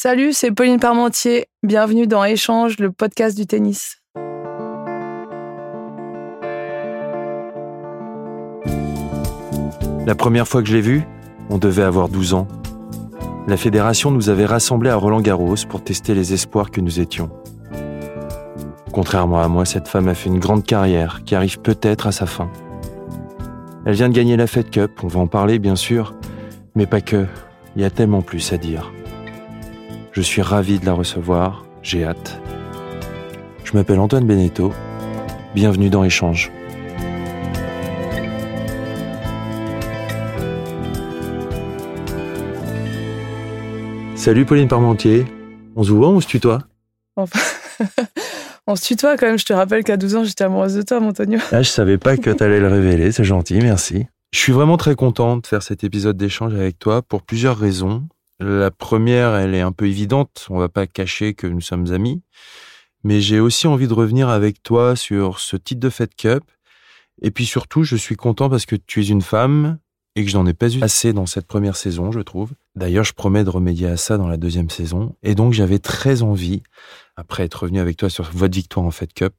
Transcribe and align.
Salut, 0.00 0.32
c'est 0.32 0.52
Pauline 0.52 0.78
Parmentier. 0.78 1.46
Bienvenue 1.64 2.06
dans 2.06 2.22
Échange, 2.22 2.78
le 2.78 2.92
podcast 2.92 3.36
du 3.36 3.48
tennis. 3.48 4.00
La 10.06 10.14
première 10.14 10.46
fois 10.46 10.62
que 10.62 10.68
je 10.68 10.76
l'ai 10.76 10.80
vue, 10.82 11.02
on 11.50 11.58
devait 11.58 11.82
avoir 11.82 12.08
12 12.08 12.34
ans. 12.34 12.46
La 13.48 13.56
fédération 13.56 14.12
nous 14.12 14.28
avait 14.28 14.46
rassemblés 14.46 14.90
à 14.90 14.94
Roland-Garros 14.94 15.66
pour 15.68 15.82
tester 15.82 16.14
les 16.14 16.32
espoirs 16.32 16.70
que 16.70 16.80
nous 16.80 17.00
étions. 17.00 17.30
Contrairement 18.92 19.40
à 19.40 19.48
moi, 19.48 19.64
cette 19.64 19.88
femme 19.88 20.06
a 20.06 20.14
fait 20.14 20.28
une 20.28 20.38
grande 20.38 20.62
carrière 20.62 21.24
qui 21.24 21.34
arrive 21.34 21.58
peut-être 21.58 22.06
à 22.06 22.12
sa 22.12 22.26
fin. 22.26 22.52
Elle 23.84 23.94
vient 23.94 24.08
de 24.08 24.14
gagner 24.14 24.36
la 24.36 24.46
Fed 24.46 24.70
Cup, 24.70 24.92
on 25.02 25.08
va 25.08 25.18
en 25.18 25.26
parler 25.26 25.58
bien 25.58 25.74
sûr, 25.74 26.14
mais 26.76 26.86
pas 26.86 27.00
que, 27.00 27.26
il 27.74 27.82
y 27.82 27.84
a 27.84 27.90
tellement 27.90 28.22
plus 28.22 28.52
à 28.52 28.58
dire. 28.58 28.92
Je 30.18 30.22
suis 30.24 30.42
ravi 30.42 30.80
de 30.80 30.84
la 30.84 30.94
recevoir, 30.94 31.64
j'ai 31.80 32.04
hâte. 32.04 32.40
Je 33.62 33.72
m'appelle 33.74 34.00
Antoine 34.00 34.26
Beneteau, 34.26 34.72
bienvenue 35.54 35.90
dans 35.90 36.02
Échange. 36.02 36.50
Salut 44.16 44.44
Pauline 44.44 44.66
Parmentier, 44.66 45.24
on 45.76 45.84
se 45.84 45.92
voit 45.92 46.08
ou 46.08 46.16
on 46.16 46.20
se 46.20 46.26
tutoie? 46.26 46.64
Enfin, 47.14 47.38
on 48.66 48.74
se 48.74 48.86
tutoie 48.86 49.16
quand 49.16 49.26
même. 49.26 49.38
Je 49.38 49.44
te 49.44 49.52
rappelle 49.52 49.84
qu'à 49.84 49.96
12 49.96 50.16
ans, 50.16 50.24
j'étais 50.24 50.42
amoureuse 50.42 50.74
de 50.74 50.82
toi, 50.82 51.00
Antonio. 51.00 51.38
Ah, 51.52 51.62
je 51.62 51.70
savais 51.70 51.96
pas 51.96 52.16
que 52.16 52.30
t'allais 52.30 52.58
le 52.58 52.66
révéler, 52.66 53.12
c'est 53.12 53.22
gentil, 53.22 53.60
merci. 53.60 54.06
Je 54.32 54.40
suis 54.40 54.52
vraiment 54.52 54.78
très 54.78 54.96
content 54.96 55.36
de 55.36 55.46
faire 55.46 55.62
cet 55.62 55.84
épisode 55.84 56.16
d'échange 56.16 56.54
avec 56.54 56.76
toi 56.80 57.02
pour 57.02 57.22
plusieurs 57.22 57.56
raisons. 57.56 58.08
La 58.40 58.70
première, 58.70 59.34
elle 59.34 59.54
est 59.54 59.60
un 59.60 59.72
peu 59.72 59.86
évidente, 59.86 60.46
on 60.50 60.58
va 60.58 60.68
pas 60.68 60.86
cacher 60.86 61.34
que 61.34 61.46
nous 61.46 61.60
sommes 61.60 61.92
amis, 61.92 62.22
mais 63.02 63.20
j'ai 63.20 63.40
aussi 63.40 63.66
envie 63.66 63.88
de 63.88 63.94
revenir 63.94 64.28
avec 64.28 64.62
toi 64.62 64.94
sur 64.94 65.40
ce 65.40 65.56
titre 65.56 65.80
de 65.80 65.90
Fed 65.90 66.14
Cup. 66.14 66.44
Et 67.20 67.32
puis 67.32 67.46
surtout, 67.46 67.82
je 67.82 67.96
suis 67.96 68.14
content 68.14 68.48
parce 68.48 68.64
que 68.64 68.76
tu 68.76 69.02
es 69.02 69.08
une 69.08 69.22
femme 69.22 69.78
et 70.14 70.24
que 70.24 70.30
je 70.30 70.36
n'en 70.36 70.46
ai 70.46 70.54
pas 70.54 70.68
eu 70.68 70.82
assez 70.82 71.12
dans 71.12 71.26
cette 71.26 71.46
première 71.46 71.76
saison, 71.76 72.12
je 72.12 72.20
trouve. 72.20 72.52
D'ailleurs, 72.76 73.04
je 73.04 73.12
promets 73.12 73.44
de 73.44 73.50
remédier 73.50 73.88
à 73.88 73.96
ça 73.96 74.18
dans 74.18 74.28
la 74.28 74.36
deuxième 74.36 74.70
saison. 74.70 75.16
Et 75.22 75.34
donc, 75.34 75.52
j'avais 75.52 75.78
très 75.78 76.22
envie, 76.22 76.62
après 77.16 77.44
être 77.44 77.62
revenu 77.62 77.80
avec 77.80 77.96
toi 77.96 78.08
sur 78.08 78.24
votre 78.32 78.54
victoire 78.54 78.86
en 78.86 78.90
Fed 78.90 79.12
Cup, 79.12 79.34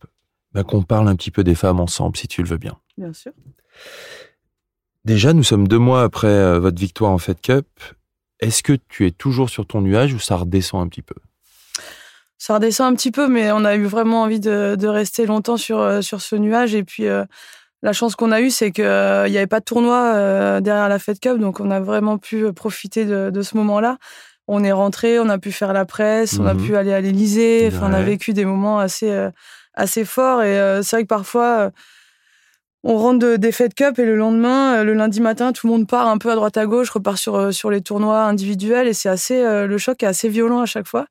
bah, 0.54 0.64
qu'on 0.64 0.84
parle 0.84 1.08
un 1.08 1.16
petit 1.16 1.32
peu 1.32 1.44
des 1.44 1.56
femmes 1.56 1.80
ensemble, 1.80 2.18
si 2.18 2.28
tu 2.28 2.42
le 2.42 2.50
veux 2.50 2.58
bien. 2.58 2.78
Bien 2.98 3.14
sûr. 3.14 3.32
Déjà, 5.06 5.34
nous 5.34 5.44
sommes 5.44 5.68
deux 5.68 5.80
mois 5.80 6.04
après 6.04 6.28
euh, 6.28 6.60
votre 6.60 6.80
victoire 6.80 7.12
en 7.12 7.18
Fed 7.18 7.40
Cup. 7.42 7.68
Est-ce 8.40 8.64
que 8.64 8.74
tu 8.88 9.06
es 9.06 9.12
toujours 9.12 9.50
sur 9.50 9.66
ton 9.66 9.82
nuage 9.82 10.14
ou 10.14 10.20
ça 10.20 10.36
redescend 10.38 10.82
un 10.82 10.88
petit 10.88 11.02
peu? 11.02 11.16
Ça 12.38 12.56
redescend 12.56 12.94
un 12.94 12.96
petit 12.96 13.12
peu, 13.12 13.28
mais 13.28 13.52
on 13.52 13.66
a 13.66 13.76
eu 13.76 13.86
vraiment 13.86 14.22
envie 14.24 14.40
de, 14.40 14.76
de 14.80 14.88
rester 14.88 15.26
longtemps 15.26 15.58
sur, 15.58 15.80
euh, 15.80 16.02
sur 16.02 16.22
ce 16.22 16.36
nuage. 16.38 16.74
Et 16.74 16.84
puis, 16.86 17.06
euh, 17.08 17.26
la 17.82 17.92
chance 17.92 18.16
qu'on 18.16 18.32
a 18.32 18.40
eue, 18.42 18.50
c'est 18.50 18.72
qu'il 18.72 18.84
n'y 18.86 19.38
avait 19.38 19.48
pas 19.48 19.60
de 19.60 19.66
tournoi 19.66 20.14
euh, 20.16 20.62
derrière 20.62 20.88
la 20.90 21.00
Fed 21.00 21.20
Cup, 21.20 21.38
donc 21.38 21.60
on 21.60 21.70
a 21.70 21.80
vraiment 21.82 22.18
pu 22.18 22.52
profiter 22.54 23.06
de, 23.06 23.30
de 23.30 23.42
ce 23.42 23.58
moment-là. 23.58 23.98
On 24.48 24.64
est 24.64 24.72
rentré, 24.72 25.20
on 25.20 25.30
a 25.30 25.38
pu 25.38 25.52
faire 25.52 25.74
la 25.74 25.86
presse, 25.86 26.40
on 26.40 26.46
a 26.48 26.54
Mhm. 26.56 26.66
pu 26.66 26.76
aller 26.76 26.94
à 26.94 27.02
l'Élysée. 27.02 27.68
Enfin, 27.72 27.88
on 27.90 27.94
a 27.94 28.02
vécu 28.02 28.34
des 28.34 28.46
moments 28.46 28.80
assez, 28.80 29.12
euh, 29.12 29.30
assez 29.76 30.06
forts. 30.06 30.42
Et 30.42 30.58
euh, 30.60 30.82
c'est 30.82 30.96
vrai 30.96 31.04
que 31.04 31.08
parfois, 31.08 31.46
euh, 31.60 31.70
on 32.84 32.98
rentre 32.98 33.20
de, 33.20 33.36
des 33.36 33.52
Fed 33.52 33.74
Cup 33.74 34.00
et 34.00 34.06
le 34.06 34.16
lendemain, 34.16 34.78
euh, 34.80 34.84
le 34.84 34.94
lundi 34.94 35.20
matin, 35.22 35.52
tout 35.52 35.68
le 35.68 35.74
monde 35.74 35.88
part 35.88 36.08
un 36.08 36.18
peu 36.18 36.32
à 36.32 36.36
droite 36.36 36.58
à 36.58 36.66
gauche, 36.66 36.90
repart 36.90 37.18
sur, 37.18 37.36
euh, 37.36 37.52
sur 37.52 37.70
les 37.72 37.82
tournois 37.82 38.24
individuels. 38.24 38.88
Et 38.88 38.94
c'est 38.94 39.10
assez, 39.10 39.44
euh, 39.44 39.68
le 39.68 39.78
choc 39.78 40.02
est 40.04 40.06
assez 40.08 40.30
violent 40.30 40.62
à 40.62 40.66
chaque 40.66 40.88
fois. 40.88 41.06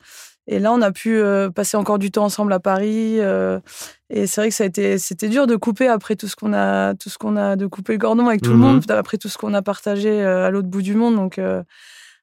Et 0.51 0.61
là, 0.61 0.73
on 0.73 0.81
a 0.81 0.93
pu 0.93 1.19
euh, 1.19 1.51
passer 1.51 1.77
encore 1.77 1.99
du 1.99 2.11
temps 2.11 2.25
ensemble 2.25 2.55
à 2.55 2.59
Paris. 2.61 3.19
euh, 3.21 3.61
et 4.09 4.27
c'est 4.27 4.41
vrai 4.41 4.49
que 4.49 4.55
ça 4.55 4.65
a 4.65 4.67
été, 4.67 4.97
c'était 4.97 5.29
dur 5.29 5.47
de 5.47 5.57
couper 5.57 5.89
après 5.89 6.17
tout 6.17 6.27
ce 6.27 6.37
qu'on 6.37 6.55
a, 6.55 6.95
tout 6.95 7.11
ce 7.11 7.19
qu'on 7.19 7.37
a, 7.37 7.55
de 7.57 7.67
couper 7.67 7.93
le 7.93 7.99
cordon 7.99 8.27
avec 8.29 8.41
tout 8.41 8.53
Mhm. 8.53 8.57
le 8.57 8.63
monde, 8.67 8.91
après 8.91 9.19
tout 9.19 9.29
ce 9.29 9.37
qu'on 9.37 9.53
a 9.53 9.61
partagé 9.61 10.25
à 10.25 10.49
l'autre 10.49 10.69
bout 10.69 10.81
du 10.81 10.95
monde. 10.95 11.17
Donc 11.17 11.39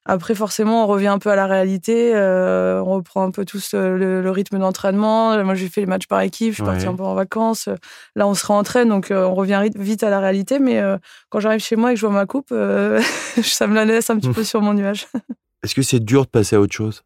après, 0.08 0.34
forcément, 0.34 0.84
on 0.84 0.86
revient 0.86 1.08
un 1.08 1.18
peu 1.18 1.30
à 1.30 1.36
la 1.36 1.46
réalité. 1.46 2.12
euh, 2.14 2.80
on 2.80 2.92
reprend 2.94 3.22
un 3.24 3.30
peu 3.30 3.44
tous 3.44 3.72
euh, 3.74 3.96
le, 3.96 4.22
le 4.22 4.30
rythme 4.30 4.58
d'entraînement. 4.58 5.42
Moi, 5.44 5.54
j'ai 5.54 5.68
fait 5.68 5.80
les 5.80 5.86
matchs 5.86 6.06
par 6.06 6.20
équipe. 6.20 6.50
Je 6.50 6.54
suis 6.56 6.62
partie 6.62 6.86
Ouais. 6.86 6.92
un 6.92 6.96
peu 6.96 7.02
en 7.02 7.14
vacances. 7.14 7.68
Là, 8.14 8.26
on 8.26 8.34
se 8.34 8.46
réentraîne, 8.46 8.88
donc 8.88 9.10
euh, 9.10 9.24
on 9.24 9.34
revient 9.34 9.62
vite 9.76 10.02
à 10.02 10.10
la 10.10 10.20
réalité. 10.20 10.58
Mais 10.58 10.78
euh, 10.80 10.96
quand 11.30 11.40
j'arrive 11.40 11.60
chez 11.60 11.76
moi 11.76 11.90
et 11.90 11.94
que 11.94 12.00
je 12.00 12.06
vois 12.06 12.14
ma 12.14 12.26
coupe, 12.26 12.48
ça 13.42 13.66
me 13.66 13.74
la 13.74 13.84
laisse 13.84 14.10
un 14.10 14.16
petit 14.18 14.30
peu 14.32 14.44
sur 14.44 14.60
mon 14.62 14.74
nuage. 14.74 15.06
Est-ce 15.64 15.74
que 15.74 15.82
c'est 15.82 16.00
dur 16.00 16.24
de 16.24 16.30
passer 16.30 16.56
à 16.56 16.60
autre 16.60 16.74
chose? 16.74 17.02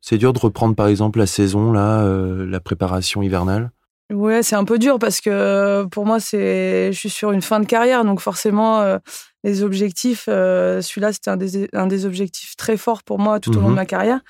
C'est 0.00 0.18
dur 0.18 0.32
de 0.32 0.38
reprendre 0.38 0.74
par 0.76 0.86
exemple 0.86 1.18
la 1.18 1.26
saison, 1.26 1.72
là, 1.72 2.04
la 2.06 2.60
préparation 2.60 3.22
hivernale? 3.22 3.70
Ouais, 4.12 4.42
c'est 4.42 4.56
un 4.56 4.64
peu 4.64 4.78
dur 4.78 4.98
parce 4.98 5.20
que 5.20 5.84
pour 5.90 6.06
moi, 6.06 6.18
c'est, 6.20 6.92
je 6.92 6.98
suis 6.98 7.10
sur 7.10 7.32
une 7.32 7.42
fin 7.42 7.60
de 7.60 7.66
carrière, 7.66 8.04
donc 8.04 8.20
forcément, 8.20 8.98
les 9.44 9.62
objectifs, 9.62 10.26
euh, 10.28 10.82
celui-là, 10.82 11.12
c'était 11.12 11.30
un 11.30 11.36
des, 11.36 11.68
un 11.72 11.86
des 11.86 12.06
objectifs 12.06 12.56
très 12.56 12.76
forts 12.76 13.02
pour 13.04 13.18
moi 13.18 13.40
tout 13.40 13.50
au 13.56 13.60
long 13.60 13.68
Mhm. 13.68 13.70
de 13.70 13.76
ma 13.76 13.86
carrière. 13.86 14.20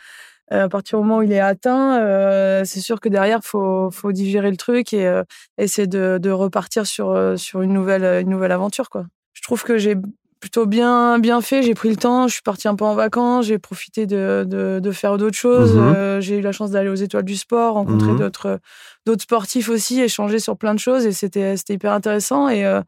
Euh, 0.53 0.65
à 0.65 0.69
partir 0.69 0.99
du 0.99 1.05
moment 1.05 1.19
où 1.19 1.23
il 1.23 1.33
est 1.33 1.41
atteint, 1.41 2.01
euh, 2.03 2.63
c'est 2.65 2.81
sûr 2.81 3.01
que 3.01 3.09
derrière, 3.09 3.41
faut, 3.45 3.91
faut 3.91 4.13
digérer 4.13 4.51
le 4.51 4.57
truc 4.57 4.93
et 4.95 5.11
essayer 5.59 5.87
de, 5.87 6.19
de 6.21 6.31
repartir 6.31 6.87
sur, 6.87 7.35
sur 7.39 7.63
une 7.63 7.73
nouvelle, 7.73 8.23
une 8.23 8.31
nouvelle 8.31 8.53
aventure, 8.53 8.91
quoi. 8.91 9.05
Je 9.35 9.43
trouve 9.43 9.63
que 9.65 9.79
j'ai 9.79 9.95
plutôt 10.41 10.67
bien, 10.67 11.19
bien 11.19 11.41
fait. 11.41 11.63
J'ai 11.63 11.75
pris 11.75 11.89
le 11.91 11.97
temps. 11.97 12.29
Je 12.29 12.35
suis 12.35 12.43
partie 12.43 12.69
un 12.69 12.75
peu 12.77 12.85
en 12.85 12.95
vacances. 12.95 13.47
J'ai 13.47 13.59
profité 13.59 14.07
de, 14.07 14.45
de, 14.49 14.79
de 14.83 14.91
faire 14.93 15.17
d'autres 15.19 15.37
choses. 15.37 15.75
Mhm. 15.75 15.83
Euh, 15.83 16.21
j'ai 16.21 16.39
eu 16.39 16.41
la 16.41 16.53
chance 16.53 16.71
d'aller 16.71 16.89
aux 16.89 16.95
Étoiles 16.95 17.25
du 17.25 17.37
Sport, 17.37 17.75
rencontrer 17.75 18.13
Mhm. 18.13 18.19
d'autres, 18.19 18.61
d'autres 19.07 19.23
sportifs 19.23 19.69
aussi, 19.69 20.01
échanger 20.01 20.39
sur 20.39 20.57
plein 20.57 20.75
de 20.75 20.79
choses 20.79 21.07
et 21.07 21.13
c'était, 21.13 21.57
c'était 21.57 21.75
hyper 21.75 21.93
intéressant. 21.93 22.49
Et 22.49 22.65
euh, 22.65 22.81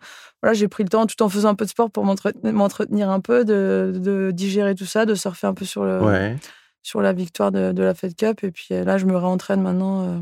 voilà, 0.43 0.55
j'ai 0.55 0.69
pris 0.69 0.83
le 0.85 0.89
temps, 0.89 1.07
tout 1.07 1.21
en 1.23 1.29
faisant 1.29 1.49
un 1.51 1.55
peu 1.55 1.65
de 1.65 1.71
sport, 1.71 1.91
pour 1.91 2.05
m'entretenir, 2.05 3.11
un 3.11 3.21
peu, 3.21 3.45
de, 3.45 3.93
de 3.97 4.31
digérer 4.31 4.75
tout 4.75 4.87
ça, 4.87 5.05
de 5.05 5.15
surfer 5.15 5.47
un 5.47 5.55
peu 5.55 5.65
sur, 5.65 5.85
le, 5.85 6.01
Ouais. 6.01 6.37
sur 6.83 7.03
la 7.03 7.13
victoire 7.13 7.53
de, 7.53 7.73
de 7.73 7.83
la 7.83 7.95
Fed 7.95 8.15
Cup. 8.17 8.43
Et 8.45 8.51
puis 8.51 8.69
euh, 8.73 8.85
là, 8.85 8.97
je 8.97 9.07
me 9.07 9.17
réentraîne 9.17 9.61
maintenant 9.61 10.03
euh, 10.05 10.19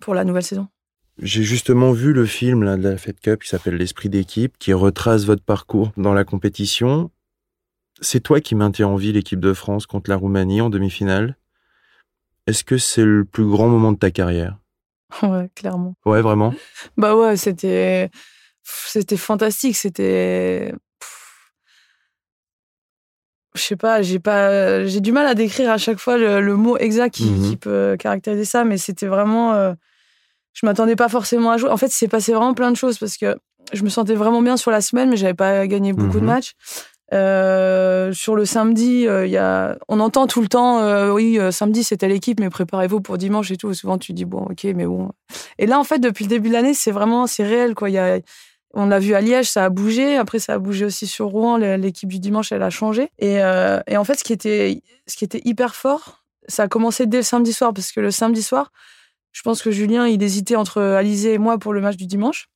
pour 0.00 0.14
la 0.14 0.24
nouvelle 0.24 0.42
saison. 0.44 0.68
J'ai 1.20 1.42
justement 1.42 1.92
vu 1.92 2.12
le 2.12 2.26
film 2.26 2.62
là, 2.62 2.76
de 2.76 2.82
la 2.88 2.96
Fed 2.98 3.18
Cup 3.20 3.42
qui 3.42 3.48
s'appelle 3.48 3.76
L'esprit 3.76 4.08
d'équipe, 4.08 4.58
qui 4.58 4.72
retrace 4.72 5.24
votre 5.24 5.42
parcours 5.42 5.92
dans 5.96 6.12
la 6.12 6.24
compétition. 6.24 7.10
C'est 8.02 8.20
toi 8.20 8.40
qui 8.42 8.54
maintiens 8.54 8.88
en 8.88 8.96
vie 8.96 9.12
l'équipe 9.12 9.40
de 9.40 9.54
France 9.54 9.86
contre 9.86 10.10
la 10.10 10.16
Roumanie 10.16 10.60
en 10.60 10.68
demi-finale. 10.68 11.36
Est-ce 12.46 12.64
que 12.64 12.76
c'est 12.76 13.04
le 13.04 13.24
plus 13.24 13.46
grand 13.46 13.68
moment 13.68 13.92
de 13.92 13.98
ta 13.98 14.10
carrière? 14.10 14.58
Ouais, 15.22 15.48
clairement. 15.54 15.94
Ouais, 16.04 16.20
vraiment? 16.20 16.52
Bah 16.96 17.16
ouais, 17.16 17.36
c'était 17.36 18.10
c'était 18.64 19.16
fantastique, 19.16 19.76
c'était 19.76 20.74
je 23.54 23.62
sais 23.62 23.76
pas, 23.76 24.02
j'ai 24.02 24.18
pas 24.18 24.84
j'ai 24.84 25.00
du 25.00 25.12
mal 25.12 25.26
à 25.26 25.34
décrire 25.34 25.70
à 25.70 25.78
chaque 25.78 25.98
fois 25.98 26.18
le, 26.18 26.40
le 26.42 26.56
mot 26.56 26.76
exact 26.76 27.14
qui, 27.14 27.24
Mhm. 27.30 27.48
qui 27.48 27.56
peut 27.56 27.96
caractériser 27.98 28.44
ça 28.44 28.64
mais 28.64 28.76
c'était 28.76 29.06
vraiment 29.06 29.54
euh, 29.54 29.72
je 30.58 30.64
m'attendais 30.64 30.96
pas 30.96 31.08
forcément 31.10 31.50
à 31.50 31.58
jouer. 31.58 31.68
En 31.70 31.76
fait, 31.76 31.88
il 31.88 31.98
s'est 32.02 32.08
passé 32.08 32.32
vraiment 32.32 32.54
plein 32.54 32.70
de 32.70 32.76
choses 32.76 32.96
parce 32.98 33.16
que 33.18 33.36
je 33.74 33.82
me 33.84 33.90
sentais 33.90 34.14
vraiment 34.14 34.40
bien 34.42 34.56
sur 34.56 34.70
la 34.70 34.80
semaine 34.80 35.10
mais 35.10 35.16
j'avais 35.16 35.34
pas 35.34 35.66
gagné 35.66 35.92
beaucoup 35.92 36.14
de 36.20 36.24
Mhm. 36.24 36.32
matchs. 36.34 36.52
Euh, 37.12 38.12
sur 38.12 38.34
le 38.34 38.44
samedi, 38.44 39.06
euh, 39.06 39.26
il 39.26 39.32
y 39.32 39.36
a, 39.36 39.76
on 39.88 40.00
entend 40.00 40.26
tout 40.26 40.40
le 40.40 40.48
temps, 40.48 40.80
euh, 40.80 41.10
oui, 41.12 41.38
samedi 41.52 41.84
c'était 41.84 42.08
l'équipe, 42.08 42.40
mais 42.40 42.50
préparez-vous 42.50 43.00
pour 43.00 43.16
dimanche 43.18 43.50
et 43.52 43.56
tout. 43.56 43.72
Souvent 43.74 43.98
tu 43.98 44.12
dis 44.12 44.24
bon, 44.24 44.40
ok, 44.50 44.64
mais 44.74 44.86
bon. 44.86 45.10
Et 45.58 45.66
là, 45.66 45.78
en 45.78 45.84
fait, 45.84 45.98
depuis 45.98 46.24
le 46.24 46.30
début 46.30 46.48
de 46.48 46.54
l'année, 46.54 46.74
c'est 46.74 46.90
vraiment, 46.90 47.26
c'est 47.26 47.44
réel, 47.44 47.74
quoi. 47.74 47.90
Y 47.90 47.98
a, 47.98 48.18
on 48.74 48.86
l'a 48.86 48.98
vu 48.98 49.14
à 49.14 49.20
Liège, 49.20 49.48
ça 49.50 49.64
a 49.64 49.68
bougé. 49.70 50.16
Après, 50.16 50.38
ça 50.38 50.54
a 50.54 50.58
bougé 50.58 50.84
aussi 50.86 51.06
sur 51.06 51.26
Rouen. 51.26 51.56
L'équipe 51.58 52.08
du 52.08 52.18
dimanche, 52.18 52.50
elle 52.52 52.62
a 52.62 52.70
changé. 52.70 53.08
Et, 53.18 53.36
et 53.36 53.96
en 53.96 54.04
fait, 54.04 54.14
ce 54.18 54.24
qui 54.24 54.32
était, 54.32 54.82
ce 55.06 55.16
qui 55.16 55.24
était 55.24 55.40
hyper 55.44 55.74
fort, 55.76 56.24
ça 56.48 56.64
a 56.64 56.68
commencé 56.68 57.06
dès 57.06 57.18
le 57.18 57.22
samedi 57.22 57.52
soir, 57.52 57.72
parce 57.72 57.90
que 57.92 58.00
le 58.00 58.10
samedi 58.10 58.42
soir, 58.42 58.70
je 59.36 59.42
pense 59.42 59.60
que 59.60 59.70
Julien, 59.70 60.06
il 60.06 60.22
hésitait 60.22 60.56
entre 60.56 60.80
Alizé 60.80 61.34
et 61.34 61.38
moi 61.38 61.58
pour 61.58 61.74
le 61.74 61.82
match 61.82 61.96
du 61.96 62.06
dimanche. 62.06 62.48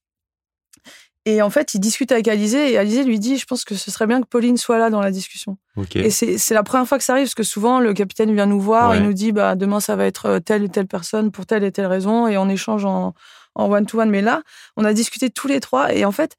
Et 1.27 1.43
en 1.43 1.51
fait, 1.51 1.75
il 1.75 1.81
discute 1.81 2.11
avec 2.11 2.27
Alizé 2.27 2.73
et 2.73 2.79
Alizé 2.79 3.05
lui 3.05 3.19
dit 3.19 3.37
Je 3.37 3.45
pense 3.45 3.65
que 3.67 3.75
ce 3.75 3.91
serait 3.91 4.07
bien 4.07 4.23
que 4.23 4.27
Pauline 4.27 4.57
soit 4.57 4.79
là 4.79 4.89
dans 4.89 5.03
la 5.03 5.11
discussion. 5.11 5.59
Et 5.95 6.09
c'est 6.11 6.55
la 6.55 6.63
première 6.63 6.89
fois 6.89 6.97
que 6.97 7.05
ça 7.05 7.13
arrive 7.13 7.27
parce 7.27 7.35
que 7.35 7.43
souvent, 7.43 7.81
le 7.81 7.93
capitaine 7.93 8.33
vient 8.33 8.47
nous 8.47 8.61
voir, 8.61 8.91
Ouais. 8.91 8.97
il 8.97 9.03
nous 9.03 9.13
dit 9.13 9.31
bah, 9.31 9.57
Demain, 9.57 9.81
ça 9.81 9.95
va 9.95 10.07
être 10.07 10.25
euh, 10.27 10.41
telle 10.41 10.65
et 10.65 10.69
telle 10.71 10.87
personne 10.87 11.31
pour 11.31 11.45
telle 11.45 11.65
et 11.65 11.71
telle 11.73 11.85
raison 11.87 12.27
et 12.27 12.39
on 12.39 12.49
échange 12.49 12.87
en 12.87 13.13
one-to-one. 13.55 14.09
Mais 14.09 14.23
là, 14.23 14.43
on 14.79 14.85
a 14.87 14.95
discuté 14.95 15.29
tous 15.29 15.49
les 15.49 15.61
trois 15.61 15.93
et 15.93 16.07
en 16.07 16.13
fait, 16.13 16.37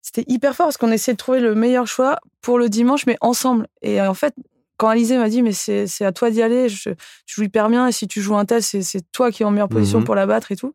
c'était 0.00 0.24
hyper 0.26 0.56
fort 0.56 0.68
parce 0.68 0.78
qu'on 0.78 0.90
essayait 0.90 1.12
de 1.12 1.18
trouver 1.18 1.40
le 1.40 1.54
meilleur 1.54 1.86
choix 1.86 2.18
pour 2.40 2.58
le 2.58 2.70
dimanche, 2.70 3.04
mais 3.04 3.18
ensemble. 3.20 3.68
Et 3.82 4.00
en 4.00 4.14
fait, 4.14 4.34
quand 4.78 4.88
Alizé 4.88 5.16
m'a 5.18 5.28
dit, 5.28 5.42
mais 5.42 5.52
c'est 5.52 5.86
à 6.04 6.12
toi 6.12 6.30
d'y 6.30 6.42
aller, 6.42 6.68
je, 6.68 6.90
tu 6.90 7.34
joues 7.36 7.42
hyper 7.44 7.68
bien, 7.68 7.86
et 7.86 7.92
si 7.92 8.08
tu 8.08 8.20
joues 8.20 8.36
un 8.36 8.44
tel, 8.44 8.62
c'est 8.62 8.82
toi 9.12 9.30
qui 9.30 9.42
es 9.42 9.46
en 9.46 9.50
meilleure 9.52 9.68
position 9.68 9.98
Mhm. 10.00 10.04
pour 10.04 10.14
la 10.14 10.26
battre 10.26 10.50
et 10.52 10.56
tout. 10.56 10.74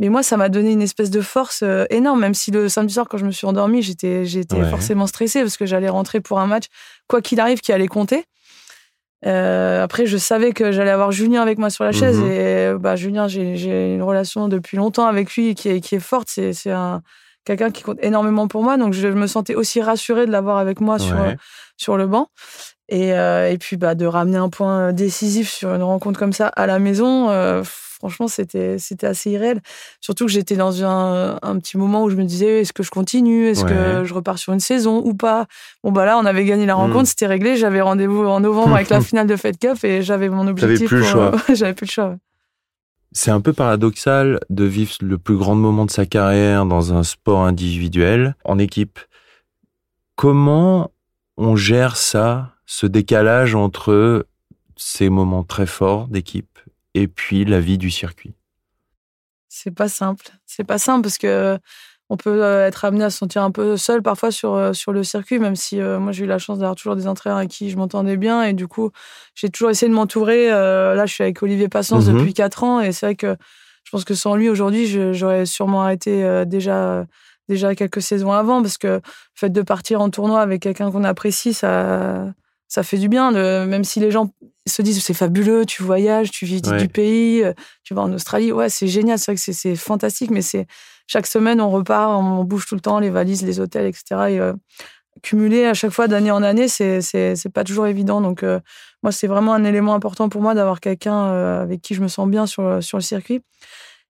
Mais 0.00 0.08
moi, 0.08 0.22
ça 0.24 0.36
m'a 0.36 0.48
donné 0.48 0.72
une 0.72 0.82
espèce 0.82 1.10
de 1.10 1.20
force 1.20 1.62
euh, 1.62 1.84
énorme, 1.90 2.20
même 2.20 2.34
si 2.34 2.50
le 2.50 2.68
samedi 2.68 2.94
soir, 2.94 3.06
quand 3.08 3.16
je 3.18 3.24
me 3.26 3.30
suis 3.30 3.46
endormie, 3.46 3.80
j'étais 3.82 4.24
Ouais. 4.52 4.68
forcément 4.70 5.06
stressée 5.06 5.40
parce 5.42 5.56
que 5.56 5.66
j'allais 5.66 5.88
rentrer 5.88 6.20
pour 6.20 6.40
un 6.40 6.46
match, 6.46 6.64
quoi 7.08 7.20
qu'il 7.22 7.38
arrive, 7.40 7.60
qui 7.60 7.72
allait 7.72 7.86
compter. 7.88 8.24
Euh, 9.26 9.82
après, 9.82 10.04
je 10.06 10.16
savais 10.18 10.52
que 10.52 10.70
j'allais 10.70 10.90
avoir 10.90 11.10
Julien 11.12 11.40
avec 11.42 11.58
moi 11.58 11.70
sur 11.70 11.84
la 11.84 11.92
chaise 11.92 12.18
Mhm. 12.18 12.30
et 12.30 12.72
bah, 12.78 12.94
Julien, 12.96 13.26
j'ai 13.26 13.94
une 13.94 14.02
relation 14.02 14.48
depuis 14.48 14.76
longtemps 14.76 15.06
avec 15.06 15.34
lui 15.34 15.54
qui 15.54 15.68
est, 15.70 15.80
qui 15.80 15.94
est 15.94 16.00
forte. 16.00 16.28
C'est 16.30 16.52
c'est 16.52 16.72
un 16.72 17.00
quelqu'un 17.46 17.70
qui 17.70 17.82
compte 17.82 17.98
énormément 18.02 18.48
pour 18.48 18.62
moi, 18.62 18.76
donc 18.78 18.94
je 18.94 19.06
me 19.08 19.26
sentais 19.26 19.54
aussi 19.54 19.80
rassurée 19.82 20.26
de 20.26 20.30
l'avoir 20.32 20.56
avec 20.58 20.80
moi 20.80 20.98
sur 21.76 21.96
le 21.96 22.06
banc. 22.06 22.28
Et, 22.90 23.14
euh, 23.14 23.50
et 23.50 23.56
puis 23.58 23.76
bah, 23.76 23.94
de 23.94 24.04
ramener 24.06 24.36
un 24.36 24.48
point 24.50 24.92
décisif 24.92 25.50
sur 25.50 25.70
une 25.74 25.82
rencontre 25.82 26.18
comme 26.18 26.32
ça 26.34 26.48
à 26.48 26.66
la 26.66 26.78
maison, 26.78 27.30
euh, 27.30 27.62
franchement, 27.64 28.28
c'était 28.28 28.76
assez 29.04 29.30
irréel. 29.30 29.62
Surtout 30.02 30.26
que 30.26 30.30
j'étais 30.30 30.56
dans 30.56 30.84
un, 30.84 31.38
un 31.40 31.58
petit 31.58 31.78
moment 31.78 32.02
où 32.04 32.10
je 32.10 32.16
me 32.16 32.24
disais 32.24 32.60
est-ce 32.60 32.74
que 32.74 32.82
je 32.82 32.90
continue? 32.90 33.46
Est-ce 33.48 33.64
Ouais. 33.64 33.70
que 33.70 34.04
je 34.04 34.12
repars 34.12 34.36
sur 34.38 34.52
une 34.52 34.60
saison 34.60 35.00
ou 35.02 35.14
pas? 35.14 35.46
Bon, 35.82 35.92
bah 35.92 36.04
là, 36.04 36.18
on 36.18 36.26
avait 36.26 36.44
gagné 36.44 36.66
la 36.66 36.74
rencontre, 36.74 37.04
Mm. 37.04 37.06
c'était 37.06 37.26
réglé. 37.26 37.56
J'avais 37.56 37.80
rendez-vous 37.80 38.26
en 38.26 38.40
novembre 38.40 38.74
avec 38.74 38.90
la 38.90 39.00
finale 39.00 39.26
de 39.28 39.36
Fed 39.36 39.56
Cup 39.58 39.82
et 39.82 40.02
j'avais 40.02 40.28
mon 40.28 40.46
objectif. 40.46 40.86
plus 40.88 40.96
le 40.98 41.02
pour- 41.02 41.10
choix. 41.10 41.32
j'avais 41.54 41.72
plus 41.74 41.86
le 41.86 41.90
choix. 41.92 42.16
C'est 43.12 43.30
un 43.30 43.40
peu 43.40 43.52
paradoxal 43.54 44.40
de 44.50 44.64
vivre 44.64 44.92
le 45.00 45.16
plus 45.16 45.36
grand 45.38 45.54
moment 45.54 45.86
de 45.86 45.90
sa 45.90 46.04
carrière 46.04 46.66
dans 46.66 46.92
un 46.92 47.02
sport 47.04 47.46
individuel, 47.46 48.34
en 48.44 48.58
équipe. 48.58 48.98
Comment 50.16 50.90
on 51.36 51.56
gère 51.56 51.96
ça, 51.96 52.53
ce 52.66 52.86
décalage 52.86 53.54
entre 53.54 54.26
ces 54.76 55.08
moments 55.10 55.44
très 55.44 55.66
forts 55.66 56.08
d'équipe 56.08 56.58
et 56.94 57.08
puis 57.08 57.44
la 57.44 57.60
vie 57.60 57.78
du 57.78 57.90
circuit 57.90 58.34
C'est 59.48 59.70
pas 59.74 59.88
simple. 59.88 60.26
C'est 60.46 60.64
pas 60.64 60.78
simple 60.78 61.02
parce 61.02 61.18
que 61.18 61.58
on 62.10 62.16
peut 62.18 62.44
euh, 62.44 62.66
être 62.66 62.84
amené 62.84 63.04
à 63.04 63.10
se 63.10 63.16
sentir 63.18 63.42
un 63.42 63.50
peu 63.50 63.76
seul 63.78 64.02
parfois 64.02 64.30
sur, 64.30 64.52
euh, 64.54 64.72
sur 64.74 64.92
le 64.92 65.02
circuit, 65.04 65.38
même 65.38 65.56
si 65.56 65.80
euh, 65.80 65.98
moi 65.98 66.12
j'ai 66.12 66.24
eu 66.24 66.26
la 66.28 66.38
chance 66.38 66.58
d'avoir 66.58 66.76
toujours 66.76 66.96
des 66.96 67.06
entraîneurs 67.08 67.38
avec 67.38 67.50
qui 67.50 67.70
je 67.70 67.76
m'entendais 67.78 68.18
bien 68.18 68.42
et 68.42 68.52
du 68.52 68.68
coup 68.68 68.90
j'ai 69.34 69.48
toujours 69.48 69.70
essayé 69.70 69.88
de 69.88 69.94
m'entourer. 69.94 70.52
Euh, 70.52 70.94
là, 70.94 71.06
je 71.06 71.14
suis 71.14 71.22
avec 71.24 71.42
Olivier 71.42 71.68
Passance 71.68 72.06
Mhm. 72.06 72.18
depuis 72.18 72.34
4 72.34 72.62
ans 72.62 72.80
et 72.80 72.92
c'est 72.92 73.06
vrai 73.06 73.14
que 73.14 73.36
je 73.84 73.90
pense 73.90 74.04
que 74.04 74.14
sans 74.14 74.34
lui 74.36 74.48
aujourd'hui, 74.50 74.86
j'aurais 75.14 75.46
sûrement 75.46 75.82
arrêté 75.82 76.24
euh, 76.24 76.44
déjà 76.44 77.06
déjà 77.48 77.74
quelques 77.74 78.00
saisons 78.02 78.32
avant 78.32 78.60
parce 78.62 78.78
que 78.78 78.86
le 78.86 79.00
fait 79.34 79.50
de 79.50 79.62
partir 79.62 80.00
en 80.00 80.08
tournoi 80.10 80.40
avec 80.40 80.62
quelqu'un 80.62 80.90
qu'on 80.90 81.04
apprécie, 81.04 81.52
ça 81.54 82.32
ça 82.74 82.82
fait 82.82 82.98
du 82.98 83.08
bien. 83.08 83.30
De, 83.32 83.64
même 83.66 83.84
si 83.84 84.00
les 84.00 84.10
gens 84.10 84.30
se 84.66 84.82
disent 84.82 85.02
c'est 85.02 85.14
fabuleux, 85.14 85.64
tu 85.64 85.82
voyages, 85.82 86.30
tu 86.30 86.44
visites 86.44 86.66
Ouais. 86.68 86.78
du 86.78 86.88
pays, 86.88 87.42
euh, 87.44 87.52
tu 87.84 87.94
vas 87.94 88.02
en 88.02 88.12
Australie, 88.12 88.50
ouais 88.50 88.68
c'est 88.68 88.88
génial, 88.88 89.18
c'est 89.18 89.30
vrai 89.32 89.36
que 89.36 89.52
c'est- 89.52 89.76
fantastique, 89.76 90.30
mais 90.30 90.42
c'est 90.42 90.66
chaque 91.06 91.26
semaine 91.26 91.60
on 91.60 91.70
repart, 91.70 92.10
on 92.10 92.44
bouge 92.44 92.66
tout 92.66 92.74
le 92.74 92.80
temps, 92.80 92.98
les 92.98 93.10
valises, 93.10 93.44
les 93.44 93.60
hôtels, 93.60 93.86
etc. 93.86 94.02
Et 94.30 94.40
euh, 94.40 94.54
cumuler 95.22 95.66
à 95.66 95.74
chaque 95.74 95.92
fois 95.92 96.08
d'année 96.08 96.30
en 96.32 96.42
année, 96.42 96.66
c'est 96.68 97.52
pas 97.52 97.62
toujours 97.64 97.86
évident. 97.86 98.20
Donc 98.20 98.42
euh, 98.42 98.58
moi 99.02 99.12
c'est 99.12 99.26
vraiment 99.28 99.54
un 99.54 99.64
élément 99.64 99.94
important 99.94 100.28
pour 100.28 100.40
moi 100.42 100.54
d'avoir 100.54 100.80
quelqu'un 100.80 101.26
euh, 101.26 101.62
avec 101.62 101.80
qui 101.82 101.94
je 101.94 102.00
me 102.02 102.08
sens 102.08 102.26
bien 102.28 102.46
sur 102.46 102.62
le- 102.62 102.80
sur 102.80 102.98
le 102.98 103.02
circuit. 103.02 103.40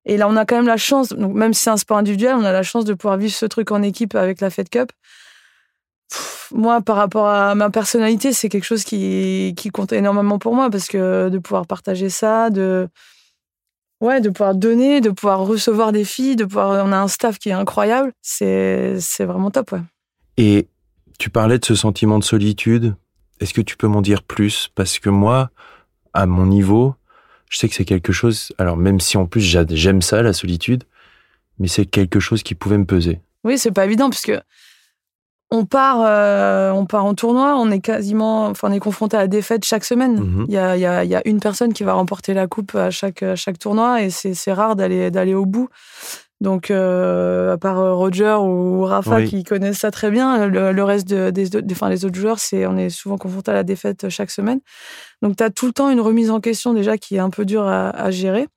Et 0.07 0.17
là 0.17 0.29
on 0.29 0.37
a 0.37 0.45
quand 0.47 0.57
même 0.57 0.67
la 0.69 0.77
chance, 0.79 1.09
donc 1.11 1.35
même 1.35 1.53
si 1.53 1.63
c'est 1.65 1.71
un 1.71 1.77
sport 1.77 1.99
individuel, 1.99 2.35
on 2.39 2.45
a 2.45 2.53
la 2.53 2.63
chance 2.63 2.85
de 2.85 2.95
pouvoir 2.95 3.17
vivre 3.19 3.35
ce 3.35 3.47
truc 3.47 3.71
en 3.73 3.83
équipe 3.83 4.15
avec 4.15 4.41
la 4.41 4.49
Fed 4.51 4.69
Cup. 4.71 4.91
Pff, 6.11 6.53
Moi, 6.55 6.81
par 6.81 6.97
rapport 6.97 7.29
à 7.29 7.55
ma 7.55 7.71
personnalité, 7.71 8.33
c'est 8.33 8.49
quelque 8.49 8.65
chose 8.65 8.85
qui, 8.85 9.55
qui 9.57 9.71
compte 9.71 9.93
énormément 9.93 10.39
pour 10.39 10.55
moi 10.55 10.71
parce 10.71 10.87
que 10.87 11.29
de 11.29 11.39
pouvoir 11.39 11.67
partager 11.67 12.11
ça, 12.11 12.51
de, 12.51 12.89
ouais, 14.01 14.21
de 14.21 14.31
pouvoir 14.31 14.55
donner, 14.55 15.01
de 15.01 15.11
pouvoir 15.11 15.41
recevoir 15.41 15.93
des 15.93 16.05
filles, 16.05 16.37
de 16.37 16.45
pouvoir, 16.45 16.85
on 16.87 16.93
a 16.93 16.99
un 16.99 17.09
staff 17.09 17.39
qui 17.39 17.49
est 17.49 17.53
incroyable, 17.53 18.13
c'est, 18.23 19.01
c'est 19.01 19.25
vraiment 19.25 19.51
top, 19.51 19.73
ouais. 19.73 19.81
Et 20.37 20.69
tu 21.19 21.31
parlais 21.31 21.59
de 21.59 21.65
ce 21.65 21.75
sentiment 21.75 22.19
de 22.19 22.25
solitude. 22.25 22.97
Est-ce 23.41 23.55
que 23.55 23.61
tu 23.61 23.77
peux 23.77 23.87
m'en 23.89 24.03
dire 24.03 24.23
plus? 24.23 24.69
Parce 24.75 24.99
que 24.99 25.11
moi, 25.11 25.51
à 26.13 26.27
mon 26.27 26.47
niveau, 26.47 26.95
je 27.51 27.59
sais 27.59 27.69
que 27.69 27.75
c'est 27.75 27.85
quelque 27.85 28.13
chose. 28.13 28.53
Alors, 28.59 28.77
même 28.77 29.01
si 29.01 29.17
en 29.17 29.27
plus 29.27 29.41
j'a- 29.41 29.65
j'aime 29.69 30.03
ça, 30.03 30.23
la 30.23 30.33
solitude, 30.33 30.85
mais 31.59 31.69
c'est 31.69 31.87
quelque 31.87 32.21
chose 32.21 32.43
qui 32.43 32.55
pouvait 32.55 32.79
me 32.79 32.85
peser. 32.85 33.21
Oui, 33.45 33.59
c'est 33.59 33.71
pas 33.71 33.85
évident 33.85 34.11
puisque 34.11 34.33
on 35.55 35.65
part, 35.65 35.99
euh, 36.05 36.71
on 36.73 36.85
part 36.87 37.05
en 37.05 37.15
tournoi, 37.15 37.55
on 37.57 37.71
est 37.71 37.81
quasiment, 37.81 38.47
enfin, 38.47 38.69
on 38.71 38.73
est 38.73 38.81
confronté 38.81 39.17
à 39.17 39.21
la 39.21 39.27
défaite 39.29 39.65
chaque 39.65 39.85
semaine. 39.85 40.19
Mhm. 40.21 40.45
Il 40.49 40.55
y, 40.55 40.59
a, 40.59 40.77
il 40.77 40.81
y, 40.81 40.87
a, 40.87 41.05
il 41.05 41.11
y 41.11 41.15
a 41.15 41.23
une 41.27 41.41
personne 41.41 41.73
qui 41.73 41.85
va 41.85 41.93
remporter 41.95 42.35
la 42.35 42.47
coupe 42.47 42.75
à 42.75 42.91
chaque, 42.91 43.23
à 43.23 43.37
chaque 43.37 43.59
tournoi 43.59 44.03
et 44.03 44.11
c'est 44.11 44.53
rare 44.53 44.77
d'aller 44.77 45.35
au 45.35 45.47
bout. 45.47 45.69
Donc, 46.41 46.71
euh, 46.71 47.55
à 47.55 47.57
part 47.57 47.79
euh, 47.79 47.95
Roger 47.95 48.37
ou 48.41 48.83
Rafa 48.85 49.17
Oui. 49.17 49.29
qui 49.29 49.45
connaissent 49.45 49.79
ça 49.79 49.91
très 49.91 50.11
bien, 50.11 50.47
le, 50.47 50.73
le 50.73 50.85
reste 50.85 51.09
de- 51.09 51.31
des, 51.31 51.49
enfin, 51.73 51.89
les 51.89 52.05
autres 52.05 52.19
joueurs, 52.19 52.39
c'est 52.39 52.67
on 52.67 52.77
est 52.77 52.91
souvent 52.91 53.17
confronté 53.17 53.51
à 53.53 53.55
la 53.55 53.63
défaite 53.63 54.09
chaque 54.11 54.31
semaine. 54.31 54.59
Donc, 55.23 55.37
tu 55.37 55.45
as 55.45 55.51
tout 55.51 55.67
le 55.67 55.73
temps 55.73 55.89
une 55.91 56.01
remise 56.01 56.31
en 56.31 56.41
question 56.41 56.75
déjà 56.75 56.99
qui 56.99 57.17
est 57.17 57.21
un 57.21 57.31
peu 57.31 57.45
dure 57.47 57.67
à, 57.67 57.89
à 57.91 58.11
gérer. 58.11 58.49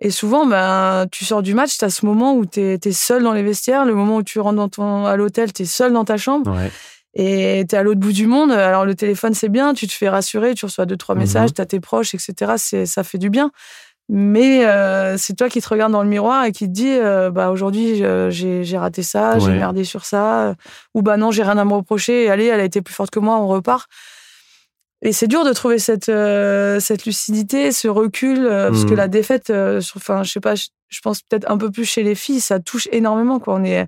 Et 0.00 0.10
souvent, 0.10 0.46
ben, 0.46 1.06
tu 1.10 1.24
sors 1.24 1.42
du 1.42 1.54
match, 1.54 1.76
tu 1.78 1.84
as 1.84 1.90
ce 1.90 2.06
moment 2.06 2.34
où 2.34 2.46
tu 2.46 2.60
es, 2.60 2.92
seul 2.92 3.22
dans 3.22 3.32
les 3.32 3.42
vestiaires, 3.42 3.84
le 3.84 3.94
moment 3.94 4.16
où 4.18 4.22
tu 4.22 4.38
rentres 4.38 4.56
dans 4.56 4.68
ton, 4.68 5.06
à 5.06 5.16
l'hôtel, 5.16 5.52
tu 5.52 5.62
es 5.62 5.66
seul 5.66 5.92
dans 5.92 6.04
ta 6.04 6.16
chambre 6.16 6.52
Ouais. 6.54 6.70
et 7.14 7.64
tu 7.68 7.74
es 7.74 7.78
à 7.78 7.82
l'autre 7.82 7.98
bout 7.98 8.12
du 8.12 8.26
monde. 8.28 8.52
Alors, 8.52 8.84
le 8.84 8.94
téléphone, 8.94 9.34
c'est 9.34 9.48
bien, 9.48 9.74
tu 9.74 9.86
te 9.88 9.92
fais 9.92 10.08
rassurer, 10.08 10.54
tu 10.54 10.66
reçois 10.66 10.86
deux, 10.86 10.96
trois 10.96 11.14
Mhm. 11.16 11.20
messages, 11.22 11.52
tu 11.52 11.60
as 11.60 11.66
tes 11.66 11.80
proches, 11.80 12.14
etc. 12.14 12.52
C'est, 12.58 12.86
ça 12.86 13.02
fait 13.02 13.18
du 13.18 13.28
bien. 13.28 13.50
Mais 14.10 14.64
euh, 14.64 15.18
c'est 15.18 15.34
toi 15.34 15.50
qui 15.50 15.60
te 15.60 15.68
regardes 15.68 15.92
dans 15.92 16.02
le 16.02 16.08
miroir 16.08 16.44
et 16.46 16.52
qui 16.52 16.64
te 16.66 16.70
dis 16.72 16.88
euh, 16.90 17.30
bah, 17.30 17.50
aujourd'hui, 17.50 17.96
j'ai, 18.30 18.64
j'ai 18.64 18.78
raté 18.78 19.02
ça, 19.02 19.38
j'ai 19.38 19.50
merdé 19.58 19.84
sur 19.84 20.04
ça, 20.06 20.54
ou 20.94 21.02
bah 21.02 21.16
non, 21.18 21.30
j'ai 21.30 21.42
rien 21.42 21.58
à 21.58 21.64
me 21.66 21.74
reprocher, 21.74 22.30
allez, 22.30 22.46
elle 22.46 22.60
a 22.60 22.64
été 22.64 22.80
plus 22.80 22.94
forte 22.94 23.10
que 23.10 23.18
moi, 23.18 23.36
on 23.38 23.46
repart. 23.48 23.86
Et 25.02 25.12
c'est 25.12 25.28
dur 25.28 25.44
de 25.44 25.52
trouver 25.52 25.78
cette, 25.78 26.08
euh, 26.08 26.80
cette 26.80 27.04
lucidité, 27.06 27.70
ce 27.70 27.86
recul, 27.88 28.44
euh, 28.44 28.70
parce 28.70 28.84
que 28.84 28.94
la 28.94 29.06
défaite, 29.08 29.50
euh, 29.50 29.80
enfin, 29.94 30.24
je 30.24 30.32
sais 30.32 30.40
pas, 30.40 30.56
je, 30.56 30.66
je 30.88 31.00
pense 31.00 31.22
peut-être 31.22 31.48
un 31.50 31.56
peu 31.56 31.70
plus 31.70 31.84
chez 31.84 32.02
les 32.02 32.16
filles, 32.16 32.40
ça 32.40 32.58
touche 32.58 32.88
énormément. 32.90 33.38
Quoi. 33.38 33.54
On, 33.54 33.62
est, 33.64 33.82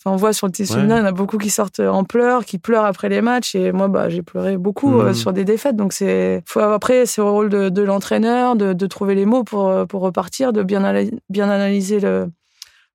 enfin, 0.00 0.14
on 0.14 0.16
voit 0.16 0.32
sur 0.32 0.46
le 0.46 0.52
tennis 0.52 0.70
Ouais. 0.74 0.80
il 0.82 0.88
y 0.88 0.92
en 0.94 1.04
a 1.04 1.12
beaucoup 1.12 1.36
qui 1.36 1.50
sortent 1.50 1.80
en 1.80 2.02
pleurs, 2.04 2.46
qui 2.46 2.56
pleurent 2.58 2.86
après 2.86 3.10
les 3.10 3.20
matchs, 3.20 3.54
et 3.56 3.72
moi, 3.72 3.88
bah, 3.88 4.08
j'ai 4.08 4.22
pleuré 4.22 4.56
beaucoup 4.56 4.98
euh, 5.00 5.08
Mhm. 5.08 5.14
sur 5.14 5.32
des 5.34 5.44
défaites. 5.44 5.76
Donc, 5.76 5.92
c'est, 5.92 6.42
faut, 6.46 6.60
après, 6.60 7.04
c'est 7.04 7.20
au 7.20 7.30
rôle 7.30 7.50
de, 7.50 7.68
de 7.68 7.82
l'entraîneur 7.82 8.56
de, 8.56 8.72
de 8.72 8.86
trouver 8.86 9.14
les 9.14 9.26
mots 9.26 9.44
pour, 9.44 9.86
pour 9.86 10.00
repartir, 10.00 10.54
de 10.54 10.62
bien, 10.62 10.82
ana- 10.82 11.10
bien 11.28 11.50
analyser 11.50 12.00
le, 12.00 12.30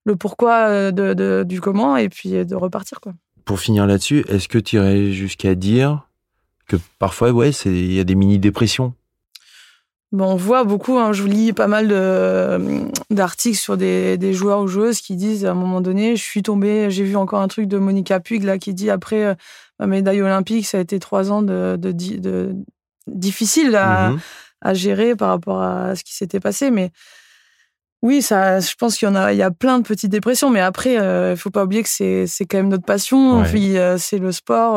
le 0.06 0.16
pourquoi 0.16 0.90
de, 0.90 1.14
de- 1.14 1.44
du 1.46 1.60
comment, 1.60 1.96
et 1.96 2.08
puis 2.08 2.30
de 2.44 2.54
repartir. 2.56 3.00
Quoi. 3.00 3.12
Pour 3.44 3.60
finir 3.60 3.86
là-dessus, 3.86 4.24
est-ce 4.28 4.48
que 4.48 4.58
tu 4.58 4.74
irais 4.76 5.12
jusqu'à 5.12 5.54
dire 5.54 6.08
que 6.68 6.76
parfois, 6.98 7.30
ouais, 7.32 7.50
il 7.66 7.92
y 7.92 8.00
a 8.00 8.04
des 8.04 8.14
mini-dépressions 8.14 8.94
Bon, 10.12 10.26
on 10.32 10.36
voit 10.36 10.62
beaucoup, 10.62 10.96
hein, 10.98 11.12
je 11.12 11.24
lis 11.24 11.52
pas 11.52 11.66
mal 11.66 11.88
de- 11.88 12.84
d'articles 13.10 13.58
sur 13.58 13.76
des, 13.76 14.16
des 14.16 14.32
joueurs 14.32 14.60
ou 14.60 14.68
joueuses 14.68 15.00
qui 15.00 15.16
disent 15.16 15.44
à 15.44 15.50
un 15.50 15.54
moment 15.54 15.80
donné, 15.80 16.14
je 16.14 16.22
suis 16.22 16.42
tombée, 16.42 16.88
j'ai 16.88 17.02
vu 17.02 17.16
encore 17.16 17.40
un 17.40 17.48
truc 17.48 17.66
de 17.66 17.78
Monica 17.78 18.20
Puig 18.20 18.44
là, 18.44 18.58
qui 18.58 18.74
dit 18.74 18.90
après 18.90 19.24
euh, 19.24 19.34
ma 19.80 19.88
médaille 19.88 20.22
olympique, 20.22 20.66
ça 20.66 20.78
a 20.78 20.80
été 20.82 21.00
trois 21.00 21.32
ans 21.32 21.42
de, 21.42 21.76
de, 21.76 21.90
di- 21.90 22.20
de- 22.20 22.54
difficile 23.08 23.74
à, 23.74 24.10
Mhm. 24.10 24.20
à 24.60 24.74
gérer 24.74 25.16
par 25.16 25.30
rapport 25.30 25.60
à 25.60 25.96
ce 25.96 26.04
qui 26.04 26.14
s'était 26.14 26.38
passé. 26.40 26.70
Mais 26.70 26.92
oui, 28.02 28.22
ça, 28.22 28.60
je 28.60 28.72
pense 28.78 28.96
qu'il 28.96 29.08
y 29.08 29.10
en 29.10 29.16
a, 29.16 29.32
il 29.32 29.38
y 29.38 29.42
a 29.42 29.50
plein 29.50 29.78
de 29.80 29.84
petites 29.84 30.10
dépressions. 30.12 30.48
Mais 30.50 30.60
après, 30.60 30.96
euh, 31.00 31.32
il 31.32 31.36
faut 31.36 31.50
pas 31.50 31.64
oublier 31.64 31.82
que 31.82 31.88
c'est, 31.88 32.26
c'est 32.28 32.44
quand 32.44 32.58
même 32.58 32.68
notre 32.68 32.84
passion. 32.84 33.40
Ouais. 33.40 33.48
Puis, 33.50 33.78
euh, 33.78 33.98
c'est 33.98 34.18
le 34.18 34.30
sport. 34.30 34.76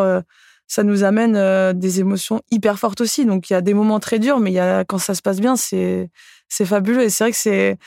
Ça 0.68 0.84
nous 0.84 1.04
amène 1.04 1.36
euh, 1.36 1.74
des 1.74 2.00
émotions 2.00 2.42
hyper 2.52 2.78
fortes 2.78 3.02
aussi. 3.02 3.26
Donc, 3.26 3.50
il 3.50 3.54
y 3.54 3.56
a 3.56 3.62
des 3.62 3.74
moments 3.74 4.00
très 4.00 4.20
durs, 4.20 4.40
mais 4.40 4.52
il 4.52 4.56
y 4.56 4.60
a, 4.60 4.84
quand 4.84 4.98
ça 4.98 5.16
se 5.16 5.22
passe 5.22 5.40
bien, 5.40 5.56
c'est, 5.56 6.10
c'est 6.50 6.66
fabuleux. 6.66 7.04
Et 7.04 7.10
c'est 7.10 7.24
vrai 7.24 7.32
que 7.32 7.38
c'est, 7.38 7.78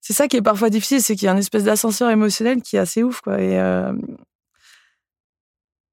c'est 0.00 0.12
ça 0.12 0.28
qui 0.28 0.36
est 0.36 0.42
parfois 0.42 0.70
difficile, 0.70 1.00
c'est 1.00 1.16
qu'il 1.16 1.26
y 1.26 1.28
a 1.28 1.32
une 1.32 1.38
espèce 1.38 1.64
d'ascenseur 1.64 2.10
émotionnel 2.10 2.60
qui 2.60 2.76
est 2.76 2.78
assez 2.78 3.02
ouf, 3.02 3.22
quoi. 3.22 3.40
Et, 3.40 3.58
euh, 3.58 3.92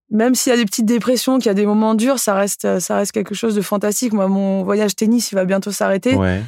même 0.10 0.36
s'il 0.36 0.52
y 0.52 0.54
a 0.54 0.58
des 0.58 0.66
petites 0.66 0.86
dépressions, 0.86 1.38
qu'il 1.38 1.48
y 1.48 1.50
a 1.50 1.56
des 1.56 1.66
moments 1.66 1.96
durs, 1.96 2.20
ça 2.20 2.36
reste, 2.36 2.80
ça 2.80 2.98
reste 2.98 3.14
quelque 3.14 3.34
chose 3.34 3.56
de 3.56 3.62
fantastique. 3.62 4.14
Moi, 4.14 4.28
mon 4.28 4.64
voyage 4.64 4.96
tennis, 4.96 5.32
il 5.32 5.36
va 5.36 5.46
bientôt 5.46 5.72
s'arrêter. 5.72 6.16
Ouais. 6.16 6.42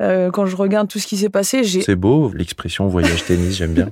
Euh, 0.00 0.30
quand 0.30 0.46
je 0.46 0.56
regarde 0.56 0.88
tout 0.88 0.98
ce 0.98 1.06
qui 1.06 1.18
s'est 1.18 1.28
passé, 1.28 1.62
j'ai 1.62 1.82
C'est 1.82 1.94
beau, 1.94 2.32
l'expression 2.34 2.88
voyage 2.88 3.24
tennis, 3.24 3.56
j'aime 3.56 3.74
bien. 3.74 3.90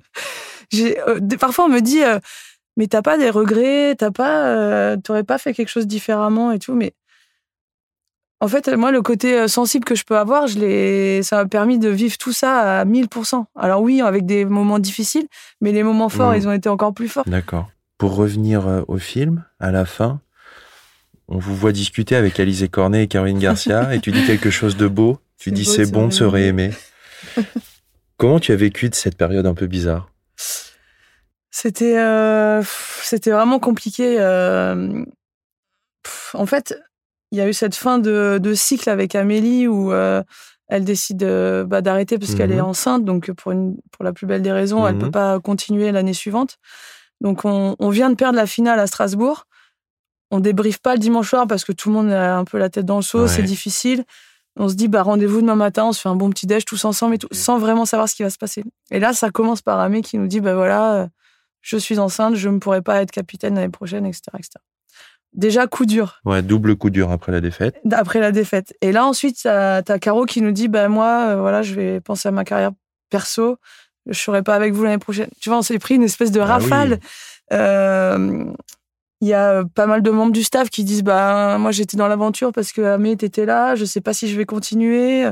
parfois, 1.39 1.67
on 1.67 1.69
me 1.69 1.81
dit, 1.81 2.01
mais 2.81 2.87
t'as 2.87 3.03
pas 3.03 3.19
des 3.19 3.29
regrets, 3.29 3.95
t'as 3.95 4.11
pas, 4.11 4.47
euh, 4.47 4.97
t'aurais 4.97 5.23
pas 5.23 5.37
fait 5.37 5.53
quelque 5.53 5.69
chose 5.69 5.87
différemment 5.87 6.51
et 6.51 6.59
tout. 6.59 6.75
Mais 6.75 6.95
en 8.41 8.49
fait, 8.49 8.69
moi, 8.69 8.91
le 8.91 9.03
côté 9.03 9.47
sensible 9.49 9.85
que 9.85 9.95
je 9.95 10.05
peux 10.05 10.17
avoir, 10.17 10.47
je 10.47 10.59
l'ai, 10.59 11.23
ça 11.23 11.37
m'a 11.37 11.47
permis 11.47 11.79
de 11.79 11.91
vivre 11.91 12.17
tout 12.17 12.33
ça 12.33 12.81
à 12.81 12.85
1000%. 12.87 13.45
Alors 13.55 13.83
oui, 13.83 14.01
avec 14.01 14.25
des 14.25 14.47
moments 14.47 14.79
difficiles, 14.79 15.27
mais 15.61 15.73
les 15.73 15.83
moments 15.83 16.09
forts, 16.09 16.33
Mmh. 16.33 16.37
ils 16.37 16.49
ont 16.49 16.53
été 16.53 16.71
encore 16.71 16.95
plus 16.95 17.09
forts. 17.09 17.25
D'accord. 17.27 17.69
Pour 17.99 18.17
revenir 18.17 18.67
euh, 18.67 18.81
au 18.89 18.97
film, 18.97 19.45
à 19.59 19.71
la 19.71 19.85
fin, 19.85 20.23
on 21.29 21.37
vous 21.37 21.55
voit 21.55 21.73
discuter 21.73 22.17
avec 22.17 22.41
Alizé 22.41 22.69
Cornet 22.69 23.05
et 23.05 23.09
Caroline 23.09 23.39
Garcia 23.39 23.95
et 23.95 24.01
tu 24.01 24.11
dis 24.11 24.25
quelque 24.25 24.49
chose 24.49 24.79
de 24.79 24.89
beau. 24.89 25.19
Tu 25.37 25.53
dis 25.53 25.67
c'est 25.67 25.93
bon 25.93 26.09
de 26.09 26.15
se 26.15 26.25
réaimer. 26.25 26.71
réaimer. 27.37 27.51
Comment 28.17 28.41
tu 28.41 28.53
as 28.53 28.57
vécu 28.57 28.89
de 28.89 28.95
cette 28.95 29.19
période 29.19 29.47
un 29.47 29.55
peu 29.55 29.67
bizarre? 29.67 30.10
C'était, 31.51 31.99
euh, 31.99 32.63
c'était 33.03 33.31
vraiment 33.33 33.59
compliqué. 33.59 34.17
euh, 34.21 35.05
pff, 36.03 36.35
en 36.35 36.47
fait, 36.47 36.79
il 37.33 37.39
y 37.39 37.41
a 37.41 37.49
eu 37.49 37.53
cette 37.53 37.75
fin 37.75 37.99
de, 37.99 38.39
de 38.41 38.55
cycle 38.55 38.89
avec 38.91 39.15
Amélie 39.15 39.67
où 39.69 39.93
euh, 39.93 40.23
elle 40.69 40.85
décide 40.85 41.25
bah, 41.67 41.81
d'arrêter 41.81 42.19
parce 42.19 42.35
qu'elle 42.35 42.53
est 42.53 42.61
enceinte. 42.61 43.05
Donc, 43.05 43.31
pour, 43.33 43.53
une, 43.53 43.77
pour 43.93 44.05
la 44.05 44.13
plus 44.13 44.27
belle 44.27 44.43
des 44.43 44.53
raisons, 44.53 44.87
elle 44.87 44.95
Mhm. 44.95 45.01
peut 45.01 45.11
pas 45.11 45.41
continuer 45.41 45.91
l'année 45.93 46.13
suivante. 46.15 46.57
Donc, 47.21 47.45
on, 47.45 47.75
on 47.79 47.89
vient 47.91 48.11
de 48.11 48.15
perdre 48.15 48.37
la 48.37 48.47
finale 48.47 48.79
à 48.81 48.87
Strasbourg. 48.87 49.45
On 50.31 50.39
débriefe 50.39 50.79
pas 50.79 50.95
le 50.95 51.01
dimanche 51.01 51.29
soir 51.29 51.47
parce 51.49 51.65
que 51.65 51.73
tout 51.73 51.89
le 51.89 51.97
monde 51.97 52.13
a 52.13 52.37
un 52.37 52.45
peu 52.45 52.57
la 52.59 52.71
tête 52.71 52.87
dans 52.87 52.97
le 52.97 53.03
seau, 53.03 53.23
Ouais. 53.23 53.29
c'est 53.29 53.43
difficile. 53.43 54.05
On 54.57 54.69
se 54.69 54.75
dit, 54.75 54.87
bah, 54.89 55.03
rendez-vous 55.03 55.41
demain 55.41 55.57
matin, 55.57 55.87
on 55.87 55.93
se 55.93 56.01
fait 56.01 56.09
un 56.09 56.15
bon 56.15 56.31
petit 56.31 56.47
déj 56.47 56.65
tous 56.65 56.85
ensemble 56.85 57.15
et 57.17 57.19
tout, 57.19 57.29
sans 57.33 57.59
vraiment 57.59 57.85
savoir 57.85 58.09
ce 58.09 58.15
qui 58.15 58.23
va 58.23 58.31
se 58.31 58.39
passer. 58.39 58.63
Et 58.93 59.01
là, 59.01 59.13
ça 59.13 59.31
commence 59.31 59.63
par 59.63 59.81
Amé 59.81 60.03
qui 60.03 60.19
nous 60.19 60.27
dit, 60.29 60.41
bah 60.41 60.55
voilà, 60.55 61.09
je 61.63 61.77
suis 61.77 61.99
enceinte, 61.99 62.35
je 62.37 62.49
ne 62.49 62.59
pourrai 62.59 62.83
pas 62.83 63.03
être 63.03 63.11
capitaine 63.11 63.55
l'année 63.55 63.69
prochaine, 63.69 64.07
etc., 64.07 64.23
etc. 64.39 64.51
Déjà, 65.33 65.67
coup 65.69 65.87
dur 65.87 66.21
Ouais, 66.25 66.43
double 66.43 66.75
coup 66.77 66.91
dur 66.91 67.11
après 67.13 67.31
la 67.31 67.41
défaite. 67.41 67.77
après 67.93 68.19
la 68.19 68.33
défaite. 68.33 68.75
Et 68.81 68.91
là, 68.91 69.07
ensuite, 69.07 69.39
t'as 69.45 69.77
as 69.87 69.99
Caro 70.01 70.25
qui 70.27 70.43
nous 70.43 70.51
dit, 70.53 70.67
bah 70.69 70.89
moi, 70.89 71.27
euh, 71.29 71.37
voilà, 71.41 71.63
je 71.63 71.75
vais 71.75 72.01
penser 72.01 72.29
à 72.29 72.33
ma 72.33 72.43
carrière 72.45 72.73
perso, 73.11 73.57
je 74.07 74.19
serai 74.19 74.43
pas 74.43 74.55
avec 74.57 74.73
vous 74.75 74.83
l'année 74.83 74.99
prochaine. 74.99 75.29
Tu 75.41 75.49
vois, 75.49 75.59
on 75.59 75.63
s'est 75.63 75.79
pris 75.79 75.95
une 75.95 76.03
espèce 76.03 76.33
de 76.33 76.41
Ah 76.41 76.45
oui. 76.59 76.65
rafale. 76.65 76.99
Euh, 77.53 78.45
Il 79.23 79.29
y 79.29 79.35
a 79.35 79.65
pas 79.75 79.87
mal 79.87 80.03
de 80.03 80.11
membres 80.11 80.33
du 80.33 80.43
staff 80.43 80.71
qui 80.71 80.83
disent, 80.83 81.03
bah 81.05 81.59
moi, 81.59 81.71
j'étais 81.73 81.97
dans 81.99 82.09
l'aventure 82.09 82.53
parce 82.53 82.73
que 82.73 82.81
Amé 82.81 83.11
était 83.13 83.45
là, 83.45 83.75
je 83.77 83.85
sais 83.85 84.01
pas 84.01 84.15
si 84.15 84.29
je 84.29 84.37
vais 84.37 84.47
continuer. 84.47 85.27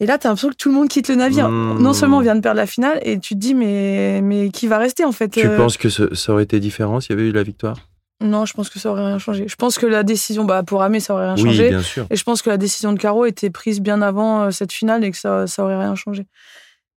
Et 0.00 0.06
là, 0.06 0.18
t'as 0.18 0.28
l'impression 0.28 0.50
que 0.50 0.56
tout 0.56 0.68
le 0.68 0.74
monde 0.74 0.88
quitte 0.88 1.08
le 1.08 1.14
navire. 1.14 1.48
Mmh. 1.48 1.78
Non 1.80 1.92
seulement 1.94 2.18
on 2.18 2.20
vient 2.20 2.34
de 2.36 2.40
perdre 2.40 2.58
la 2.58 2.66
finale, 2.66 2.98
et 3.02 3.18
tu 3.18 3.34
te 3.34 3.38
dis, 3.40 3.54
mais, 3.54 4.20
mais 4.22 4.50
qui 4.50 4.66
va 4.66 4.78
rester 4.78 5.04
en 5.04 5.12
fait 5.12 5.28
Tu 5.30 5.46
euh, 5.46 5.56
penses 5.56 5.76
que 5.78 5.88
ce- 5.88 6.14
ça 6.14 6.32
aurait 6.32 6.42
été 6.42 6.60
différent 6.60 7.00
s'il 7.00 7.16
y 7.16 7.18
avait 7.18 7.28
eu 7.28 7.32
la 7.32 7.42
victoire? 7.42 7.78
Non, 8.20 8.46
je 8.46 8.54
pense 8.54 8.70
que 8.70 8.78
ça 8.78 8.90
aurait 8.90 9.04
rien 9.06 9.18
changé. 9.18 9.46
Je 9.48 9.56
pense 9.56 9.78
que 9.78 9.84
la 9.86 10.02
décision, 10.02 10.44
bah, 10.44 10.62
pour 10.62 10.82
Amé, 10.82 11.00
ça 11.00 11.14
aurait 11.14 11.26
rien 11.26 11.34
Oui, 11.34 11.42
changé. 11.50 11.68
bien 11.68 11.82
sûr. 11.82 12.06
Et 12.10 12.16
je 12.16 12.24
pense 12.24 12.40
que 12.42 12.48
la 12.50 12.56
décision 12.56 12.92
de 12.94 12.98
Caro 12.98 13.26
était 13.26 13.50
prise 13.50 13.80
bien 13.80 14.00
avant 14.02 14.44
euh, 14.44 14.50
cette 14.50 14.72
finale 14.72 15.04
et 15.04 15.10
que 15.10 15.18
ça, 15.18 15.46
ça 15.46 15.62
aurait 15.64 15.78
rien 15.78 15.94
changé. 15.94 16.26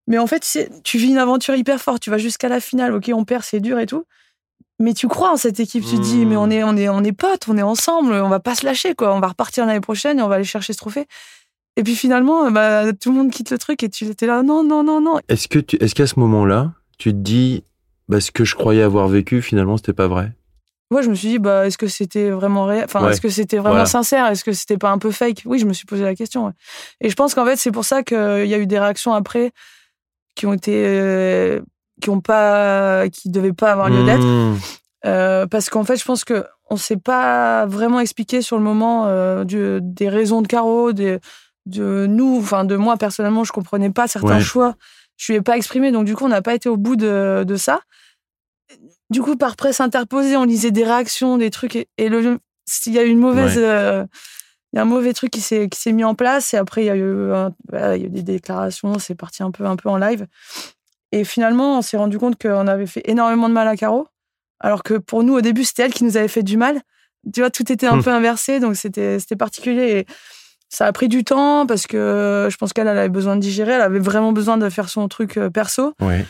Mais 0.07 0.17
en 0.17 0.27
fait, 0.27 0.57
tu 0.83 0.97
vis 0.97 1.09
une 1.09 1.17
aventure 1.17 1.55
hyper 1.55 1.79
forte. 1.81 2.01
Tu 2.01 2.09
vas 2.09 2.17
jusqu'à 2.17 2.47
la 2.49 2.59
finale. 2.61 2.93
Ok, 2.95 3.11
on 3.13 3.25
perd, 3.25 3.43
c'est 3.43 3.59
dur 3.59 3.79
et 3.79 3.85
tout. 3.85 4.05
Mais 4.79 4.93
tu 4.93 5.07
crois 5.09 5.31
en 5.31 5.37
cette 5.37 5.59
équipe. 5.59 5.83
Tu 5.85 5.97
te 5.97 6.01
dis, 6.01 6.25
mais 6.25 6.37
on 6.37 6.49
est, 6.49 6.63
on 6.63 6.75
est, 6.77 6.87
on 6.87 7.03
est 7.03 7.11
potes, 7.11 7.47
on 7.49 7.57
est 7.57 7.61
ensemble. 7.61 8.13
On 8.13 8.29
va 8.29 8.39
pas 8.39 8.55
se 8.55 8.65
lâcher, 8.65 8.95
quoi. 8.95 9.13
On 9.13 9.19
va 9.19 9.27
repartir 9.27 9.65
l'année 9.65 9.81
prochaine 9.81 10.19
et 10.19 10.21
on 10.21 10.29
va 10.29 10.35
aller 10.35 10.45
chercher 10.45 10.71
ce 10.73 10.77
trophée. 10.77 11.05
Et 11.79 11.83
puis 11.83 11.95
finalement, 11.95 12.51
bah, 12.51 12.91
tout 12.93 13.09
le 13.11 13.17
monde 13.17 13.31
quitte 13.31 13.51
le 13.51 13.57
truc 13.57 13.81
et 13.83 13.89
tu 13.89 14.05
étais 14.05 14.27
là, 14.27 14.43
non, 14.43 14.63
non, 14.63 14.83
non, 14.83 14.99
non. 14.99 15.19
Est-ce 15.29 15.47
que 15.47 15.59
tu, 15.59 15.77
est-ce 15.77 15.95
qu'à 15.95 16.07
ce 16.07 16.19
moment-là, 16.19 16.73
tu 16.97 17.11
te 17.11 17.17
dis, 17.17 17.63
bah, 18.09 18.19
ce 18.19 18.31
que 18.31 18.43
je 18.43 18.55
croyais 18.55 18.81
avoir 18.83 19.07
vécu, 19.07 19.41
finalement, 19.41 19.77
c'était 19.77 19.93
pas 19.93 20.07
vrai? 20.07 20.33
Moi, 20.91 21.01
je 21.03 21.09
me 21.09 21.15
suis 21.15 21.29
dit, 21.29 21.39
bah, 21.39 21.67
est-ce 21.67 21.77
que 21.77 21.87
c'était 21.87 22.31
vraiment 22.31 22.65
réel? 22.65 22.83
Enfin, 22.85 23.03
Ouais. 23.05 23.11
est-ce 23.11 23.21
que 23.21 23.29
c'était 23.29 23.57
vraiment 23.57 23.71
Voilà. 23.75 23.85
sincère? 23.85 24.25
Est-ce 24.27 24.43
que 24.43 24.51
c'était 24.51 24.77
pas 24.77 24.89
un 24.89 24.97
peu 24.97 25.11
fake? 25.11 25.43
Oui, 25.45 25.59
je 25.59 25.65
me 25.65 25.73
suis 25.73 25.85
posé 25.85 26.03
la 26.03 26.15
question. 26.15 26.47
ouais. 26.47 26.51
Et 26.99 27.09
je 27.09 27.15
pense 27.15 27.33
qu'en 27.35 27.45
fait, 27.45 27.55
c'est 27.55 27.71
pour 27.71 27.85
ça 27.85 28.03
qu'il 28.03 28.17
y 28.47 28.53
a 28.53 28.57
eu 28.57 28.67
des 28.67 28.79
réactions 28.79 29.13
après 29.13 29.51
qui 30.35 30.45
ont 30.47 30.53
été. 30.53 30.73
euh, 30.85 31.61
qui 32.01 32.09
ont 32.09 32.21
pas. 32.21 33.07
qui 33.09 33.29
devaient 33.29 33.53
pas 33.53 33.71
avoir 33.71 33.89
lieu 33.89 34.03
d'être. 34.03 34.25
Mmh. 34.25 34.57
Euh, 35.05 35.47
parce 35.47 35.69
qu'en 35.69 35.83
fait, 35.83 35.95
je 35.97 36.03
pense 36.05 36.23
que 36.25 36.43
on 36.69 36.75
s'est 36.77 36.97
pas 36.97 37.65
vraiment 37.67 37.99
expliqué 37.99 38.41
sur 38.41 38.57
le 38.57 38.63
moment 38.63 39.05
euh, 39.07 39.43
du- 39.43 39.79
des 39.81 40.09
raisons 40.09 40.41
de 40.41 40.47
Caro, 40.47 40.91
des, 40.93 41.19
de 41.65 42.05
nous, 42.07 42.37
enfin 42.39 42.65
de 42.65 42.75
moi 42.75 42.97
personnellement, 42.97 43.43
je 43.43 43.51
comprenais 43.51 43.89
pas 43.91 44.07
certains 44.07 44.35
Ouais. 44.37 44.41
choix. 44.41 44.75
Je 45.17 45.31
lui 45.33 45.37
ai 45.39 45.41
pas 45.41 45.57
exprimé, 45.57 45.91
donc 45.91 46.05
du 46.05 46.15
coup, 46.15 46.25
on 46.25 46.29
n'a 46.29 46.41
pas 46.41 46.53
été 46.55 46.69
au 46.69 46.77
bout 46.77 46.95
de, 46.95 47.43
de 47.45 47.55
ça. 47.57 47.81
Du 49.09 49.21
coup, 49.21 49.35
par 49.35 49.55
presse 49.55 49.81
interposée, 49.81 50.37
on 50.37 50.43
lisait 50.45 50.71
des 50.71 50.83
réactions, 50.83 51.37
des 51.37 51.49
trucs, 51.49 51.75
et, 51.75 51.87
et 51.97 52.09
le, 52.09 52.39
il 52.85 52.93
y 52.93 52.99
a 52.99 53.03
eu 53.03 53.09
une 53.09 53.19
mauvaise, 53.19 53.57
Ouais. 53.57 53.63
euh, 53.63 54.05
il 54.71 54.75
y 54.75 54.79
a 54.79 54.83
un 54.83 54.85
mauvais 54.85 55.13
truc 55.13 55.31
qui 55.31 55.41
s'est 55.41 55.67
qui 55.67 55.79
s'est 55.79 55.91
mis 55.91 56.03
en 56.03 56.13
place, 56.13 56.53
et 56.53 56.57
après 56.57 56.83
il 56.83 56.85
y 56.85 56.89
a 56.91 56.95
eu, 56.95 57.31
un- 57.33 57.51
voilà, 57.69 57.95
il 57.97 58.01
y 58.03 58.05
a 58.05 58.07
eu 58.07 58.11
des 58.11 58.21
déclarations, 58.21 58.99
c'est 58.99 59.15
parti 59.15 59.41
un 59.41 59.49
peu 59.51 59.65
un 59.65 59.75
peu 59.75 59.89
en 59.89 59.97
live. 59.97 60.27
Et 61.11 61.23
finalement, 61.23 61.79
on 61.79 61.81
s'est 61.81 61.97
rendu 61.97 62.19
compte 62.19 62.39
qu'on 62.39 62.67
avait 62.67 62.85
fait 62.85 63.01
énormément 63.05 63.49
de 63.49 63.53
mal 63.53 63.67
à 63.67 63.75
Caro. 63.75 64.07
Alors 64.59 64.83
que 64.83 64.93
pour 64.93 65.23
nous, 65.23 65.33
au 65.33 65.41
début, 65.41 65.63
c'était 65.63 65.81
elle 65.83 65.93
qui 65.93 66.03
nous 66.03 66.17
avait 66.17 66.27
fait 66.27 66.43
du 66.43 66.55
mal. 66.55 66.81
Tu 67.33 67.39
vois, 67.39 67.49
tout 67.49 67.69
était 67.71 67.87
un 67.87 67.97
Hmm. 67.97 68.03
peu 68.03 68.11
inversé, 68.11 68.59
donc 68.59 68.75
c'était 68.75 69.17
c'était 69.19 69.35
particulier. 69.35 69.99
Et 69.99 70.05
ça 70.69 70.85
a 70.85 70.91
pris 70.91 71.07
du 71.07 71.23
temps 71.23 71.65
parce 71.65 71.87
que 71.87 72.47
je 72.49 72.55
pense 72.57 72.73
qu'elle 72.73 72.87
elle 72.87 72.97
avait 72.97 73.09
besoin 73.09 73.35
de 73.35 73.41
digérer, 73.41 73.73
elle 73.73 73.81
avait 73.81 73.99
vraiment 73.99 74.31
besoin 74.31 74.57
de 74.57 74.69
faire 74.69 74.87
son 74.87 75.07
truc 75.07 75.37
euh, 75.37 75.49
perso. 75.49 75.93
Ouais. 75.99 76.25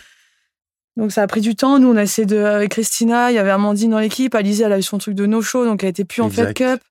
Donc 0.97 1.11
ça 1.11 1.21
a 1.21 1.27
pris 1.27 1.41
du 1.41 1.55
temps. 1.55 1.79
Nous, 1.79 1.89
on 1.89 1.95
a 1.97 2.03
essayé 2.03 2.25
de 2.25 2.37
avec 2.37 2.71
Christina, 2.71 3.31
il 3.31 3.35
y 3.35 3.37
avait 3.37 3.51
Amandine 3.51 3.91
dans 3.91 3.99
l'équipe, 3.99 4.33
Alizé, 4.35 4.63
elle 4.63 4.73
a 4.73 4.79
eu 4.79 4.83
son 4.83 4.97
truc 4.97 5.15
de 5.15 5.25
no 5.25 5.41
show, 5.41 5.65
donc 5.65 5.83
elle 5.83 5.89
était 5.89 6.05
plus 6.05 6.21
en 6.21 6.29
Fed 6.29 6.49
Exact. 6.49 6.77
Cup. 6.77 6.81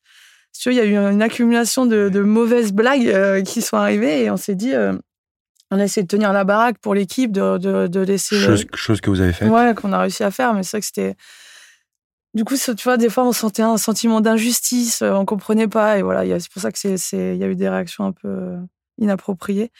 Si 0.52 0.62
tu 0.62 0.68
veux, 0.68 0.74
il 0.74 0.78
y 0.78 0.80
a 0.80 0.84
eu 0.84 0.96
une 0.96 1.22
accumulation 1.22 1.84
de, 1.84 2.08
de 2.08 2.20
mauvaises 2.20 2.72
blagues 2.72 3.06
euh, 3.08 3.42
qui 3.42 3.60
sont 3.60 3.76
arrivées 3.76 4.24
et 4.24 4.30
on 4.30 4.36
s'est 4.36 4.54
dit, 4.54 4.74
euh, 4.74 4.94
on 5.70 5.78
a 5.78 5.84
essayé 5.84 6.02
de 6.02 6.08
tenir 6.08 6.32
la 6.32 6.44
baraque 6.44 6.78
pour 6.78 6.94
l'équipe, 6.94 7.32
de, 7.32 7.58
de, 7.58 7.86
de 7.86 8.00
laisser. 8.00 8.40
Chose, 8.40 8.66
chose 8.74 9.00
que 9.00 9.10
vous 9.10 9.20
avez 9.20 9.32
faite. 9.34 9.50
Ouais, 9.50 9.74
qu'on 9.74 9.92
a 9.92 10.00
réussi 10.00 10.24
à 10.24 10.30
faire, 10.30 10.54
mais 10.54 10.62
c'est 10.62 10.78
vrai 10.78 10.80
que 10.80 10.86
c'était. 10.86 11.16
Du 12.34 12.44
coup, 12.44 12.54
tu 12.56 12.84
vois, 12.84 12.96
des 12.96 13.08
fois, 13.08 13.24
on 13.24 13.32
sentait 13.32 13.62
un 13.62 13.78
sentiment 13.78 14.20
d'injustice, 14.20 15.02
euh, 15.02 15.12
on 15.12 15.24
comprenait 15.24 15.68
pas, 15.68 15.98
et 15.98 16.02
voilà, 16.02 16.38
c'est 16.38 16.52
pour 16.52 16.60
ça 16.60 16.70
que 16.70 16.78
c'est, 16.78 16.96
c'est, 16.96 17.34
il 17.34 17.40
y 17.40 17.44
a 17.44 17.48
eu 17.48 17.56
des 17.56 17.68
réactions 17.68 18.04
un 18.04 18.12
peu 18.12 18.28
euh, 18.28 18.58
inappropriées. 18.98 19.72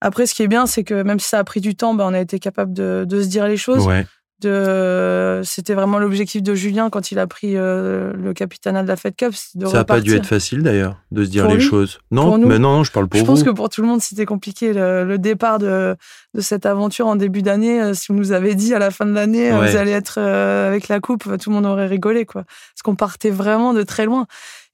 Après, 0.00 0.26
ce 0.26 0.34
qui 0.34 0.42
est 0.42 0.48
bien, 0.48 0.66
c'est 0.66 0.84
que 0.84 1.02
même 1.02 1.18
si 1.18 1.28
ça 1.28 1.38
a 1.38 1.44
pris 1.44 1.60
du 1.60 1.74
temps, 1.74 1.94
ben, 1.94 2.06
on 2.06 2.14
a 2.14 2.20
été 2.20 2.38
capable 2.38 2.72
de, 2.72 3.04
de 3.08 3.22
se 3.22 3.26
dire 3.26 3.48
les 3.48 3.56
choses. 3.56 3.86
Ouais. 3.86 4.06
De, 4.40 5.40
c'était 5.44 5.74
vraiment 5.74 5.98
l'objectif 5.98 6.42
de 6.44 6.54
Julien 6.54 6.90
quand 6.90 7.10
il 7.10 7.18
a 7.18 7.26
pris 7.26 7.56
euh, 7.56 8.12
le 8.14 8.32
capitanat 8.32 8.84
de 8.84 8.88
la 8.88 8.94
Fed 8.96 9.16
Cup, 9.16 9.32
de 9.56 9.66
Ça 9.66 9.78
n'a 9.78 9.84
pas 9.84 10.00
dû 10.00 10.14
être 10.14 10.26
facile 10.26 10.62
d'ailleurs 10.62 10.96
de 11.10 11.24
se 11.24 11.30
dire 11.30 11.42
Pour 11.44 11.50
les 11.52 11.58
lui 11.58 11.64
choses. 11.64 11.98
Non, 12.12 12.38
mais 12.38 12.58
non, 12.60 12.76
non, 12.76 12.84
je 12.84 12.92
parle 12.92 13.08
pour 13.08 13.18
Je 13.18 13.24
vous. 13.24 13.32
pense 13.32 13.42
que 13.42 13.50
pour 13.50 13.68
tout 13.68 13.82
le 13.82 13.88
monde, 13.88 14.00
c'était 14.00 14.26
compliqué. 14.26 14.72
Le, 14.72 15.04
le 15.04 15.18
départ 15.18 15.58
de, 15.58 15.96
de 16.34 16.40
cette 16.40 16.66
aventure 16.66 17.08
en 17.08 17.16
début 17.16 17.42
d'année, 17.42 17.82
euh, 17.82 17.94
si 17.94 18.10
on 18.12 18.14
nous 18.14 18.30
avait 18.30 18.54
dit 18.54 18.74
à 18.74 18.78
la 18.78 18.90
fin 18.92 19.06
de 19.06 19.12
l'année, 19.12 19.50
euh, 19.50 19.58
Ouais. 19.60 19.70
vous 19.70 19.76
allez 19.76 19.90
être 19.90 20.18
euh, 20.20 20.68
avec 20.68 20.86
la 20.86 21.00
coupe, 21.00 21.24
tout 21.38 21.50
le 21.50 21.54
monde 21.56 21.66
aurait 21.66 21.86
rigolé, 21.86 22.24
quoi. 22.24 22.44
Parce 22.44 22.82
qu'on 22.84 22.94
partait 22.94 23.30
vraiment 23.30 23.72
de 23.74 23.82
très 23.82 24.04
loin. 24.04 24.26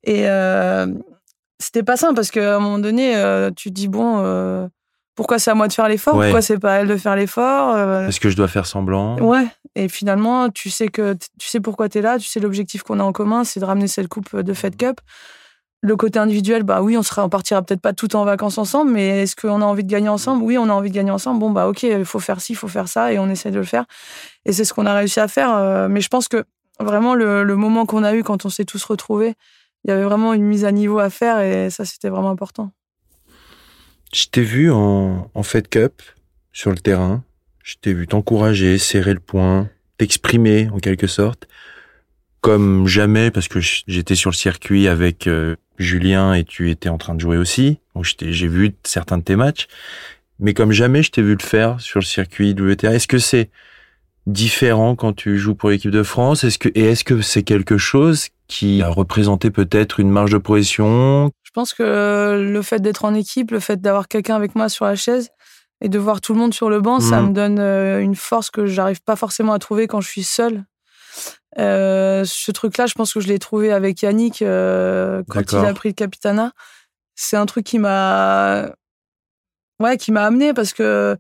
Et 0.03 0.29
euh, 0.29 0.87
c'était 1.59 1.83
pas 1.83 1.97
simple 1.97 2.15
parce 2.17 2.31
qu'à 2.31 2.57
un 2.57 2.61
moment 2.61 2.79
donné, 2.79 3.15
tu 3.57 3.71
te 3.71 3.75
dis, 3.75 3.89
bon, 3.89 4.69
pourquoi 5.15 5.39
c'est 5.39 5.51
à 5.51 5.55
moi 5.55 5.69
de 5.69 5.73
faire 5.73 5.89
l'effort? 5.89 6.17
Ouais. 6.17 6.27
Pourquoi 6.27 6.43
c'est 6.43 6.59
pas 6.59 6.75
à 6.75 6.77
elle 6.81 6.89
de 6.89 6.97
faire 6.97 7.15
l'effort 7.17 7.75
Euh, 7.75 8.09
Est-ce 8.09 8.21
que 8.21 8.31
je 8.31 8.37
dois 8.37 8.49
faire 8.49 8.67
semblant? 8.67 9.17
Ouais. 9.19 9.47
Et 9.77 9.89
finalement, 9.89 10.51
tu 10.51 10.71
sais 10.71 10.89
que 10.89 11.15
tu 11.39 11.49
sais 11.49 11.61
pourquoi 11.61 11.89
tu 11.89 11.99
es 11.99 12.01
là, 12.03 12.19
tu 12.19 12.29
sais 12.29 12.41
l'objectif 12.41 12.83
qu'on 12.83 13.01
a 13.01 13.03
en 13.05 13.13
commun, 13.13 13.45
c'est 13.45 13.61
de 13.61 13.65
ramener 13.65 13.89
cette 13.89 14.09
coupe 14.09 14.37
de 14.37 14.55
Fed 14.55 14.77
Cup. 14.77 15.01
Le 15.81 15.97
côté 15.97 16.19
individuel, 16.19 16.63
bah 16.63 16.81
oui, 16.81 16.97
on 16.97 17.03
sera, 17.03 17.25
on 17.25 17.29
partira 17.29 17.61
peut-être 17.61 17.81
pas 17.83 17.93
tout 17.93 18.17
en 18.17 18.25
vacances 18.25 18.57
ensemble, 18.57 18.91
mais 18.93 19.23
est-ce 19.25 19.37
qu'on 19.37 19.61
a 19.61 19.65
envie 19.67 19.85
de 19.85 19.91
gagner 19.91 20.09
ensemble? 20.09 20.43
Oui, 20.43 20.57
on 20.57 20.71
a 20.71 20.73
envie 20.73 20.89
de 20.89 20.95
gagner 20.95 21.11
ensemble. 21.11 21.41
Bon 21.41 21.51
bah 21.51 21.69
ok, 21.69 21.83
il 21.83 22.05
faut 22.07 22.21
faire 22.21 22.41
ci, 22.41 22.53
il 22.53 22.57
faut 22.57 22.69
faire 22.69 22.89
ça, 22.89 23.13
et 23.13 23.19
on 23.19 23.29
essaie 23.29 23.51
de 23.51 23.59
le 23.59 23.65
faire. 23.65 23.85
Et 24.47 24.53
c'est 24.53 24.65
ce 24.65 24.73
qu'on 24.73 24.87
a 24.87 24.95
réussi 24.95 25.21
à 25.21 25.29
faire. 25.29 25.55
euh, 25.55 25.89
Mais 25.89 26.01
je 26.01 26.09
pense 26.09 26.27
que 26.29 26.45
vraiment 26.81 27.15
le, 27.15 27.43
le 27.45 27.57
moment 27.57 27.85
qu'on 27.85 28.03
a 28.03 28.15
eu 28.15 28.23
quand 28.23 28.47
on 28.47 28.49
s'est 28.49 28.65
tous 28.65 28.83
retrouvés, 28.85 29.35
il 29.85 29.91
y 29.91 29.93
avait 29.93 30.05
vraiment 30.05 30.33
une 30.33 30.45
mise 30.45 30.65
à 30.65 30.73
niveau 30.73 30.99
à 31.01 31.11
faire, 31.11 31.41
et 31.41 31.69
ça 31.69 31.85
c'était 31.85 32.09
vraiment 32.09 32.31
important. 32.31 32.71
Je 34.15 34.27
t'ai 34.27 34.43
vu 34.43 34.71
en, 34.71 35.29
en 35.35 35.43
Fed 35.43 35.67
Cup 35.67 36.01
sur 36.53 36.71
le 36.71 36.79
terrain. 36.79 37.25
Je 37.65 37.75
t'ai 37.81 37.93
vu 37.93 38.07
t'encourager, 38.07 38.79
serrer 38.79 39.13
le 39.13 39.19
poing, 39.19 39.69
t'exprimer 39.99 40.69
en 40.73 40.79
quelque 40.79 41.09
sorte, 41.09 41.49
comme 42.41 42.87
jamais 42.87 43.33
parce 43.33 43.49
que 43.49 43.59
j'étais 43.61 44.15
sur 44.15 44.31
le 44.31 44.37
circuit 44.37 44.87
avec 44.87 45.27
euh, 45.27 45.57
Julien 45.79 46.33
et 46.33 46.45
tu 46.45 46.71
étais 46.71 46.91
en 46.91 46.97
train 46.97 47.17
de 47.17 47.21
jouer 47.21 47.39
aussi. 47.39 47.81
Donc 47.97 48.05
j'ai 48.21 48.47
vu 48.47 48.77
certains 48.85 49.19
de 49.19 49.25
tes 49.25 49.35
matchs, 49.35 49.67
mais 50.39 50.55
comme 50.55 50.71
jamais 50.71 51.03
je 51.03 51.11
t'ai 51.11 51.23
vu 51.23 51.35
le 51.35 51.45
faire 51.45 51.81
sur 51.81 51.99
le 51.99 52.05
circuit 52.05 52.53
WTA. 52.53 52.95
Est-ce 52.95 53.09
que 53.09 53.19
c'est 53.19 53.51
différent 54.29 54.95
quand 54.95 55.13
tu 55.13 55.39
joues 55.39 55.57
pour 55.57 55.71
l'équipe 55.71 55.91
de 55.91 56.05
France? 56.05 56.45
Est-ce 56.45 56.61
que 56.61 56.69
et 56.77 56.85
est-ce 56.85 57.03
que 57.03 57.21
c'est 57.21 57.43
quelque 57.43 57.79
chose 57.79 58.29
qui 58.47 58.81
a 58.81 58.91
représenté 58.91 59.51
peut-être 59.51 59.99
une 59.99 60.11
marge 60.11 60.31
de 60.31 60.39
progression? 60.39 61.33
Pense 61.55 61.73
que 61.73 62.39
le 62.53 62.63
fait 62.63 62.81
d'être 62.81 63.05
en 63.07 63.15
équipe, 63.15 63.51
le 63.53 63.61
fait 63.61 63.81
d'avoir 63.81 64.09
quelqu'un 64.09 64.37
avec 64.37 64.55
moi 64.55 64.69
sur 64.69 64.85
la 64.85 64.97
chaise, 64.97 65.31
et 65.81 65.89
de 65.89 65.99
voir 65.99 66.21
tout 66.21 66.33
le 66.35 66.39
monde 66.39 66.53
sur 66.55 66.69
le 66.71 66.81
banc, 66.81 67.01
ça 67.01 67.21
Mhm. 67.21 67.29
me 67.29 67.33
donne 67.35 67.59
euh, 67.59 68.01
une 68.01 68.15
force 68.17 68.51
que 68.51 68.67
j'arrive 68.67 69.03
pas 69.03 69.17
forcément 69.17 69.53
à 69.55 69.59
trouver 69.59 69.87
quand 69.87 70.01
je 70.01 70.09
suis 70.09 70.23
seule. 70.25 70.65
Euh, 71.59 72.25
ce 72.27 72.51
truc-là, 72.51 72.87
je 72.87 72.95
pense 72.95 73.13
que 73.15 73.21
je 73.21 73.29
l'ai 73.29 73.39
trouvé 73.39 73.73
avec 73.73 74.03
Yannick 74.03 74.43
euh, 74.43 75.23
quand 75.29 75.41
il 75.53 75.67
a 75.67 75.75
pris 75.75 75.91
le 75.91 75.95
capitana. 75.95 76.53
C'est 77.15 77.37
un 77.37 77.47
truc 77.47 77.65
qui 77.65 77.79
m'a, 77.79 78.71
ouais, 79.81 79.97
qui 79.97 80.11
m'a 80.13 80.25
amené 80.25 80.53
parce 80.55 80.73
que 80.73 81.17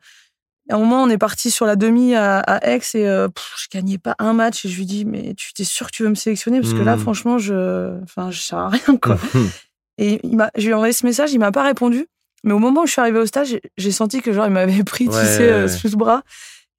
à 0.70 0.76
un 0.76 0.78
moment, 0.78 1.02
on 1.02 1.10
est 1.10 1.18
parti 1.18 1.50
sur 1.50 1.66
la 1.66 1.76
demi 1.76 2.14
à, 2.14 2.38
à 2.40 2.66
Aix 2.66 2.80
et 2.94 3.06
euh, 3.06 3.28
pff, 3.28 3.52
je 3.62 3.68
gagnais 3.78 3.98
pas 3.98 4.14
un 4.18 4.32
match 4.32 4.64
et 4.64 4.68
je 4.70 4.76
lui 4.78 4.86
dis 4.86 5.04
mais 5.04 5.34
tu 5.34 5.52
t'es 5.52 5.62
sûr 5.64 5.86
que 5.88 5.92
tu 5.92 6.02
veux 6.04 6.08
me 6.08 6.14
sélectionner? 6.14 6.60
Parce 6.60 6.72
que 6.72 6.82
là, 6.82 6.94
Mhm. 6.96 7.00
franchement, 7.02 7.38
je, 7.38 8.02
enfin, 8.02 8.30
je 8.30 8.40
sers 8.40 8.58
à 8.58 8.68
rien 8.70 8.96
quoi. 9.00 9.18
Et 9.98 10.20
il 10.24 10.36
m'a, 10.36 10.50
je 10.56 10.62
lui 10.64 10.70
ai 10.70 10.74
envoyé 10.74 10.92
ce 10.92 11.06
message, 11.06 11.32
il 11.32 11.38
m'a 11.38 11.52
pas 11.52 11.62
répondu. 11.62 12.06
Mais 12.42 12.52
au 12.52 12.58
moment 12.58 12.82
où 12.82 12.86
je 12.86 12.92
suis 12.92 13.00
arrivée 13.00 13.18
au 13.20 13.26
stage, 13.26 13.56
j'ai- 13.78 13.90
senti 13.92 14.20
que 14.20 14.32
genre 14.32 14.46
il 14.46 14.52
m'avait 14.52 14.82
pris, 14.84 15.06
tu 15.06 15.12
sais, 15.12 15.48
euh, 15.50 15.68
sous 15.68 15.88
ce 15.88 15.96
bras 15.96 16.22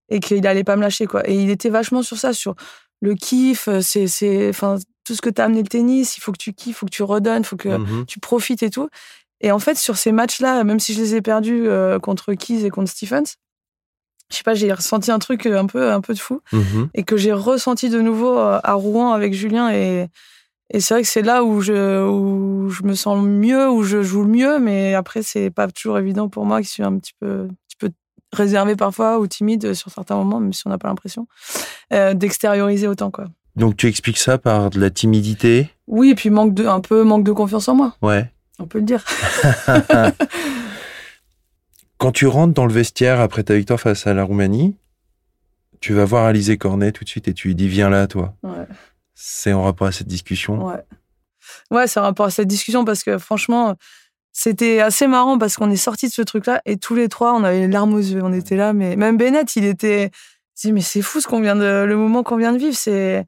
et 0.10 0.19
qu'il 0.19 0.45
allait 0.45 0.63
pas 0.63 0.75
me 0.75 0.81
lâcher 0.81 1.07
quoi. 1.07 1.27
Et 1.29 1.34
il 1.36 1.50
était 1.50 1.69
vachement 1.69 2.03
sur 2.03 2.17
ça, 2.17 2.34
sur 2.34 2.55
le 3.01 3.15
kiff, 3.15 3.67
euh, 3.67 3.81
c'est, 3.81 4.07
c'est, 4.07 4.50
enfin, 4.50 4.77
tout 5.03 5.15
ce 5.15 5.22
que 5.22 5.29
t'as 5.29 5.45
amené 5.45 5.62
le 5.63 5.67
tennis, 5.67 6.17
il 6.17 6.22
faut 6.22 6.31
que 6.31 6.38
tu 6.38 6.53
kiffes, 6.53 6.67
il 6.69 6.74
faut 6.74 6.86
que 6.86 6.91
tu 6.91 7.03
redonnes, 7.03 7.41
il 7.41 7.45
faut 7.45 7.57
que 7.57 7.69
Mhm. 7.69 8.05
tu 8.05 8.19
profites 8.19 8.63
et 8.63 8.69
tout. 8.69 8.89
Et 9.41 9.51
en 9.51 9.60
fait, 9.60 9.75
sur 9.77 9.98
ces 9.98 10.12
matchs-là, 10.12 10.63
même 10.63 10.79
si 10.79 10.93
je 10.93 11.01
les 11.01 11.15
ai 11.15 11.22
perdus 11.22 11.67
euh, 11.67 12.00
contre 12.00 12.34
Keys 12.34 12.65
et 12.65 12.69
contre 12.69 12.89
Stephens, 12.91 13.36
je 14.31 14.38
sais 14.38 14.43
pas, 14.43 14.55
j'ai 14.55 14.72
ressenti 14.74 15.12
un 15.12 15.19
truc 15.19 15.45
un 15.45 15.65
peu, 15.67 15.91
un 15.91 16.01
peu 16.01 16.13
de 16.13 16.19
fou 16.19 16.41
Mhm. 16.51 16.89
et 16.95 17.03
que 17.03 17.15
j'ai 17.17 17.34
ressenti 17.34 17.89
de 17.89 18.01
nouveau 18.01 18.38
à 18.38 18.74
Rouen 18.74 19.12
avec 19.13 19.34
Julien. 19.34 19.69
Et, 19.72 20.07
et 20.72 20.79
c'est 20.79 20.93
vrai 20.95 21.03
que 21.03 21.07
c'est 21.10 21.22
là 21.22 21.43
où 21.43 21.62
je, 21.62 22.03
où 22.07 22.69
je 22.69 22.84
me 22.84 22.93
sens 22.95 23.24
mieux, 23.24 23.69
où 23.69 23.84
je 23.84 24.01
joue 24.01 24.24
le 24.24 24.29
mieux. 24.29 24.60
Mais 24.60 24.93
après, 24.95 25.22
c'est 25.24 25.50
pas 25.51 25.67
toujours 25.67 25.98
évident 26.00 26.27
pour 26.29 26.45
moi 26.45 26.62
qui 26.62 26.67
suis 26.67 26.84
un 26.84 26.98
petit 26.98 27.13
peu, 27.19 27.48
petit 27.67 27.77
peu 27.77 27.89
réservé 28.34 28.75
parfois 28.75 29.19
ou 29.19 29.27
timide 29.27 29.74
sur 29.74 29.91
certains 29.91 30.15
moments, 30.15 30.39
même 30.39 30.53
si 30.53 30.63
on 30.65 30.69
n'a 30.69 30.77
pas 30.77 30.88
l'impression, 30.88 31.27
euh, 31.93 32.13
d'extérioriser 32.13 32.88
autant. 32.88 33.12
quoi. 33.12 33.25
Donc 33.55 33.77
tu 33.77 33.88
expliques 33.88 34.17
ça 34.17 34.38
par 34.38 34.69
de 34.72 34.79
la 34.79 34.89
timidité? 34.89 35.69
Oui, 35.88 36.10
et 36.10 36.15
puis 36.15 36.29
manque 36.29 36.53
de, 36.53 36.65
un 36.65 36.79
peu 36.81 37.03
manque 37.03 37.24
de 37.24 37.31
confiance 37.31 37.67
en 37.69 37.75
moi, 37.75 37.95
Ouais. 38.01 38.29
on 38.60 38.65
peut 38.65 38.79
le 38.79 38.86
dire. 38.86 39.03
Quand 41.98 42.12
tu 42.12 42.27
rentres 42.27 42.53
dans 42.53 42.65
le 42.65 42.74
vestiaire 42.74 43.22
après 43.22 43.43
ta 43.43 43.55
victoire 43.55 43.79
face 43.79 44.05
à 44.05 44.13
la 44.13 44.24
Roumanie, 44.24 44.75
tu 45.79 45.93
vas 45.93 46.03
voir 46.05 46.25
Alizé 46.25 46.57
Cornet 46.57 46.91
tout 46.91 47.03
de 47.03 47.10
suite 47.10 47.27
et 47.27 47.34
tu 47.34 47.48
lui 47.50 47.55
dis 47.55 47.67
viens 47.67 47.89
là 47.89 48.07
toi. 48.07 48.34
Ouais. 48.43 48.65
C'est 49.15 49.53
en 49.53 49.63
rapport 49.63 49.88
à 49.88 49.91
cette 49.91 50.07
discussion? 50.07 50.65
Ouais. 50.65 50.84
Ouais, 51.72 51.88
c'est 51.88 52.00
un 52.00 52.03
rapport 52.03 52.25
à 52.25 52.29
cette 52.31 52.48
discussion 52.48 52.84
parce 52.86 53.03
que 53.03 53.17
franchement, 53.17 53.75
c'était 54.34 54.81
assez 54.81 55.07
marrant 55.07 55.38
parce 55.38 55.55
qu'on 55.55 55.72
est 55.72 55.75
sorti 55.77 56.07
de 56.07 56.12
ce 56.13 56.22
truc-là 56.22 56.62
et 56.65 56.77
tous 56.77 56.95
les 56.95 57.07
trois, 57.07 57.34
on 57.34 57.43
avait 57.43 57.62
les 57.62 57.67
larmes 57.67 57.93
aux 57.93 58.00
yeux. 58.00 58.22
On 58.24 58.34
était 58.34 58.57
là, 58.57 58.74
mais 58.74 58.95
même 58.95 59.17
Bennett, 59.17 59.55
il 59.55 59.65
était. 59.65 60.12
Il 60.63 60.67
dit, 60.67 60.72
mais 60.74 60.81
c'est 60.81 61.01
fou 61.01 61.19
ce 61.22 61.27
qu'on 61.27 61.41
vient 61.41 61.55
de. 61.55 61.86
Le 61.86 61.95
moment 61.95 62.24
qu'on 62.24 62.38
vient 62.38 62.51
de 62.53 62.57
vivre, 62.57 62.75
c'est. 62.75 63.25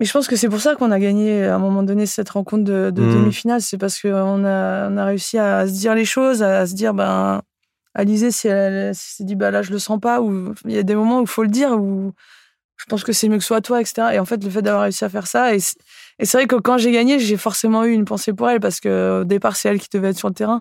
Mais 0.00 0.06
je 0.06 0.12
pense 0.12 0.26
que 0.26 0.36
c'est 0.36 0.48
pour 0.48 0.60
ça 0.60 0.74
qu'on 0.74 0.90
a 0.90 0.98
gagné 0.98 1.44
à 1.44 1.54
un 1.54 1.58
moment 1.58 1.82
donné 1.82 2.06
cette 2.06 2.30
rencontre 2.30 2.64
de, 2.64 2.90
de 2.90 3.02
Mhm. 3.02 3.14
demi-finale. 3.14 3.60
C'est 3.62 3.78
parce 3.78 4.00
qu'on 4.00 4.44
a, 4.44 4.88
on 4.90 4.96
a 4.96 5.04
réussi 5.04 5.38
à 5.38 5.66
se 5.66 5.72
dire 5.72 5.94
les 5.94 6.04
choses, 6.04 6.42
à 6.42 6.66
se 6.66 6.74
dire, 6.74 6.94
ben. 6.94 7.42
Alizé, 7.94 8.30
si 8.30 8.48
elle 8.48 8.94
si 8.94 9.00
elle 9.02 9.16
s'est 9.18 9.24
dit, 9.24 9.34
bah 9.36 9.50
là, 9.50 9.60
je 9.60 9.70
le 9.70 9.78
sens 9.78 10.00
pas, 10.00 10.22
ou 10.22 10.54
il 10.64 10.70
y 10.72 10.78
a 10.78 10.82
des 10.82 10.94
moments 10.94 11.18
où 11.18 11.22
il 11.22 11.26
faut 11.28 11.42
le 11.42 11.50
dire, 11.50 11.72
où 11.72 12.14
je 12.82 12.86
pense 12.88 13.04
que 13.04 13.12
c'est 13.12 13.28
mieux 13.28 13.36
que 13.38 13.42
ce 13.44 13.48
soit 13.48 13.60
toi, 13.60 13.80
etc. 13.80 14.08
Et 14.14 14.18
en 14.18 14.24
fait, 14.24 14.42
le 14.42 14.50
fait 14.50 14.60
d'avoir 14.62 14.82
réussi 14.82 15.04
à 15.04 15.08
faire 15.08 15.26
ça, 15.26 15.54
et 15.54 15.60
c'est 15.60 16.32
vrai 16.32 16.46
que 16.46 16.56
quand 16.56 16.78
j'ai 16.78 16.90
gagné, 16.92 17.18
j'ai 17.18 17.36
forcément 17.36 17.84
eu 17.84 17.92
une 17.92 18.04
pensée 18.04 18.32
pour 18.32 18.50
elle 18.50 18.60
parce 18.60 18.80
que 18.80 19.20
au 19.22 19.24
départ, 19.24 19.56
c'est 19.56 19.68
elle 19.68 19.78
qui 19.80 19.88
devait 19.92 20.08
être 20.10 20.18
sur 20.18 20.28
le 20.28 20.34
terrain. 20.34 20.60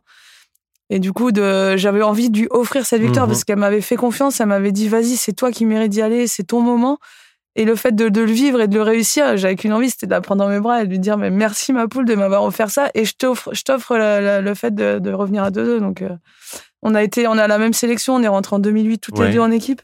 Et 0.90 1.00
du 1.00 1.14
coup, 1.14 1.32
j'avais 1.34 2.02
envie 2.02 2.30
de 2.30 2.38
lui 2.40 2.48
offrir 2.52 2.86
cette 2.86 3.02
victoire 3.02 3.26
Mhm. 3.26 3.32
parce 3.32 3.44
qu'elle 3.46 3.58
m'avait 3.60 3.82
fait 3.82 3.96
confiance, 3.96 4.40
elle 4.42 4.48
m'avait 4.48 4.72
dit 4.74 4.88
vas-y, 4.90 5.16
c'est 5.16 5.34
toi 5.34 5.52
qui 5.52 5.66
mérites 5.66 5.92
d'y 5.92 6.02
aller, 6.02 6.28
c'est 6.28 6.44
ton 6.44 6.62
moment. 6.62 6.98
Et 7.56 7.66
le 7.66 7.76
fait 7.76 7.94
de, 7.94 8.08
de 8.10 8.22
le 8.22 8.32
vivre 8.32 8.62
et 8.62 8.68
de 8.70 8.76
le 8.76 8.82
réussir, 8.82 9.36
j'avais 9.38 9.56
qu'une 9.56 9.74
envie, 9.74 9.90
c'était 9.90 10.06
de 10.06 10.12
la 10.12 10.22
prendre 10.22 10.44
dans 10.44 10.50
mes 10.50 10.60
bras 10.62 10.82
et 10.82 10.86
de 10.86 10.90
lui 10.90 11.00
dire 11.00 11.18
mais 11.18 11.30
merci 11.30 11.74
ma 11.74 11.88
poule 11.88 12.06
de 12.06 12.16
m'avoir 12.16 12.44
offert 12.44 12.70
ça 12.70 12.90
et 12.94 13.04
je 13.04 13.14
t'offre, 13.14 13.50
je 13.54 14.42
le 14.42 14.54
fait 14.54 14.74
de, 14.74 15.00
de 15.00 15.12
revenir 15.12 15.44
à 15.44 15.50
2-2. 15.52 15.80
Donc, 15.80 16.02
euh, 16.02 16.10
on 16.82 16.96
a 16.96 17.04
été, 17.04 17.28
on 17.28 17.38
a 17.38 17.48
la 17.48 17.58
même 17.58 17.74
sélection, 17.74 18.16
on 18.16 18.22
est 18.24 18.28
rentré 18.30 18.56
en 18.56 18.60
2008 18.60 19.00
toutes 19.00 19.20
Ouais. 19.20 19.28
les 19.28 19.34
deux 19.34 19.40
en 19.42 19.52
équipe. 19.52 19.82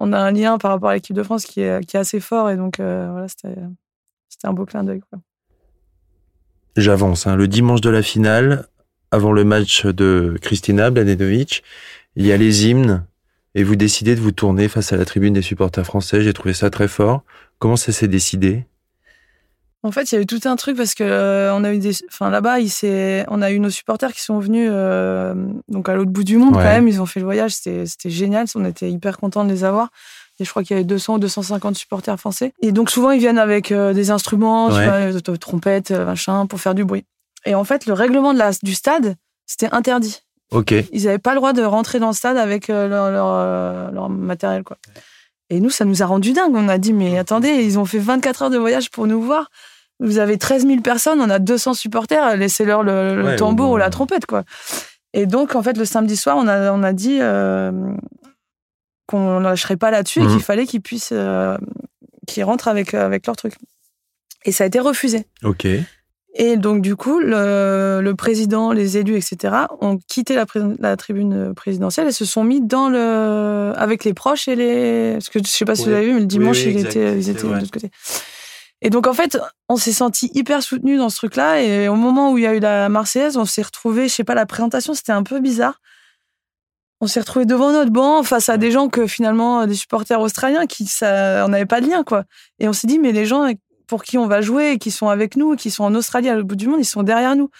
On 0.00 0.14
a 0.14 0.18
un 0.18 0.32
lien 0.32 0.56
par 0.56 0.70
rapport 0.72 0.88
à 0.88 0.94
l'équipe 0.94 1.14
de 1.14 1.22
France 1.22 1.44
qui 1.44 1.60
est, 1.60 1.94
assez 1.94 2.20
fort 2.20 2.48
et 2.48 2.56
donc 2.56 2.80
euh, 2.80 3.08
voilà, 3.10 3.28
c'était, 3.28 3.54
un 4.44 4.52
beau 4.54 4.64
clin 4.64 4.82
d'œil. 4.82 5.02
J'avance. 6.76 7.26
hein. 7.26 7.36
Le 7.36 7.46
dimanche 7.46 7.82
de 7.82 7.90
la 7.90 8.02
finale, 8.02 8.66
avant 9.10 9.32
le 9.32 9.44
match 9.44 9.84
de 9.84 10.38
Kristina 10.40 10.90
Bladenovic, 10.90 11.62
il 12.16 12.26
y 12.26 12.32
a 12.32 12.38
les 12.38 12.66
hymnes 12.66 13.04
et 13.54 13.62
vous 13.62 13.76
décidez 13.76 14.14
de 14.14 14.20
vous 14.20 14.32
tourner 14.32 14.68
face 14.68 14.92
à 14.94 14.96
la 14.96 15.04
tribune 15.04 15.34
des 15.34 15.42
supporters 15.42 15.84
français. 15.84 16.22
J'ai 16.22 16.32
trouvé 16.32 16.54
ça 16.54 16.70
très 16.70 16.88
fort. 16.88 17.22
Comment 17.58 17.76
ça 17.76 17.92
s'est 17.92 18.08
décidé? 18.08 18.64
En 19.82 19.92
fait, 19.92 20.12
il 20.12 20.14
y 20.14 20.18
a 20.18 20.20
eu 20.20 20.26
tout 20.26 20.40
un 20.44 20.56
truc 20.56 20.76
parce 20.76 20.94
que 20.94 21.02
euh, 21.04 21.54
on 21.54 21.64
a 21.64 21.72
eu 21.72 21.78
des, 21.78 21.92
enfin 22.08 22.28
là-bas, 22.28 22.60
il 22.60 22.70
on 23.28 23.40
a 23.40 23.50
eu 23.50 23.58
nos 23.60 23.70
supporters 23.70 24.12
qui 24.12 24.20
sont 24.20 24.38
venus 24.38 24.68
euh, 24.70 25.34
donc 25.68 25.88
à 25.88 25.94
l'autre 25.94 26.10
bout 26.10 26.22
du 26.24 26.36
monde 26.36 26.54
Ouais. 26.54 26.62
quand 26.62 26.68
même. 26.68 26.86
Ils 26.88 27.00
ont 27.00 27.06
fait 27.06 27.18
le 27.20 27.24
voyage, 27.24 27.52
c'était, 27.52 27.86
génial. 28.10 28.46
On 28.54 28.64
était 28.66 28.90
hyper 28.90 29.16
contents 29.16 29.44
de 29.44 29.50
les 29.50 29.64
avoir. 29.64 29.88
Et 30.38 30.44
je 30.44 30.50
crois 30.50 30.62
qu'il 30.62 30.74
y 30.74 30.78
avait 30.78 30.84
200 30.84 31.14
ou 31.14 31.18
250 31.18 31.76
supporters 31.76 32.18
français. 32.18 32.52
Et 32.60 32.72
donc 32.72 32.90
souvent 32.90 33.10
ils 33.10 33.20
viennent 33.20 33.38
avec 33.38 33.72
euh, 33.72 33.92
des 33.94 34.10
instruments, 34.10 34.68
tu 34.68 34.74
Ouais. 34.76 35.10
vois, 35.12 35.38
trompettes, 35.38 35.90
machin, 35.92 36.46
pour 36.46 36.60
faire 36.60 36.74
du 36.74 36.84
bruit. 36.84 37.04
Et 37.46 37.54
en 37.54 37.64
fait, 37.64 37.86
le 37.86 37.94
règlement 37.94 38.34
de 38.34 38.38
la, 38.38 38.50
du 38.62 38.74
stade, 38.74 39.16
c'était 39.46 39.68
interdit. 39.72 40.20
Ok. 40.50 40.74
Ils 40.92 41.04
n'avaient 41.04 41.18
pas 41.18 41.30
le 41.32 41.36
droit 41.36 41.52
de 41.54 41.62
rentrer 41.62 42.00
dans 42.00 42.08
le 42.08 42.12
stade 42.14 42.36
avec 42.36 42.68
leur, 42.68 42.88
leur, 43.10 43.90
leur 43.92 44.08
matériel. 44.10 44.62
Quoi. 44.62 44.76
Et 45.50 45.60
nous, 45.60 45.70
ça 45.70 45.84
nous 45.84 46.02
a 46.02 46.06
rendu 46.06 46.32
dingue. 46.32 46.54
On 46.54 46.68
a 46.68 46.78
dit, 46.78 46.92
mais 46.92 47.18
attendez, 47.18 47.48
ils 47.50 47.78
ont 47.78 47.84
fait 47.84 47.98
24 47.98 48.42
heures 48.42 48.50
de 48.50 48.58
voyage 48.58 48.90
pour 48.90 49.06
nous 49.06 49.20
voir. 49.20 49.50
Vous 49.98 50.18
avez 50.18 50.38
13 50.38 50.66
000 50.66 50.80
personnes, 50.80 51.20
on 51.20 51.28
a 51.28 51.38
200 51.38 51.74
supporters, 51.74 52.36
laissez-leur 52.36 52.82
le, 52.82 53.16
le 53.16 53.24
Ouais, 53.24 53.36
tambour 53.36 53.70
ou 53.72 53.76
la 53.76 53.90
trompette. 53.90 54.24
quoi. 54.26 54.44
Et 55.12 55.26
donc, 55.26 55.54
en 55.56 55.62
fait, 55.62 55.76
le 55.76 55.84
samedi 55.84 56.16
soir, 56.16 56.36
on 56.38 56.46
a, 56.48 56.72
on 56.72 56.82
a 56.82 56.92
dit 56.92 57.18
euh, 57.20 57.70
qu'on 59.06 59.40
ne 59.40 59.44
lâcherait 59.44 59.76
pas 59.76 59.90
là-dessus 59.90 60.20
et 60.20 60.24
Mhm. 60.24 60.30
qu'il 60.30 60.42
fallait 60.42 60.66
qu'ils 60.66 60.80
puissent, 60.80 61.10
euh, 61.12 61.56
qu'ils 62.26 62.44
rentrent 62.44 62.68
avec, 62.68 62.94
euh, 62.94 63.04
avec 63.04 63.26
leur 63.26 63.36
truc. 63.36 63.54
Et 64.44 64.52
ça 64.52 64.64
a 64.64 64.66
été 64.68 64.78
refusé. 64.80 65.26
Ok. 65.42 65.66
Et 66.34 66.56
donc, 66.56 66.80
du 66.80 66.94
coup, 66.94 67.18
le, 67.18 68.00
le 68.02 68.14
président, 68.14 68.70
les 68.72 68.96
élus, 68.96 69.16
etc., 69.16 69.52
ont 69.80 69.98
quitté 70.08 70.36
la, 70.36 70.46
pré- 70.46 70.60
la 70.78 70.96
tribune 70.96 71.54
présidentielle 71.54 72.06
et 72.06 72.12
se 72.12 72.24
sont 72.24 72.44
mis 72.44 72.60
dans 72.60 72.88
le, 72.88 73.72
avec 73.76 74.04
les 74.04 74.14
proches 74.14 74.46
et 74.46 74.54
les. 74.54 75.12
Parce 75.14 75.28
que 75.28 75.40
je 75.40 75.48
sais 75.48 75.64
pas 75.64 75.74
si 75.74 75.82
Oui. 75.82 75.88
vous 75.88 75.94
avez 75.96 76.06
vu, 76.06 76.14
mais 76.14 76.20
le 76.20 76.26
dimanche, 76.26 76.58
oui, 76.64 76.72
il 76.76 76.86
était, 76.86 77.18
ils 77.18 77.28
étaient 77.30 77.42
de 77.42 77.52
l'autre 77.52 77.70
côté. 77.72 77.90
Et 78.80 78.90
donc, 78.90 79.08
en 79.08 79.12
fait, 79.12 79.38
on 79.68 79.76
s'est 79.76 79.92
senti 79.92 80.30
hyper 80.32 80.62
soutenus 80.62 80.98
dans 80.98 81.10
ce 81.10 81.16
truc-là. 81.16 81.62
Et 81.62 81.88
au 81.88 81.96
moment 81.96 82.30
où 82.32 82.38
il 82.38 82.44
y 82.44 82.46
a 82.46 82.54
eu 82.54 82.60
la 82.60 82.88
Marseillaise, 82.88 83.36
on 83.36 83.44
s'est 83.44 83.62
retrouvés, 83.62 84.08
je 84.08 84.14
sais 84.14 84.24
pas, 84.24 84.34
la 84.34 84.46
présentation, 84.46 84.94
c'était 84.94 85.12
un 85.12 85.24
peu 85.24 85.40
bizarre. 85.40 85.80
On 87.00 87.06
s'est 87.06 87.20
retrouvés 87.20 87.44
devant 87.46 87.72
notre 87.72 87.90
banc 87.90 88.22
face 88.22 88.48
à 88.48 88.56
des 88.56 88.70
gens 88.70 88.88
que 88.88 89.06
finalement, 89.06 89.66
des 89.66 89.74
supporters 89.74 90.20
australiens 90.20 90.66
qui, 90.66 90.86
ça, 90.86 91.44
on 91.44 91.48
n'avait 91.48 91.66
pas 91.66 91.80
de 91.80 91.88
lien, 91.88 92.04
quoi. 92.04 92.24
Et 92.58 92.68
on 92.68 92.72
s'est 92.72 92.86
dit, 92.86 92.98
mais 92.98 93.10
les 93.12 93.26
gens 93.26 93.50
pour 93.90 94.02
qui 94.04 94.16
on 94.16 94.26
va 94.28 94.40
jouer, 94.40 94.78
qui 94.78 94.90
sont 94.90 95.08
avec 95.08 95.36
nous, 95.36 95.56
qui 95.56 95.70
sont 95.70 95.84
en 95.84 95.94
Australie 95.94 96.28
à 96.30 96.34
l'autre 96.34 96.46
bout 96.46 96.56
du 96.56 96.68
monde, 96.68 96.78
ils 96.80 96.84
sont 96.86 97.02
derrière 97.02 97.36
nous. 97.36 97.50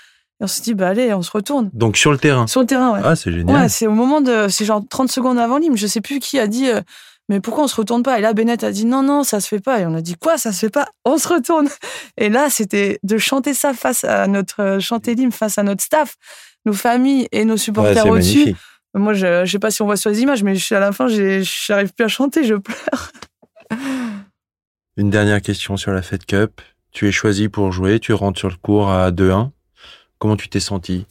Et 0.40 0.44
on 0.44 0.46
s'est 0.46 0.62
dit, 0.62 0.72
bah 0.72 0.88
allez, 0.88 1.12
on 1.12 1.20
se 1.22 1.30
retourne. 1.30 1.68
Donc 1.74 1.98
sur 1.98 2.12
le 2.12 2.18
terrain. 2.18 2.46
Sur 2.46 2.60
le 2.60 2.66
terrain, 2.66 2.92
ouais. 2.94 3.00
Ah, 3.04 3.14
c'est 3.16 3.30
génial. 3.32 3.62
Ouais, 3.62 3.68
c'est 3.68 3.86
au 3.86 3.92
moment 3.92 4.20
de. 4.22 4.46
C'est 4.48 4.64
genre 4.64 4.80
30 4.88 5.10
secondes 5.12 5.38
avant 5.38 5.58
l'hymne. 5.58 5.76
Je 5.76 5.86
sais 5.86 6.00
plus 6.00 6.18
qui 6.20 6.38
a 6.38 6.46
dit, 6.46 6.70
euh, 6.70 6.80
mais 7.28 7.40
pourquoi 7.40 7.64
on 7.64 7.68
se 7.68 7.76
retourne 7.76 8.02
pas? 8.02 8.18
Et 8.18 8.22
là, 8.22 8.32
Bennett 8.32 8.64
a 8.64 8.70
dit, 8.70 8.86
non, 8.86 9.02
non, 9.02 9.22
ça 9.24 9.40
se 9.40 9.48
fait 9.48 9.60
pas. 9.60 9.80
Et 9.80 9.86
on 9.86 9.94
a 9.94 10.00
dit, 10.00 10.14
quoi, 10.14 10.38
ça 10.38 10.52
se 10.52 10.60
fait 10.60 10.70
pas? 10.70 10.86
On 11.04 11.18
se 11.18 11.28
retourne. 11.28 11.68
Et 12.16 12.28
là, 12.30 12.48
c'était 12.48 13.00
de 13.02 13.18
chanter 13.18 13.52
ça 13.52 13.74
face 13.74 14.04
à 14.04 14.26
notre. 14.28 14.62
euh, 14.62 14.80
chanter 14.80 15.14
l'hymne 15.14 15.32
face 15.32 15.58
à 15.58 15.62
notre 15.62 15.82
staff, 15.82 16.14
nos 16.64 16.72
familles 16.72 17.28
et 17.32 17.44
nos 17.44 17.56
supporters 17.56 18.04
au-dessus. 18.12 18.54
Moi, 18.94 19.12
je, 19.14 19.44
je 19.44 19.50
sais 19.52 19.58
pas 19.58 19.70
si 19.70 19.82
on 19.82 19.86
voit 19.86 19.96
sur 19.96 20.10
les 20.10 20.22
images, 20.22 20.42
mais 20.42 20.54
je 20.54 20.64
suis 20.64 20.74
à 20.74 20.80
la 20.80 20.90
fin, 20.92 21.06
n'arrive 21.06 21.92
plus 21.92 22.04
à 22.04 22.08
chanter, 22.08 22.44
je 22.44 22.54
pleure. 22.54 23.12
Une 25.00 25.08
dernière 25.08 25.40
question 25.40 25.78
sur 25.78 25.92
la 25.92 26.02
Fed 26.02 26.26
Cup. 26.26 26.60
Tu 26.92 27.08
es 27.08 27.10
choisi 27.12 27.48
pour 27.48 27.72
jouer, 27.72 28.00
tu 28.00 28.12
rentres 28.12 28.38
sur 28.38 28.50
le 28.50 28.56
cours 28.60 28.90
à 28.90 29.10
2-1. 29.10 29.48
Comment 30.18 30.36
tu 30.36 30.50
t'es 30.50 30.60
senti? 30.60 31.06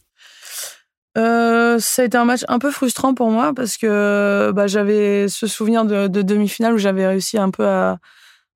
Euh, 1.17 1.80
ça 1.80 2.04
a 2.04 2.06
été 2.06 2.15
un 2.15 2.23
match 2.25 2.41
un 2.49 2.60
peu 2.60 2.69
frustrant 2.69 3.15
pour 3.15 3.32
moi 3.32 3.52
parce 3.56 3.78
que 3.78 4.52
bah, 4.54 4.67
j'avais 4.67 5.28
ce 5.28 5.47
souvenir 5.47 5.86
de, 5.86 6.06
de 6.08 6.21
demi-finale 6.21 6.75
où 6.75 6.78
j'avais 6.78 7.08
réussi 7.08 7.39
un 7.39 7.49
peu 7.49 7.65
à 7.65 7.97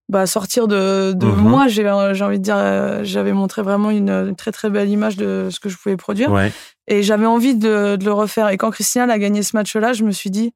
bah, 0.07 0.27
sortir 0.27 0.67
de, 0.67 1.13
de 1.13 1.25
Mhm. 1.25 1.35
moi. 1.37 1.67
J'ai 1.67 1.89
envie 1.89 2.37
de 2.37 2.43
dire, 2.43 2.57
euh, 2.57 2.99
j'avais 3.03 3.33
montré 3.33 3.63
vraiment 3.63 3.89
une, 3.89 4.11
une 4.11 4.35
très 4.35 4.51
très 4.51 4.69
belle 4.69 4.89
image 4.89 5.17
de 5.17 5.47
ce 5.49 5.59
que 5.59 5.67
je 5.67 5.77
pouvais 5.77 5.97
produire. 5.97 6.31
Ouais. 6.31 6.51
Et 6.87 7.01
j'avais 7.01 7.25
envie 7.25 7.55
de, 7.55 7.95
de 7.95 8.05
le 8.05 8.13
refaire. 8.13 8.49
Et 8.49 8.57
quand 8.57 8.69
Christina 8.69 9.11
a 9.11 9.17
gagné 9.17 9.41
ce 9.41 9.55
match-là, 9.55 9.93
je 9.93 10.03
me 10.03 10.11
suis 10.11 10.29
dit, 10.29 10.53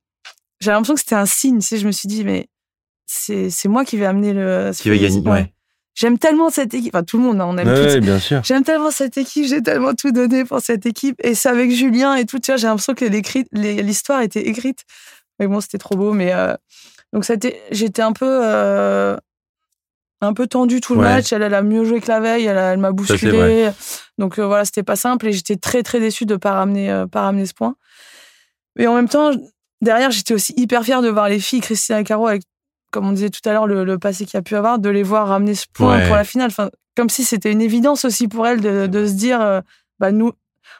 j'avais 0.59 0.75
l'impression 0.75 0.93
que 0.93 0.99
c'était 0.99 1.15
un 1.15 1.25
signe. 1.25 1.57
Tu 1.61 1.65
sais, 1.65 1.77
je 1.79 1.87
me 1.87 1.91
suis 1.91 2.07
dit, 2.07 2.23
mais 2.23 2.47
c'est 3.07 3.49
c'est 3.49 3.67
moi 3.67 3.83
qui 3.85 3.97
vais 3.97 4.05
amener 4.05 4.33
le. 4.33 4.69
Qui 4.77 4.89
va 4.89 4.97
gagner, 4.97 5.19
ouais. 5.27 5.51
j'aime 5.95 6.19
tellement 6.19 6.49
cette 6.51 6.73
équipe. 6.75 6.93
Enfin, 6.93 7.03
tout 7.03 7.17
le 7.17 7.23
monde, 7.23 7.41
hein, 7.41 7.45
on 7.49 7.57
aime 7.57 7.67
Ouais, 7.67 7.93
toutes- 7.95 8.03
bien 8.03 8.19
sûr. 8.19 8.41
J'aime 8.43 8.63
tellement 8.63 8.91
cette 8.91 9.17
équipe, 9.17 9.45
j'ai 9.47 9.63
tellement 9.63 9.95
tout 9.95 10.11
donné 10.11 10.45
pour 10.45 10.59
cette 10.61 10.85
équipe. 10.85 11.15
Et 11.23 11.33
c'est 11.33 11.49
avec 11.49 11.71
Julien 11.71 12.13
et 12.15 12.25
tout, 12.25 12.37
tu 12.37 12.51
vois, 12.51 12.57
j'ai 12.57 12.67
l'impression 12.67 12.93
que 12.93 13.05
l'histoire 13.81 14.21
était 14.21 14.47
écrite. 14.47 14.81
Mais 15.39 15.47
bon, 15.47 15.59
c'était 15.61 15.77
trop 15.79 15.95
beau. 15.95 16.13
Mais 16.13 16.33
euh, 16.33 16.53
donc, 17.13 17.25
ça 17.25 17.33
a 17.33 17.35
été- 17.37 17.59
j'étais 17.71 18.01
un 18.01 18.11
peu, 18.13 18.27
euh, 18.27 19.15
un 20.21 20.33
peu 20.33 20.47
tendue 20.47 20.81
tout 20.81 20.93
le 20.95 20.99
Ouais. 21.01 21.05
match. 21.05 21.31
Elle, 21.31 21.43
elle 21.43 21.53
a 21.53 21.61
mieux 21.61 21.85
joué 21.85 22.01
que 22.01 22.07
la 22.07 22.19
veille, 22.19 22.45
elle, 22.45 22.57
a- 22.57 22.73
elle 22.73 22.79
m'a 22.79 22.91
bousculé. 22.91 23.69
Donc 24.17 24.39
euh, 24.39 24.45
voilà, 24.47 24.65
c'était 24.65 24.83
pas 24.83 24.95
simple 24.95 25.27
et 25.27 25.31
j'étais 25.31 25.55
très, 25.57 25.83
très 25.83 25.99
déçue 25.99 26.25
de 26.25 26.35
pas 26.35 26.53
ramener, 26.53 26.89
euh, 26.91 27.05
pas 27.07 27.21
ramener 27.21 27.45
ce 27.45 27.53
point. 27.53 27.75
Mais 28.75 28.87
en 28.87 28.95
même 28.95 29.07
temps, 29.09 29.31
derrière, 29.81 30.09
j'étais 30.11 30.33
aussi 30.33 30.53
hyper 30.57 30.83
fière 30.83 31.01
de 31.03 31.09
voir 31.09 31.29
les 31.29 31.39
filles, 31.39 31.61
Christina 31.61 31.99
et 31.99 32.03
Caro, 32.03 32.25
avec, 32.27 32.41
comme 32.91 33.07
on 33.07 33.11
disait 33.11 33.29
tout 33.29 33.41
à 33.47 33.51
l'heure, 33.53 33.67
le, 33.67 33.83
le 33.83 33.97
passé 33.99 34.25
qu'il 34.25 34.35
y 34.35 34.37
a 34.37 34.41
pu 34.41 34.55
avoir, 34.55 34.79
de 34.79 34.89
les 34.89 35.03
voir 35.03 35.27
ramener 35.27 35.55
ce 35.55 35.65
point 35.71 35.97
Ouais. 35.99 36.07
pour 36.07 36.15
la 36.15 36.23
finale. 36.23 36.47
Enfin, 36.47 36.69
comme 36.95 37.09
si 37.09 37.23
c'était 37.23 37.51
une 37.51 37.61
évidence 37.61 38.05
aussi 38.05 38.27
pour 38.27 38.47
elles 38.47 38.61
de, 38.61 38.87
de 38.87 39.05
se 39.05 39.13
dire, 39.13 39.41
euh, 39.41 39.61
bah 39.99 40.11
nous. 40.11 40.31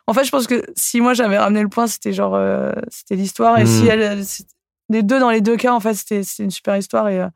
En 0.08 0.14
fait, 0.14 0.24
je 0.24 0.32
pense 0.32 0.48
que 0.48 0.64
si 0.76 1.02
moi 1.02 1.14
j'avais 1.14 1.38
ramené 1.38 1.62
le 1.62 1.70
point, 1.70 1.88
c'était 1.88 2.14
genre, 2.14 2.36
euh, 2.36 2.72
c'était 2.90 3.16
l'histoire. 3.16 3.58
Et 3.60 3.66
si 3.66 3.88
elle, 3.88 4.02
elle- 4.02 4.24
les 4.90 5.04
deux 5.04 5.20
dans 5.20 5.30
les 5.30 5.42
deux 5.42 5.58
cas, 5.58 5.74
en 5.74 5.80
fait, 5.82 5.94
c'était 5.96 6.24
c'était 6.24 6.44
une 6.44 6.52
super 6.52 6.78
histoire. 6.78 7.10
Et, 7.10 7.20
euh, 7.20 7.28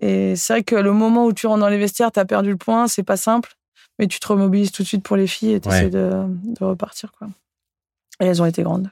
et 0.00 0.34
c'est 0.36 0.52
vrai 0.54 0.62
que 0.64 0.74
le 0.74 0.92
moment 0.92 1.24
où 1.26 1.32
tu 1.32 1.46
rentres 1.46 1.60
dans 1.60 1.68
les 1.68 1.78
vestiaires, 1.78 2.10
t'as 2.12 2.24
perdu 2.24 2.50
le 2.50 2.56
point, 2.56 2.88
c'est 2.88 3.02
pas 3.04 3.16
simple, 3.16 3.54
mais 3.98 4.06
tu 4.08 4.18
te 4.18 4.26
remobilises 4.26 4.72
tout 4.72 4.82
de 4.82 4.88
suite 4.88 5.04
pour 5.04 5.16
les 5.16 5.26
filles 5.28 5.52
et 5.54 5.60
t'essaies 5.60 5.84
Ouais. 5.84 5.90
de, 5.90 6.10
de 6.28 6.64
repartir, 6.64 7.12
quoi. 7.12 7.28
Et 8.20 8.26
elles 8.26 8.42
ont 8.42 8.46
été 8.46 8.62
grandes. 8.64 8.90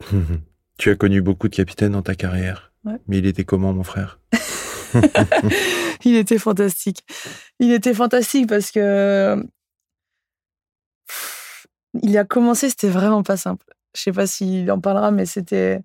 tu 0.78 0.90
as 0.90 0.94
connu 0.96 1.22
beaucoup 1.22 1.48
de 1.48 1.54
capitaines 1.54 1.92
dans 1.92 2.02
ta 2.02 2.14
carrière. 2.14 2.71
Ouais. 2.84 2.98
Mais 3.06 3.18
il 3.18 3.26
était 3.26 3.44
comment, 3.44 3.72
mon 3.72 3.84
frère? 3.84 4.20
Il 6.04 6.16
était 6.16 6.38
fantastique. 6.38 7.04
Il 7.60 7.72
était 7.72 7.94
fantastique 7.94 8.48
parce 8.48 8.70
que 8.70 9.36
Pff, 11.06 11.66
il 12.02 12.16
a 12.18 12.24
commencé, 12.24 12.68
c'était 12.70 12.88
vraiment 12.88 13.22
pas 13.22 13.36
simple. 13.36 13.66
Je 13.94 14.02
sais 14.02 14.12
pas 14.12 14.26
s'il 14.26 14.70
en 14.70 14.80
parlera, 14.80 15.10
mais 15.10 15.26
c'était. 15.26 15.80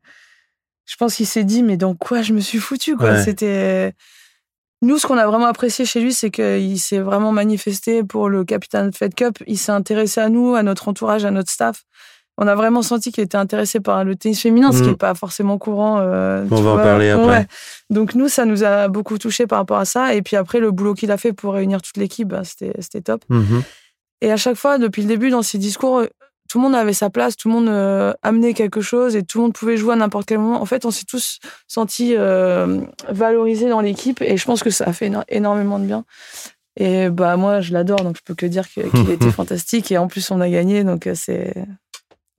Je 0.86 0.96
pense 0.96 1.16
qu'il 1.16 1.28
s'est 1.28 1.44
dit, 1.44 1.64
mais 1.64 1.76
dans 1.76 1.96
quoi 1.96 2.22
je 2.22 2.34
me 2.34 2.40
suis 2.40 2.60
foutu, 2.60 2.96
quoi? 2.96 3.12
Ouais. 3.12 3.24
C'était. 3.24 3.94
Nous, 4.82 5.00
ce 5.00 5.08
qu'on 5.08 5.18
a 5.18 5.26
vraiment 5.26 5.48
apprécié 5.48 5.86
chez 5.86 6.00
lui, 6.00 6.14
c'est 6.14 6.30
qu'il 6.30 6.80
s'est 6.80 7.00
vraiment 7.00 7.32
manifesté 7.32 8.04
pour 8.04 8.30
le 8.30 8.46
capitaine 8.46 8.94
Fed 8.94 9.16
Cup. 9.16 9.40
Il 9.48 9.58
s'est 9.58 9.72
intéressé 9.72 10.22
à 10.22 10.30
nous, 10.30 10.56
à 10.56 10.64
notre 10.64 10.88
entourage, 10.88 11.26
à 11.26 11.32
notre 11.32 11.52
staff. 11.52 11.84
On 12.38 12.48
a 12.48 12.56
vraiment 12.56 12.82
senti 12.84 13.12
qu'il 13.12 13.24
était 13.24 13.38
intéressé 13.38 13.80
par 13.80 14.04
le 14.04 14.16
tennis 14.16 14.42
féminin, 14.42 14.72
ce 14.72 14.78
qui 14.80 14.84
Mm. 14.84 14.92
n'est 14.92 14.96
pas 14.98 15.16
forcément 15.16 15.58
courant. 15.58 15.98
euh, 16.00 16.46
On 16.52 16.62
va 16.62 16.72
en 16.72 16.78
parler 16.78 17.10
après. 17.10 17.26
Ouais. 17.28 17.48
Donc 17.90 18.14
nous, 18.16 18.30
ça 18.30 18.46
nous 18.46 18.64
a 18.64 18.88
beaucoup 18.90 19.18
touché 19.18 19.48
par 19.48 19.58
rapport 19.60 19.78
à 19.80 19.86
ça. 19.86 20.14
Et 20.14 20.22
puis 20.22 20.36
après, 20.36 20.60
le 20.60 20.72
boulot 20.72 20.94
qu'il 20.94 21.12
a 21.12 21.18
fait 21.18 21.34
pour 21.34 21.54
réunir 21.54 21.82
toute 21.82 21.98
l'équipe, 21.98 22.28
bah, 22.28 22.44
c'était 22.44 23.02
top. 23.02 23.24
Mhm. 23.30 23.64
Et 24.22 24.32
à 24.32 24.38
chaque 24.38 24.56
fois, 24.58 24.78
depuis 24.78 25.02
le 25.02 25.08
début, 25.08 25.30
dans 25.30 25.42
ses 25.42 25.58
discours, 25.58 26.00
euh, 26.00 26.06
tout 26.50 26.60
le 26.60 26.64
monde 26.64 26.76
avait 26.76 26.94
sa 26.94 27.10
place, 27.10 27.36
tout 27.36 27.50
le 27.50 27.56
monde 27.56 27.68
euh, 27.70 28.14
amenait 28.24 28.54
quelque 28.54 28.82
chose 28.82 29.16
et 29.16 29.24
tout 29.24 29.40
le 29.40 29.44
monde 29.46 29.54
pouvait 29.54 29.76
jouer 29.76 29.94
à 29.94 29.96
n'importe 29.98 30.28
quel 30.28 30.38
moment. 30.40 30.62
En 30.62 30.66
fait, 30.66 30.86
on 30.86 30.92
s'est 30.92 31.04
tous 31.06 31.40
sentis 31.68 32.14
euh, 32.16 32.80
valorisés 33.10 33.68
dans 33.68 33.82
l'équipe 33.82 34.22
et 34.22 34.38
je 34.38 34.46
pense 34.46 34.64
que 34.64 34.70
ça 34.70 34.86
a 34.86 34.94
fait 34.94 35.10
éno- 35.10 35.24
énormément 35.28 35.78
de 35.80 35.86
bien. 35.86 36.06
Et 36.80 37.10
bah 37.10 37.36
moi, 37.38 37.60
je 37.60 37.74
l'adore, 37.74 38.02
donc 38.04 38.18
je 38.18 38.22
peux 38.24 38.36
que 38.36 38.46
dire 38.46 38.68
qu'il 38.70 39.10
était 39.10 39.32
fantastique. 39.32 39.92
Et 39.92 39.98
en 39.98 40.08
plus, 40.08 40.30
on 40.32 40.40
a 40.40 40.48
gagné, 40.50 40.84
donc 40.84 41.10
c'est 41.16 41.54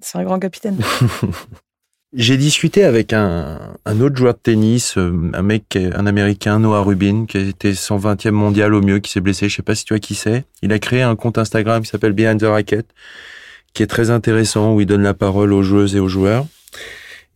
c'est 0.01 0.19
un 0.19 0.25
grand 0.25 0.39
capitaine. 0.39 0.79
J'ai 2.15 2.39
discuté 2.39 2.85
avec 2.85 3.13
un, 3.13 3.77
un 3.85 4.01
autre 4.01 4.17
joueur 4.17 4.33
de 4.33 4.39
tennis, 4.39 4.97
euh, 4.97 5.31
un 5.35 5.43
mec, 5.43 5.77
un 5.77 6.07
américain, 6.07 6.59
Noah 6.59 6.81
Rubin, 6.81 7.27
qui 7.27 7.37
était 7.37 7.73
120e 7.73 8.31
mondial 8.31 8.73
au 8.73 8.81
mieux, 8.81 8.99
qui 8.99 9.11
s'est 9.11 9.21
blessé. 9.21 9.51
Je 9.51 9.57
sais 9.57 9.63
pas 9.63 9.75
si 9.75 9.85
tu 9.85 9.93
vois 9.93 10.01
qui 10.01 10.15
c'est. 10.15 10.45
Il 10.63 10.73
a 10.73 10.79
créé 10.79 11.03
un 11.03 11.17
compte 11.17 11.37
Instagram 11.37 11.83
qui 11.83 11.91
s'appelle 11.91 12.15
Behind 12.15 12.41
the 12.41 12.45
Racket, 12.45 12.87
qui 13.75 13.83
est 13.83 13.87
très 13.87 14.11
intéressant, 14.11 14.75
où 14.75 14.81
il 14.81 14.87
donne 14.87 15.03
la 15.03 15.13
parole 15.13 15.53
aux 15.53 15.63
joueuses 15.63 15.97
et 15.97 16.01
aux 16.01 16.09
joueurs. 16.09 16.47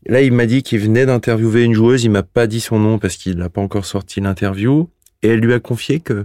Là, 0.07 0.23
il 0.23 0.33
m'a 0.33 0.47
dit 0.47 0.63
qu'il 0.63 0.81
venait 0.81 1.05
d'interviewer 1.05 1.65
une 1.65 1.75
joueuse. 1.75 2.05
Il 2.05 2.11
m'a 2.11 2.23
pas 2.23 2.47
dit 2.47 2.61
son 2.61 2.79
nom 2.79 2.99
parce 2.99 3.17
qu'il 3.17 3.37
n'a 3.37 3.51
pas 3.51 3.61
encore 3.61 3.85
sorti 3.85 4.21
l'interview. 4.23 4.89
Et 5.23 5.29
elle 5.29 5.41
lui 5.41 5.53
a 5.53 5.61
confié 5.61 6.01
que 6.01 6.25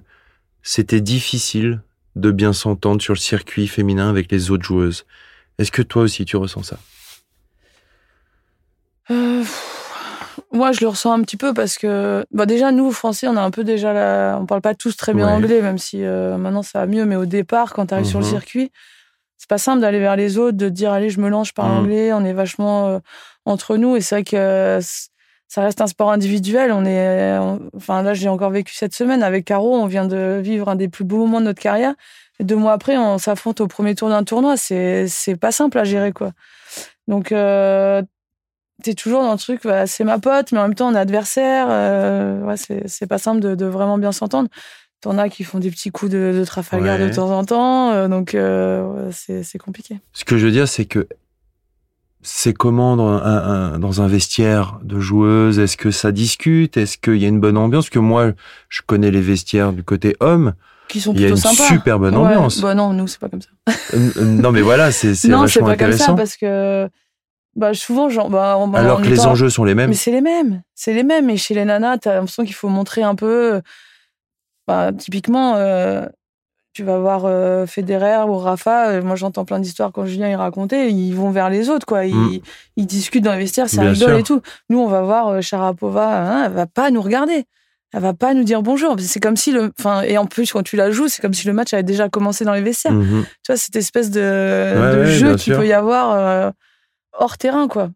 c'était 0.64 1.02
difficile 1.02 1.82
de 2.16 2.32
bien 2.32 2.54
s'entendre 2.54 3.02
sur 3.02 3.14
le 3.14 3.20
circuit 3.20 3.68
féminin 3.68 4.10
avec 4.10 4.32
les 4.32 4.52
autres 4.52 4.64
joueuses. 4.64 5.06
Est-ce 5.60 5.72
que 5.72 5.82
toi 5.82 6.04
aussi 6.04 6.26
tu 6.26 6.38
ressens 6.38 6.64
ça? 6.64 6.78
Euh, 9.10 9.40
pff, 9.40 10.40
moi, 10.52 10.72
je 10.72 10.82
le 10.82 10.88
ressens 10.88 11.14
un 11.14 11.22
petit 11.22 11.38
peu 11.38 11.54
parce 11.54 11.78
que, 11.78 12.26
bah 12.32 12.46
déjà, 12.46 12.72
nous, 12.72 12.92
Français, 12.92 13.28
on 13.28 13.38
a 13.38 13.42
un 13.42 13.52
peu 13.52 13.64
déjà 13.64 13.94
la... 13.94 14.38
On 14.42 14.46
parle 14.46 14.62
pas 14.62 14.76
tous 14.76 14.96
très 14.98 15.14
bien 15.14 15.26
Ouais. 15.28 15.32
anglais, 15.34 15.62
même 15.62 15.78
si 15.78 16.04
euh, 16.04 16.38
maintenant 16.38 16.64
ça 16.64 16.80
va 16.82 16.88
mieux. 16.88 17.06
Mais 17.06 17.16
au 17.16 17.26
départ, 17.26 17.74
quand 17.74 17.88
tu 17.88 17.94
arrives 17.94 18.06
sur 18.06 18.20
le 18.20 18.26
Mhm. 18.26 18.32
circuit, 18.32 18.72
c'est 19.38 19.50
pas 19.50 19.58
simple 19.58 19.82
d'aller 19.82 20.00
vers 20.00 20.16
les 20.16 20.38
autres, 20.38 20.58
de 20.58 20.70
dire, 20.70 20.92
allez, 20.92 21.10
je 21.10 21.20
me 21.20 21.30
lance, 21.30 21.50
je 21.50 21.54
parle 21.54 21.72
Mhm. 21.72 21.78
anglais. 21.80 22.14
On 22.14 22.24
est 22.26 22.34
vachement 22.34 22.88
euh, 22.90 23.00
entre 23.46 23.78
nous. 23.78 23.96
Et 23.96 24.02
c'est 24.02 24.16
vrai 24.16 24.24
que 24.24 24.80
ça 25.48 25.62
reste 25.62 25.80
un 25.82 25.88
sport 25.88 26.12
individuel. 26.12 26.72
On 26.72 26.86
est, 26.86 27.38
on- 27.40 27.60
Enfin, 27.76 28.04
là, 28.04 28.14
j'ai 28.14 28.30
encore 28.30 28.50
vécu 28.52 28.74
cette 28.76 28.94
semaine 28.94 29.24
avec 29.24 29.46
Caro. 29.46 29.76
On 29.76 29.86
vient 29.88 30.06
de 30.06 30.40
vivre 30.44 30.68
un 30.70 30.76
des 30.76 30.90
plus 30.90 31.04
beaux 31.06 31.18
moments 31.20 31.40
de 31.40 31.46
notre 31.46 31.62
carrière. 31.62 31.94
Et 32.40 32.44
deux 32.44 32.56
mois 32.56 32.74
après, 32.74 32.98
on 32.98 33.18
s'affronte 33.18 33.62
au 33.62 33.68
premier 33.68 33.96
tour 33.96 34.10
d'un 34.10 34.24
tournoi. 34.24 34.58
C'est 34.58 35.08
c'est 35.08 35.36
pas 35.38 35.52
simple 35.52 35.80
à 35.80 35.84
gérer, 35.84 36.12
quoi. 36.12 36.32
Donc, 37.08 37.32
euh, 37.32 38.02
t'es 38.84 38.94
toujours 38.94 39.22
dans 39.24 39.32
le 39.32 39.38
truc, 39.40 39.62
bah, 39.64 39.88
c'est 39.88 40.04
ma 40.04 40.20
pote, 40.20 40.52
mais 40.52 40.60
en 40.60 40.64
même 40.64 40.76
temps, 40.76 40.90
on 40.90 40.96
est 40.96 41.00
adversaire. 41.00 41.68
euh, 41.70 42.42
ouais, 42.42 42.58
c'est 42.58 42.88
c'est 42.88 43.08
pas 43.08 43.18
simple 43.18 43.40
de, 43.40 43.56
de 43.56 43.66
vraiment 43.66 43.98
bien 43.98 44.12
s'entendre. 44.12 44.50
T'en 45.02 45.18
as 45.20 45.30
qui 45.30 45.44
font 45.44 45.60
des 45.60 45.70
petits 45.72 45.92
coups 45.92 46.12
de, 46.12 46.34
de 46.38 46.44
Trafalgar 46.46 47.00
Ouais. 47.00 47.08
de 47.10 47.14
temps 47.14 47.30
en 47.32 47.46
temps, 47.46 47.92
euh, 47.92 48.08
donc 48.08 48.34
euh, 48.36 48.84
ouais, 48.84 49.12
c'est 49.12 49.44
c'est 49.44 49.58
compliqué. 49.60 50.00
Ce 50.14 50.26
que 50.26 50.38
je 50.38 50.46
veux 50.46 50.52
dire, 50.52 50.68
c'est 50.68 50.86
que 50.86 51.08
c'est 52.30 52.52
comment 52.54 52.98
dans 52.98 53.08
un, 53.10 53.22
un- 53.74 53.80
dans 53.80 54.02
un 54.02 54.08
vestiaire 54.08 54.80
de 54.84 55.00
joueuses 55.00 55.60
Est-ce 55.60 55.78
que 55.78 55.92
ça 55.92 56.12
discute 56.12 56.76
Est-ce 56.76 56.98
qu'il 56.98 57.16
y 57.16 57.24
a 57.26 57.30
une 57.30 57.40
bonne 57.40 57.56
ambiance? 57.58 57.86
Parce 57.86 57.94
que 57.94 58.00
moi, 58.00 58.34
je 58.68 58.82
connais 58.86 59.12
les 59.12 59.22
vestiaires 59.22 59.72
du 59.72 59.84
côté 59.84 60.18
homme. 60.20 60.54
Qui 60.90 61.00
sont 61.00 61.14
Il 61.14 61.22
y 61.22 61.24
a 61.24 61.28
plutôt 61.28 61.36
une 61.50 61.56
sympas. 61.56 61.68
super 61.70 62.00
bonne 62.00 62.16
Ouais, 62.18 62.26
ambiance. 62.36 62.60
Bah 62.62 62.74
non, 62.76 62.92
nous, 62.92 63.08
c'est 63.08 63.20
pas 63.20 63.30
comme 63.30 63.42
ça. 63.42 63.50
Non, 64.22 64.52
mais 64.52 64.62
voilà, 64.62 64.92
c'est 64.92 65.16
c'est 65.16 65.30
Non, 65.30 65.38
c'est 65.48 65.60
vachement 65.62 65.68
pas 65.68 65.78
comme 65.78 65.92
ça 65.92 65.94
intéressant. 65.96 66.16
parce 66.16 66.36
que 66.38 66.90
bah, 67.56 67.74
souvent, 67.74 68.10
genre, 68.10 68.30
bah, 68.30 68.58
en- 68.58 68.74
Alors 68.74 69.02
que 69.02 69.08
les 69.08 69.26
enjeux 69.26 69.50
sont 69.50 69.64
les 69.64 69.74
mêmes. 69.76 69.90
Mais 69.90 69.96
c'est 69.96 70.12
les 70.12 70.22
mêmes. 70.22 70.64
C'est 70.76 70.94
les 70.94 71.04
mêmes. 71.04 71.30
Et 71.30 71.38
chez 71.38 71.54
les 71.56 71.64
nanas, 71.66 71.98
t'as 72.00 72.16
l'impression 72.16 72.44
qu'il 72.44 72.56
faut 72.56 72.70
montrer 72.70 73.04
un 73.04 73.16
peu. 73.16 73.62
Bah, 74.68 74.92
typiquement, 74.92 75.56
euh, 75.56 76.06
tu 76.78 76.84
vas 76.84 77.00
voir 77.00 77.24
euh, 77.26 77.66
Federer 77.66 78.24
ou 78.28 78.38
Rafa. 78.38 78.90
euh, 78.90 79.02
Moi, 79.02 79.16
j'entends 79.16 79.46
plein 79.46 79.60
d'histoires 79.60 79.92
quand 79.92 80.06
Julien 80.06 80.30
y 80.30 80.36
racontait. 80.36 80.92
Ils 80.92 81.14
vont 81.14 81.32
vers 81.32 81.50
les 81.50 81.70
autres, 81.70 81.86
quoi. 81.88 82.06
Ils, 82.06 82.14
Mm. 82.16 82.40
ils 82.78 82.86
discutent 82.86 83.24
dans 83.24 83.34
les 83.34 83.40
vestiaires, 83.40 83.68
ça 83.68 83.82
Bien 83.82 83.92
rigole 83.94 84.10
sûr. 84.10 84.18
et 84.20 84.24
tout. 84.24 84.42
Nous, 84.70 84.80
on 84.80 84.88
va 84.88 85.02
voir 85.02 85.28
euh, 85.30 85.42
Sharapova. 85.42 86.08
hein, 86.22 86.44
elle 86.46 86.52
va 86.54 86.68
pas 86.68 86.92
nous 86.92 87.02
regarder. 87.02 87.46
Elle 87.94 88.02
va 88.02 88.14
pas 88.14 88.34
nous 88.36 88.44
dire 88.44 88.62
bonjour. 88.62 88.96
C'est 89.00 89.20
comme 89.20 89.38
si 89.38 89.52
le. 89.52 89.72
Enfin, 89.80 90.02
et 90.02 90.18
en 90.20 90.26
plus, 90.28 90.52
quand 90.52 90.62
tu 90.62 90.76
la 90.76 90.92
joues, 90.92 91.08
c'est 91.08 91.22
comme 91.22 91.34
si 91.34 91.48
le 91.48 91.54
match 91.54 91.74
avait 91.74 91.82
déjà 91.84 92.10
commencé 92.10 92.46
dans 92.46 92.54
les 92.54 92.62
vestiaires 92.62 92.94
Mhm. 92.94 93.24
tu 93.44 93.52
vois, 93.52 93.58
cette 93.58 93.76
espèce 93.76 94.12
de, 94.12 94.20
Ouais, 94.22 94.96
de 94.96 95.00
ouais, 95.00 95.06
jeu 95.08 95.36
qu'il 95.36 95.56
peut 95.56 95.66
y 95.66 95.74
avoir 95.74 96.12
euh, 96.12 96.52
hors 97.14 97.38
terrain, 97.40 97.68
quoi. 97.68 97.90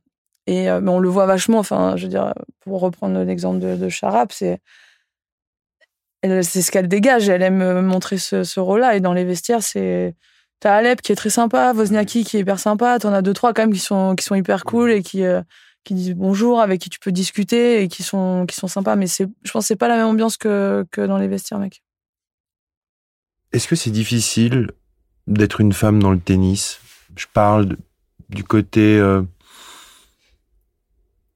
Et 0.48 0.70
euh, 0.72 0.82
mais 0.82 0.90
on 0.90 1.00
le 1.00 1.10
voit 1.10 1.28
vachement. 1.28 1.60
Enfin, 1.60 1.94
je 1.98 2.04
veux 2.04 2.10
dire, 2.10 2.34
pour 2.62 2.80
reprendre 2.82 3.20
l'exemple 3.24 3.60
de, 3.60 3.76
de 3.76 3.90
Charap, 3.90 4.32
c'est 4.32 4.60
c'est 6.24 6.62
ce 6.62 6.72
qu'elle 6.72 6.88
dégage. 6.88 7.30
Elle 7.30 7.42
aime 7.42 7.62
euh, 7.62 7.82
montrer 7.82 8.18
ce, 8.18 8.44
ce 8.44 8.60
rôle-là. 8.60 8.96
Et 8.96 9.00
dans 9.00 9.14
les 9.14 9.26
vestiaires, 9.26 9.64
c'est 9.64 10.16
t'as 10.60 10.76
Alep 10.76 11.02
qui 11.02 11.12
est 11.12 11.16
très 11.16 11.30
sympa, 11.30 11.74
Wozniacki 11.74 12.24
qui 12.24 12.38
est 12.38 12.42
hyper 12.42 12.60
sympa. 12.60 13.00
T'en 13.00 13.14
as 13.14 13.22
deux 13.22 13.34
trois 13.34 13.54
quand 13.54 13.64
même 13.64 13.74
qui 13.74 13.80
sont 13.80 14.16
qui 14.16 14.24
sont 14.24 14.36
hyper 14.36 14.64
cool 14.64 14.92
et 14.92 15.02
qui 15.02 15.24
euh, 15.24 15.42
qui 15.84 15.96
disent 15.96 16.14
bonjour, 16.14 16.62
avec 16.62 16.80
qui 16.80 16.90
tu 16.90 17.00
peux 17.00 17.12
discuter 17.12 17.82
et 17.82 17.88
qui 17.88 18.04
sont 18.04 18.46
qui 18.48 18.56
sont 18.56 18.68
sympas. 18.68 18.96
Mais 18.96 19.08
c'est, 19.08 19.28
je 19.44 19.52
pense, 19.52 19.64
que 19.64 19.68
c'est 19.68 19.76
pas 19.76 19.88
la 19.88 19.98
même 19.98 20.08
ambiance 20.08 20.38
que 20.38 20.86
que 20.92 21.02
dans 21.02 21.18
les 21.18 21.28
vestiaires, 21.28 21.60
mec. 21.60 21.82
Est-ce 23.52 23.68
que 23.68 23.76
c'est 23.76 23.92
difficile 23.92 24.72
d'être 25.28 25.60
une 25.60 25.74
femme 25.74 26.02
dans 26.02 26.12
le 26.12 26.20
tennis? 26.20 26.80
Je 27.18 27.26
parle 27.34 27.76
du 28.30 28.44
côté. 28.44 28.98
euh, 29.00 29.24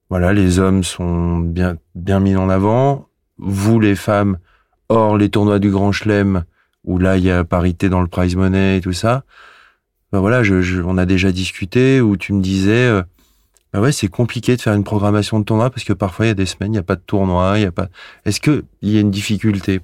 voilà, 0.09 0.33
les 0.33 0.59
hommes 0.59 0.83
sont 0.83 1.39
bien, 1.39 1.77
bien 1.95 2.19
mis 2.19 2.35
en 2.35 2.49
avant. 2.49 3.09
Vous, 3.37 3.79
les 3.79 3.95
femmes, 3.95 4.37
hors 4.89 5.17
les 5.17 5.29
tournois 5.29 5.59
du 5.59 5.71
Grand 5.71 5.91
Chelem, 5.91 6.43
où 6.83 6.97
là, 6.99 7.17
il 7.17 7.23
y 7.23 7.31
a 7.31 7.43
parité 7.43 7.89
dans 7.89 8.01
le 8.01 8.07
prize 8.07 8.35
money 8.35 8.77
et 8.77 8.81
tout 8.81 8.93
ça. 8.93 9.23
Ben 10.11 10.19
voilà, 10.19 10.43
je, 10.43 10.61
je- 10.61 10.81
on 10.81 10.97
a 10.97 11.05
déjà 11.05 11.31
discuté 11.31 11.99
où 12.01 12.15
tu 12.17 12.33
me 12.33 12.41
disais, 12.41 12.87
euh, 12.87 13.01
ben 13.73 13.81
ouais, 13.81 13.91
c'est 13.91 14.07
compliqué 14.07 14.55
de 14.55 14.61
faire 14.61 14.73
une 14.73 14.83
programmation 14.83 15.39
de 15.39 15.45
tournoi 15.45 15.69
parce 15.69 15.83
que 15.83 15.93
parfois 15.93 16.25
il 16.25 16.29
y 16.29 16.31
a 16.31 16.35
des 16.35 16.45
semaines, 16.45 16.69
il 16.71 16.77
n'y 16.77 16.77
a 16.79 16.83
pas 16.83 16.95
de 16.95 17.01
tournoi, 17.05 17.53
il 17.57 17.63
y 17.63 17.65
a 17.65 17.71
pas. 17.71 17.87
Est-ce 18.25 18.39
que 18.39 18.63
il 18.81 18.91
y 18.91 18.97
a 18.97 19.01
une 19.01 19.11
difficulté? 19.11 19.81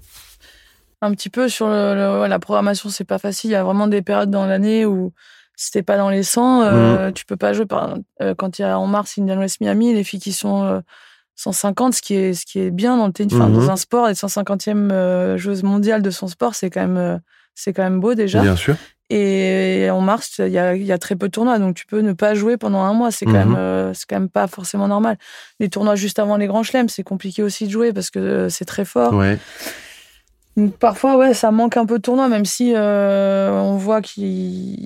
Un 1.02 1.12
petit 1.12 1.30
peu 1.30 1.50
sur 1.50 1.68
le, 1.68 2.28
la 2.28 2.40
programmation, 2.40 2.90
c'est 2.90 3.04
pas 3.04 3.18
facile. 3.18 3.50
Il 3.50 3.54
y 3.54 3.58
a 3.58 3.64
vraiment 3.64 3.88
des 3.88 4.04
périodes 4.04 4.30
dans 4.30 4.46
l'année 4.46 4.86
où 4.86 5.12
si 5.56 5.72
t'es 5.72 5.82
pas 5.84 5.98
dans 5.98 6.10
les 6.12 6.24
100, 6.24 6.62
euh, 6.62 7.12
tu 7.12 7.26
peux 7.26 7.36
pas 7.38 7.54
jouer. 7.54 7.66
Par, 7.66 7.96
euh, 8.22 8.36
quand 8.36 8.60
il 8.60 8.62
y 8.62 8.66
a 8.66 8.78
en 8.80 8.86
mars 8.88 9.18
Indian 9.18 9.40
West 9.40 9.60
Miami, 9.62 9.94
les 9.94 10.04
filles 10.04 10.20
qui 10.20 10.32
sont 10.32 10.64
euh, 10.64 10.80
150, 11.36 11.94
ce 11.96 12.02
qui 12.02 12.16
est, 12.16 12.34
ce 12.34 12.46
qui 12.46 12.60
est 12.60 12.72
bien 12.72 12.98
dans 12.98 13.08
le 13.08 13.14
tennis. 13.14 13.34
Enfin, 13.34 13.48
Mhm. 13.50 13.54
dans 13.56 13.70
un 13.72 13.76
sport, 13.76 14.08
être 14.10 14.18
150e 14.18 14.92
euh, 14.92 15.38
joueuse 15.38 15.64
mondiale 15.64 16.02
de 16.02 16.10
son 16.12 16.28
sport, 16.28 16.56
c'est 16.56 16.70
quand 16.70 16.82
même, 16.82 16.98
euh, 16.98 17.18
c'est 17.56 17.74
quand 17.74 17.84
même 17.84 18.00
beau 18.00 18.14
déjà. 18.14 18.42
Bien 18.42 18.56
sûr. 18.56 18.76
Et 19.14 19.90
en 19.92 20.00
mars, 20.00 20.36
il 20.40 20.54
y 20.54 20.58
a, 20.58 20.74
y 20.74 20.92
a 20.94 20.98
très 20.98 21.18
peu 21.18 21.28
de 21.28 21.32
tournois, 21.32 21.60
donc 21.60 21.76
tu 21.76 21.86
peux 21.86 22.00
ne 22.00 22.14
pas 22.14 22.34
jouer 22.34 22.56
pendant 22.56 22.80
un 22.84 22.94
mois. 22.94 23.12
C'est 23.12 23.26
quand, 23.26 23.34
même, 23.34 23.56
euh, 23.58 23.94
c'est 23.94 24.06
quand 24.08 24.16
même 24.16 24.30
pas 24.30 24.48
forcément 24.48 24.88
normal. 24.88 25.18
Les 25.60 25.68
tournois 25.68 25.96
juste 25.96 26.18
avant 26.18 26.38
les 26.38 26.48
grands 26.48 26.64
chelems, 26.64 26.88
c'est 26.88 27.04
compliqué 27.04 27.44
aussi 27.44 27.66
de 27.66 27.72
jouer 27.72 27.92
parce 27.92 28.10
que 28.10 28.48
c'est 28.48 28.64
très 28.64 28.86
fort. 28.86 29.14
Ouais. 29.14 29.38
Donc 30.58 30.76
parfois, 30.78 31.18
ouais, 31.18 31.34
ça 31.34 31.52
manque 31.52 31.78
un 31.78 31.86
peu 31.86 31.98
de 31.98 32.02
tournois, 32.02 32.28
même 32.28 32.46
si 32.46 32.74
euh, 32.76 33.52
on 33.52 33.78
voit 33.78 34.02
qu'il- 34.02 34.86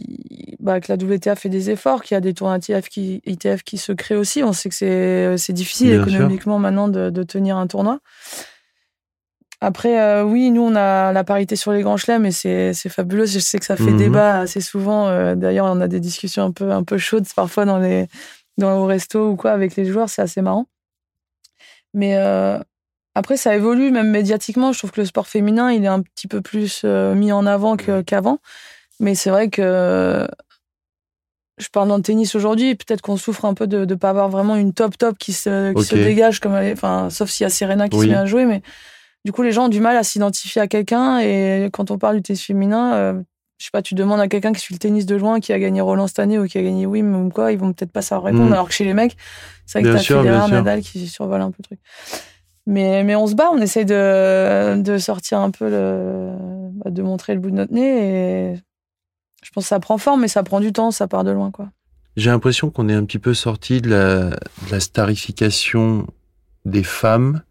bah, 0.60 0.80
que 0.80 0.92
la 0.92 0.96
WTA 0.98 1.36
fait 1.36 1.50
des 1.50 1.70
efforts, 1.72 2.04
qu'il 2.04 2.14
y 2.16 2.18
a 2.18 2.22
des 2.22 2.34
tournois 2.34 2.58
ITF 2.58 2.88
qui, 2.88 3.22
ITF 3.26 3.64
qui 3.64 3.78
se 3.78 3.92
créent 3.92 4.16
aussi. 4.16 4.44
On 4.44 4.54
sait 4.54 4.70
que 4.70 4.76
c'est 4.76 5.38
c'est 5.38 5.54
difficile 5.54 5.90
Bien 5.90 6.04
sûr. 6.04 6.14
économiquement 6.14 6.60
maintenant 6.60 6.88
de, 6.88 7.10
de 7.10 7.24
tenir 7.24 7.58
un 7.58 7.66
tournoi. 7.68 8.00
Après, 9.62 10.00
euh, 10.00 10.24
oui, 10.24 10.52
nous, 10.52 10.62
on 10.62 10.76
a 10.76 11.12
la 11.12 11.24
parité 11.24 11.56
sur 11.56 11.72
les 11.72 11.82
grands 11.82 11.98
chelems 11.98 12.26
et 12.26 12.32
c'est 12.32 12.74
fabuleux. 12.90 13.26
Je 13.26 13.40
sais 13.40 13.58
que 13.58 13.66
ça 13.66 13.76
fait 13.76 13.92
Mhm. 13.92 13.98
débat 13.98 14.40
assez 14.40 14.62
souvent. 14.62 15.08
Euh, 15.08 15.34
D'ailleurs, 15.36 15.66
on 15.68 15.82
a 15.82 15.88
des 15.88 16.00
discussions 16.00 16.44
un 16.44 16.52
peu, 16.52 16.72
un 16.72 16.84
peu 16.84 16.98
chaudes 17.00 17.26
parfois 17.36 17.66
dans 17.66 17.80
les, 17.80 18.08
dans, 18.58 18.78
au 18.80 18.86
resto 18.86 19.30
ou 19.32 19.36
quoi 19.36 19.52
avec 19.52 19.76
les 19.76 19.86
joueurs. 19.86 20.10
C'est 20.10 20.22
assez 20.22 20.42
marrant. 20.42 20.68
Mais 21.94 22.18
euh, 22.18 22.60
après, 23.16 23.38
ça 23.38 23.56
évolue, 23.56 23.92
même 23.92 24.10
médiatiquement. 24.12 24.72
Je 24.74 24.78
trouve 24.80 24.92
que 24.92 25.02
le 25.02 25.06
sport 25.08 25.28
féminin, 25.28 25.72
il 25.72 25.84
est 25.84 25.88
un 25.88 26.02
petit 26.02 26.28
peu 26.28 26.42
plus 26.42 26.82
euh, 26.84 27.16
mis 27.16 27.32
en 27.32 27.46
avant 27.46 27.76
qu'avant. 27.78 28.40
Mais 29.00 29.16
c'est 29.16 29.30
vrai 29.30 29.50
que 29.50 30.28
je 31.58 31.68
parle 31.70 31.88
dans 31.88 31.96
le 31.98 32.04
tennis 32.04 32.36
aujourd'hui. 32.36 32.76
Peut-être 32.76 33.02
qu'on 33.02 33.18
souffre 33.18 33.46
un 33.46 33.54
peu 33.54 33.68
de 33.68 33.86
ne 33.86 33.96
pas 33.96 34.10
avoir 34.10 34.30
vraiment 34.30 34.56
une 34.56 34.74
top 34.74 34.98
top 34.98 35.18
qui 35.18 35.32
se, 35.34 35.74
qui 35.74 35.84
se 35.84 35.96
Ok. 35.96 36.02
dégage, 36.02 36.40
comme 36.40 36.54
elle 36.56 36.66
est- 36.68 36.74
enfin, 36.74 37.10
sauf 37.10 37.30
s'il 37.30 37.46
y 37.46 37.48
a 37.48 37.50
Serena 37.50 37.88
qui 37.90 37.98
Oui. 37.98 38.06
se 38.08 38.12
met 38.12 38.18
à 38.18 38.26
jouer. 38.26 38.46
Mais 38.46 38.62
du 39.24 39.32
coup, 39.32 39.42
les 39.42 39.52
gens 39.52 39.66
ont 39.66 39.70
du 39.70 39.80
mal 39.80 39.96
à 39.96 40.04
s'identifier 40.04 40.62
à 40.62 40.68
quelqu'un. 40.68 41.20
Et 41.20 41.70
quand 41.72 41.92
on 41.92 41.98
parle 41.98 42.18
du 42.18 42.22
tennis 42.22 42.44
féminin, 42.44 42.94
euh, 42.96 43.14
je 43.58 43.66
sais 43.66 43.72
pas, 43.72 43.82
tu 43.82 43.96
demandes 43.96 44.20
à 44.20 44.28
quelqu'un 44.28 44.52
qui 44.52 44.60
suit 44.60 44.74
le 44.76 44.80
tennis 44.80 45.06
de 45.06 45.16
loin, 45.16 45.40
qui 45.40 45.54
a 45.54 45.60
gagné 45.60 45.80
Roland 45.80 46.08
cette 46.08 46.20
année 46.20 46.38
ou 46.38 46.46
qui 46.46 46.58
a 46.58 46.62
gagné 46.62 46.86
Wim 46.86 47.16
ou 47.16 47.30
quoi, 47.30 47.54
ils 47.54 47.58
vont 47.58 47.72
peut-être 47.72 47.92
pas 47.92 48.02
savoir 48.02 48.26
répondre. 48.26 48.50
Mm. 48.50 48.54
Alors 48.54 48.68
que 48.68 48.74
chez 48.74 48.84
les 48.84 48.94
mecs, 48.94 49.16
c'est 49.66 49.80
vrai 49.82 49.90
que 49.90 49.96
t'as 49.98 50.04
Federer. 50.04 50.52
Nadal 50.52 50.82
qui 50.82 51.08
survolent 51.08 51.42
un 51.42 51.52
peu 51.52 51.58
le 51.60 51.64
truc. 51.64 51.80
Mais, 52.68 53.04
mais 53.04 53.16
on 53.16 53.28
se 53.28 53.36
bat, 53.36 53.50
on 53.52 53.60
essaye 53.60 53.86
de, 53.86 54.82
de 54.82 54.98
sortir 54.98 55.40
un 55.40 55.52
peu 55.52 55.70
le, 55.70 56.32
bah, 56.84 56.90
de 56.90 57.02
montrer 57.04 57.36
le 57.36 57.40
bout 57.40 57.52
de 57.52 57.56
notre 57.56 57.74
nez 57.74 58.52
et 58.52 58.56
je 59.44 59.52
pense 59.52 59.66
que 59.66 59.70
ça 59.70 59.80
prend 59.80 60.00
forme, 60.00 60.22
mais 60.22 60.28
ça 60.28 60.42
prend 60.42 60.60
du 60.60 60.74
temps, 60.74 60.90
ça 60.90 61.08
part 61.08 61.24
de 61.24 61.30
loin, 61.32 61.52
quoi. 61.52 61.70
J'ai 62.18 62.32
l'impression 62.32 62.72
qu'on 62.72 62.90
est 62.90 62.94
un 62.94 63.06
petit 63.06 63.20
peu 63.20 63.34
sorti 63.34 63.82
de 63.82 63.90
la, 63.90 64.30
de 64.30 64.72
la 64.72 64.80
starification 64.80 66.08
des 66.64 66.82
femmes. 66.82 67.44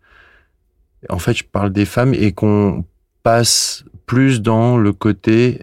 En 1.09 1.19
fait, 1.19 1.35
je 1.35 1.45
parle 1.45 1.71
des 1.71 1.85
femmes 1.85 2.15
et 2.15 2.33
qu'on 2.33 2.85
passe 3.23 3.85
plus 4.07 4.43
dans 4.43 4.77
le 4.77 4.93
côté, 4.93 5.63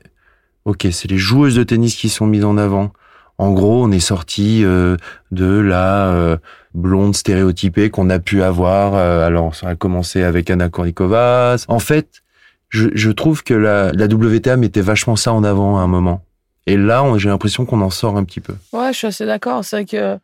ok, 0.66 0.88
c'est 0.92 1.10
les 1.10 1.18
joueuses 1.18 1.56
de 1.56 1.64
tennis 1.64 1.96
qui 1.96 2.10
sont 2.10 2.28
mises 2.28 2.46
en 2.46 2.58
avant. 2.58 2.94
En 3.42 3.52
gros, 3.54 3.84
on 3.84 3.92
est 3.92 4.00
sorti 4.00 4.64
euh, 4.64 4.98
de 5.32 5.60
la 5.60 6.10
euh, 6.10 6.38
blonde 6.76 7.16
stéréotypée 7.16 7.90
qu'on 7.90 8.10
a 8.12 8.20
pu 8.20 8.44
avoir. 8.44 8.94
euh, 8.94 9.26
alors, 9.26 9.56
ça 9.56 9.70
a 9.70 9.76
commencé 9.76 10.22
avec 10.22 10.50
Anna 10.52 10.70
Kournikova. 10.70 11.56
En 11.68 11.80
fait, 11.80 12.22
je, 12.70 12.90
je 12.94 13.10
trouve 13.10 13.44
que 13.44 13.56
la, 13.56 13.92
la 13.94 14.06
WTA 14.06 14.58
mettait 14.58 14.82
vachement 14.82 15.16
ça 15.16 15.34
en 15.34 15.44
avant 15.44 15.80
à 15.80 15.82
un 15.82 15.88
moment. 15.88 16.22
Et 16.68 16.78
là, 16.78 17.04
j'ai 17.18 17.30
l'impression 17.30 17.66
qu'on 17.66 17.82
en 17.82 17.90
sort 17.90 18.16
un 18.16 18.24
petit 18.24 18.42
peu. 18.42 18.54
Ouais, 18.74 18.94
je 18.94 18.98
suis 19.00 19.08
assez 19.08 19.26
d'accord. 19.26 19.66
C'est 19.66 19.76
vrai 19.78 19.86
que, 19.86 20.20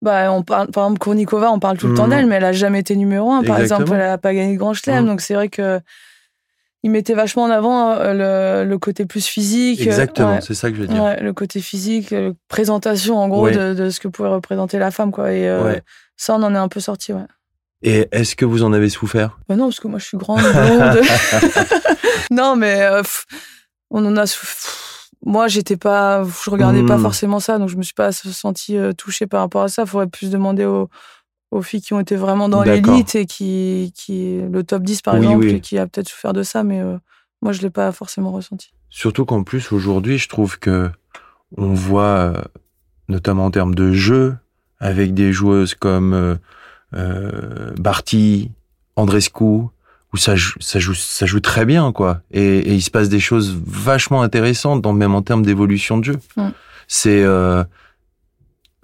bah, 0.00 0.30
on 0.32 0.42
parle, 0.44 0.68
par 0.68 0.84
exemple, 0.84 1.00
Kournikova, 1.00 1.50
on 1.50 1.58
parle 1.58 1.78
tout 1.78 1.88
le 1.88 1.94
temps 1.94 2.06
d'elle, 2.06 2.26
mais 2.26 2.36
elle 2.36 2.44
a 2.44 2.52
jamais 2.52 2.78
été 2.78 2.94
numéro 2.94 3.32
un. 3.32 3.42
Par 3.42 3.58
Exactement. 3.58 3.86
exemple, 3.86 4.00
elle 4.00 4.10
a 4.10 4.18
pas 4.18 4.34
gagné 4.34 4.52
de 4.54 4.58
grand 4.58 4.72
chelem. 4.72 5.02
Mhm. 5.02 5.06
Donc, 5.08 5.20
c'est 5.20 5.34
vrai 5.34 5.48
que, 5.48 5.80
il 6.86 6.90
mettait 6.92 7.14
vachement 7.14 7.42
en 7.42 7.50
avant 7.50 7.90
euh, 7.90 8.62
le, 8.62 8.68
le 8.70 8.78
côté 8.78 9.06
plus 9.06 9.26
physique. 9.26 9.80
euh, 9.80 9.84
Exactement, 9.84 10.34
ouais. 10.34 10.40
c'est 10.40 10.54
ça 10.54 10.70
que 10.70 10.76
je 10.76 10.82
veux 10.82 10.86
dire. 10.86 11.02
Ouais, 11.02 11.20
le 11.20 11.32
côté 11.32 11.60
physique, 11.60 12.14
présentation 12.46 13.18
en 13.18 13.28
gros 13.28 13.42
Ouais. 13.46 13.56
de, 13.56 13.74
de 13.74 13.90
ce 13.90 13.98
que 13.98 14.06
pouvait 14.06 14.28
représenter 14.28 14.78
la 14.78 14.92
femme, 14.92 15.10
quoi. 15.10 15.32
Et 15.32 15.48
euh, 15.48 15.74
ça, 16.16 16.34
on 16.36 16.42
en 16.44 16.54
est 16.54 16.58
un 16.58 16.68
peu 16.68 16.78
sorti, 16.78 17.12
ouais. 17.12 17.26
Et 17.82 18.06
est-ce 18.12 18.36
que 18.36 18.44
vous 18.44 18.62
en 18.62 18.72
avez 18.72 18.88
souffert? 18.88 19.38
Bah 19.48 19.56
non, 19.56 19.64
parce 19.66 19.80
que 19.80 19.88
moi, 19.88 19.98
je 19.98 20.04
suis 20.06 20.16
grande, 20.16 20.40
blonde. 20.42 21.00
non, 22.30 22.54
mais 22.56 22.82
euh, 22.82 23.02
pff, 23.02 23.26
on 23.90 24.04
en 24.06 24.16
a 24.16 24.26
souffert. 24.26 24.72
Moi, 25.24 25.48
j'étais 25.48 25.76
pas, 25.76 26.22
je 26.44 26.50
regardais 26.50 26.84
pas 26.86 26.98
Hmm. 26.98 27.02
forcément 27.02 27.40
ça, 27.40 27.58
donc 27.58 27.68
je 27.68 27.76
me 27.76 27.82
suis 27.82 27.94
pas 27.94 28.12
sentie 28.12 28.78
touchée 28.96 29.26
par 29.26 29.40
rapport 29.40 29.62
à 29.64 29.68
ça. 29.68 29.84
Faudrait 29.84 30.06
plus 30.06 30.30
demander 30.30 30.64
aux, 30.64 30.88
aux 31.50 31.62
filles 31.62 31.80
qui 31.80 31.94
ont 31.94 32.00
été 32.00 32.16
vraiment 32.16 32.48
dans 32.48 32.62
l'élite 32.62 33.14
et 33.14 33.26
qui, 33.26 33.92
qui, 33.94 34.40
le 34.40 34.62
top 34.64 34.82
10 34.82 35.02
par 35.02 35.14
Oui, 35.14 35.20
exemple, 35.20 35.44
oui. 35.44 35.50
et 35.52 35.60
qui 35.60 35.78
a 35.78 35.86
peut-être 35.86 36.08
souffert 36.08 36.32
de 36.32 36.42
ça, 36.42 36.64
mais 36.64 36.80
euh, 36.80 36.96
moi, 37.42 37.52
je 37.52 37.62
l'ai 37.62 37.70
pas 37.70 37.92
forcément 37.92 38.32
ressenti. 38.32 38.72
Surtout 38.90 39.24
qu'en 39.24 39.42
plus 39.42 39.72
aujourd'hui, 39.72 40.18
je 40.18 40.28
trouve 40.28 40.58
que 40.58 40.90
on 41.56 41.72
voit, 41.74 42.02
euh, 42.02 42.42
notamment 43.08 43.46
en 43.46 43.50
termes 43.50 43.74
de 43.74 43.92
jeu, 43.92 44.36
avec 44.80 45.14
des 45.14 45.32
joueuses 45.32 45.74
comme 45.74 46.12
euh, 46.12 46.34
euh, 46.94 47.72
Barty, 47.78 48.50
Andrescu, 48.96 49.44
où 49.44 50.16
ça 50.16 50.36
joue, 50.36 50.58
ça 50.60 50.78
joue, 50.78 50.94
ça 50.94 51.26
joue 51.26 51.40
très 51.40 51.64
bien, 51.64 51.92
quoi. 51.92 52.20
Et, 52.30 52.58
et 52.58 52.74
il 52.74 52.82
se 52.82 52.90
passe 52.90 53.08
des 53.08 53.20
choses 53.20 53.56
vachement 53.66 54.22
intéressantes, 54.22 54.82
dans, 54.82 54.92
même 54.92 55.14
en 55.14 55.22
termes 55.22 55.44
d'évolution 55.44 55.98
de 55.98 56.04
jeu. 56.04 56.16
Mm. 56.36 56.48
C'est, 56.88 57.22
euh, 57.22 57.64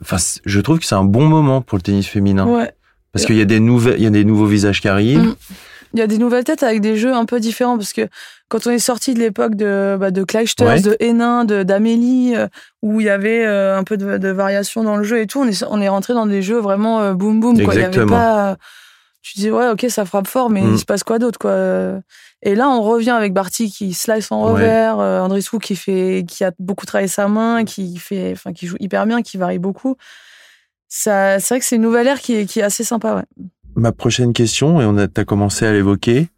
enfin, 0.03 0.17
je 0.45 0.61
trouve 0.61 0.79
que 0.79 0.85
c'est 0.87 0.95
un 0.95 1.05
bon 1.05 1.25
moment 1.27 1.63
pour 1.63 1.79
le 1.79 1.83
tennis 1.83 2.07
féminin, 2.07 2.47
Ouais. 2.47 2.71
parce 3.13 3.25
qu'il 3.25 3.37
y 3.37 3.41
a 3.41 3.45
des 3.47 3.61
nouvelles, 3.61 3.95
il 3.99 4.03
y 4.05 4.07
a 4.07 4.11
des 4.11 4.25
nouveaux 4.25 4.47
visages 4.47 4.81
qui 4.81 4.89
arrivent. 4.89 5.23
Mm. 5.23 5.35
Il 5.95 5.99
y 5.99 6.03
a 6.03 6.07
des 6.07 6.17
nouvelles 6.17 6.45
têtes 6.45 6.63
avec 6.63 6.81
des 6.81 6.97
jeux 6.97 7.13
un 7.13 7.27
peu 7.27 7.39
différents 7.39 7.77
parce 7.77 7.93
que 7.93 8.09
quand 8.49 8.67
on 8.67 8.71
est 8.71 8.79
sorti 8.79 9.13
de 9.13 9.19
l'époque 9.19 9.55
de, 9.57 9.97
bah, 10.01 10.11
de 10.11 10.23
Ouais. 10.23 10.81
de 10.81 10.97
Hénin, 11.01 11.45
de 11.45 11.63
d'Amélie, 11.65 12.35
euh, 12.35 12.47
où 12.81 13.01
il 13.03 13.07
y 13.07 13.11
avait 13.11 13.45
euh, 13.45 13.77
un 13.79 13.85
peu 13.85 13.99
de, 13.99 14.17
de 14.17 14.29
variation 14.31 14.85
dans 14.85 14.97
le 14.97 15.05
jeu 15.05 15.21
et 15.21 15.27
tout, 15.27 15.41
on 15.41 15.47
est, 15.49 15.63
on 15.69 15.81
est 15.83 15.89
rentré 15.91 16.15
dans 16.15 16.25
des 16.25 16.41
jeux 16.41 16.59
vraiment 16.61 17.01
euh, 17.03 17.13
boum. 17.13 17.41
Quoi. 17.63 17.75
Il 17.75 17.81
y 17.81 17.85
avait 17.85 18.07
pas, 18.07 18.57
tu 19.21 19.35
disais, 19.35 19.51
ouais, 19.51 19.69
ok, 19.69 19.85
ça 19.91 20.07
frappe 20.07 20.27
fort, 20.29 20.49
mais 20.49 20.63
Mm. 20.63 20.73
il 20.73 20.79
se 20.79 20.85
passe 20.87 21.05
quoi 21.05 21.19
d'autre 21.19 21.39
quoi 21.39 21.53
Et 22.45 22.55
là, 22.57 22.69
on 22.69 22.83
revient 22.83 23.11
avec 23.11 23.33
Barty 23.33 23.71
qui 23.71 23.95
slice 23.95 24.33
en 24.33 24.45
Ouais. 24.45 24.53
revers, 24.53 24.99
euh, 24.99 25.21
Andrissou 25.21 25.59
qui, 25.59 25.77
fait, 25.77 26.25
qui 26.27 26.43
a 26.43 26.51
beaucoup 26.59 26.87
travaillé 26.87 27.07
sa 27.09 27.29
main, 27.29 27.65
qui, 27.65 27.97
fait, 27.99 28.33
enfin, 28.33 28.53
qui 28.53 28.67
joue 28.67 28.77
hyper 28.81 29.07
bien, 29.07 29.23
qui 29.23 29.37
varie 29.37 29.61
beaucoup. 29.61 29.97
Ça, 30.89 31.39
c'est 31.39 31.55
vrai 31.55 31.61
que 31.61 31.65
c'est 31.67 31.77
une 31.77 31.83
nouvelle 31.83 32.09
ère 32.09 32.21
qui 32.21 32.35
est, 32.35 32.47
qui 32.47 32.59
est 32.59 32.65
assez 32.65 32.85
sympa. 32.85 33.15
Ouais. 33.15 33.45
Ma 33.77 33.93
prochaine 33.93 34.33
question, 34.33 34.81
et 34.81 34.85
on 34.85 34.99
a 34.99 35.07
t'as 35.09 35.25
commencé 35.25 35.65
à 35.67 35.73
l'évoquer, 35.73 36.29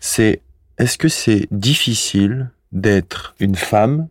c'est 0.00 0.42
est-ce 0.78 0.98
que 0.98 1.08
c'est 1.08 1.48
difficile 1.50 2.50
d'être 2.70 3.34
une 3.40 3.56
femme 3.56 4.06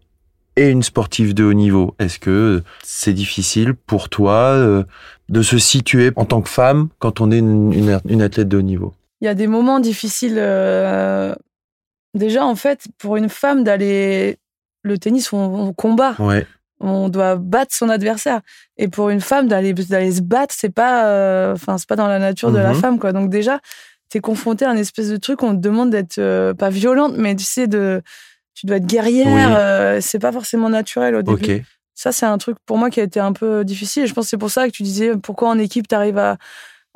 et 0.56 0.69
une 0.69 0.84
sportive 0.84 1.34
de 1.36 1.43
haut 1.45 1.54
niveau? 1.54 1.95
Est-ce 2.00 2.17
que 2.19 2.63
c'est 2.84 3.13
difficile 3.13 3.73
pour 3.76 4.10
toi 4.10 4.34
euh, 4.34 4.84
de 5.30 5.41
se 5.43 5.60
situer 5.60 6.12
en 6.15 6.26
tant 6.26 6.41
que 6.41 6.50
femme 6.50 6.89
quand 7.00 7.21
on 7.21 7.32
est 7.32 7.38
une 7.39 8.21
athlète 8.21 8.50
de 8.50 8.58
haut 8.58 8.62
niveau? 8.63 8.93
Il 9.21 9.25
y 9.25 9.27
a 9.27 9.34
des 9.34 9.47
moments 9.47 9.80
difficiles. 9.80 10.36
euh, 10.38 11.34
Déjà, 12.13 12.45
en 12.45 12.56
fait, 12.56 12.86
pour 12.97 13.15
une 13.17 13.30
femme 13.30 13.63
d'aller. 13.63 14.38
Le 14.84 14.97
tennis, 14.97 15.34
on, 15.34 15.38
on 15.38 15.73
combat. 15.73 16.15
Ouais, 16.19 16.47
On 16.80 17.10
doit 17.10 17.36
battre 17.36 17.75
son 17.75 17.89
adversaire. 17.89 18.41
Et 18.77 18.88
pour 18.88 19.10
une 19.10 19.21
femme, 19.21 19.47
d'aller 19.47 19.73
d'aller 19.73 20.12
se 20.13 20.21
battre, 20.21 20.53
c'est 20.58 20.69
pas. 20.73 21.08
euh, 21.08 21.53
Enfin, 21.53 21.77
c'est 21.77 21.88
pas 21.89 21.95
dans 21.95 22.08
la 22.08 22.19
nature 22.19 22.51
de 22.51 22.58
la 22.60 22.73
Mhm. 22.73 22.80
femme, 22.82 22.99
quoi. 22.99 23.12
Donc, 23.12 23.30
déjà, 23.30 23.60
t'es 24.10 24.19
confronté 24.19 24.65
à 24.65 24.69
un 24.69 24.77
espèce 24.77 25.10
de 25.10 25.17
truc, 25.17 25.43
on 25.43 25.51
te 25.56 25.60
demande 25.60 25.89
d'être 25.89 26.17
euh, 26.19 26.53
pas 26.53 26.69
violente, 26.69 27.13
mais 27.17 27.36
tu 27.36 27.43
sais, 27.43 27.67
de. 27.67 28.01
Tu 28.56 28.65
dois 28.65 28.77
être 28.77 28.88
guerrière. 28.88 29.95
Oui. 29.95 30.01
c'est 30.01 30.19
pas 30.19 30.32
forcément 30.32 30.69
naturel 30.69 31.15
au 31.15 31.21
début. 31.21 31.43
Ça, 31.93 32.12
c'est 32.12 32.25
un 32.25 32.38
truc 32.38 32.58
pour 32.65 32.77
moi 32.77 32.89
qui 32.89 32.99
a 32.99 33.03
été 33.03 33.19
un 33.19 33.34
peu 33.34 33.65
difficile. 33.65 34.03
Et 34.03 34.08
je 34.08 34.13
pense 34.13 34.25
que 34.25 34.30
c'est 34.30 34.38
pour 34.38 34.49
ça 34.51 34.65
que 34.67 34.71
tu 34.71 34.82
disais 34.84 35.15
pourquoi 35.17 35.49
en 35.49 35.60
équipe, 35.60 35.88
tu 35.88 35.95
arrives 35.95 36.17
à. 36.17 36.38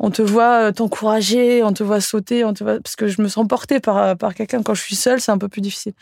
On 0.04 0.10
te 0.10 0.24
voit 0.24 0.64
euh, 0.64 0.72
t'encourager, 0.72 1.62
on 1.64 1.74
te 1.74 1.84
voit 1.84 2.02
sauter, 2.02 2.44
on 2.44 2.54
te 2.54 2.64
voit... 2.64 2.80
parce 2.82 2.96
que 2.96 3.08
je 3.08 3.22
me 3.22 3.28
sens 3.28 3.48
portée 3.48 3.80
par, 3.80 4.18
par 4.18 4.34
quelqu'un. 4.34 4.64
Quand 4.64 4.74
je 4.74 4.82
suis 4.82 4.96
seule, 4.96 5.22
c'est 5.22 5.32
un 5.32 5.38
peu 5.38 5.48
plus 5.48 5.62
difficile. 5.62 5.94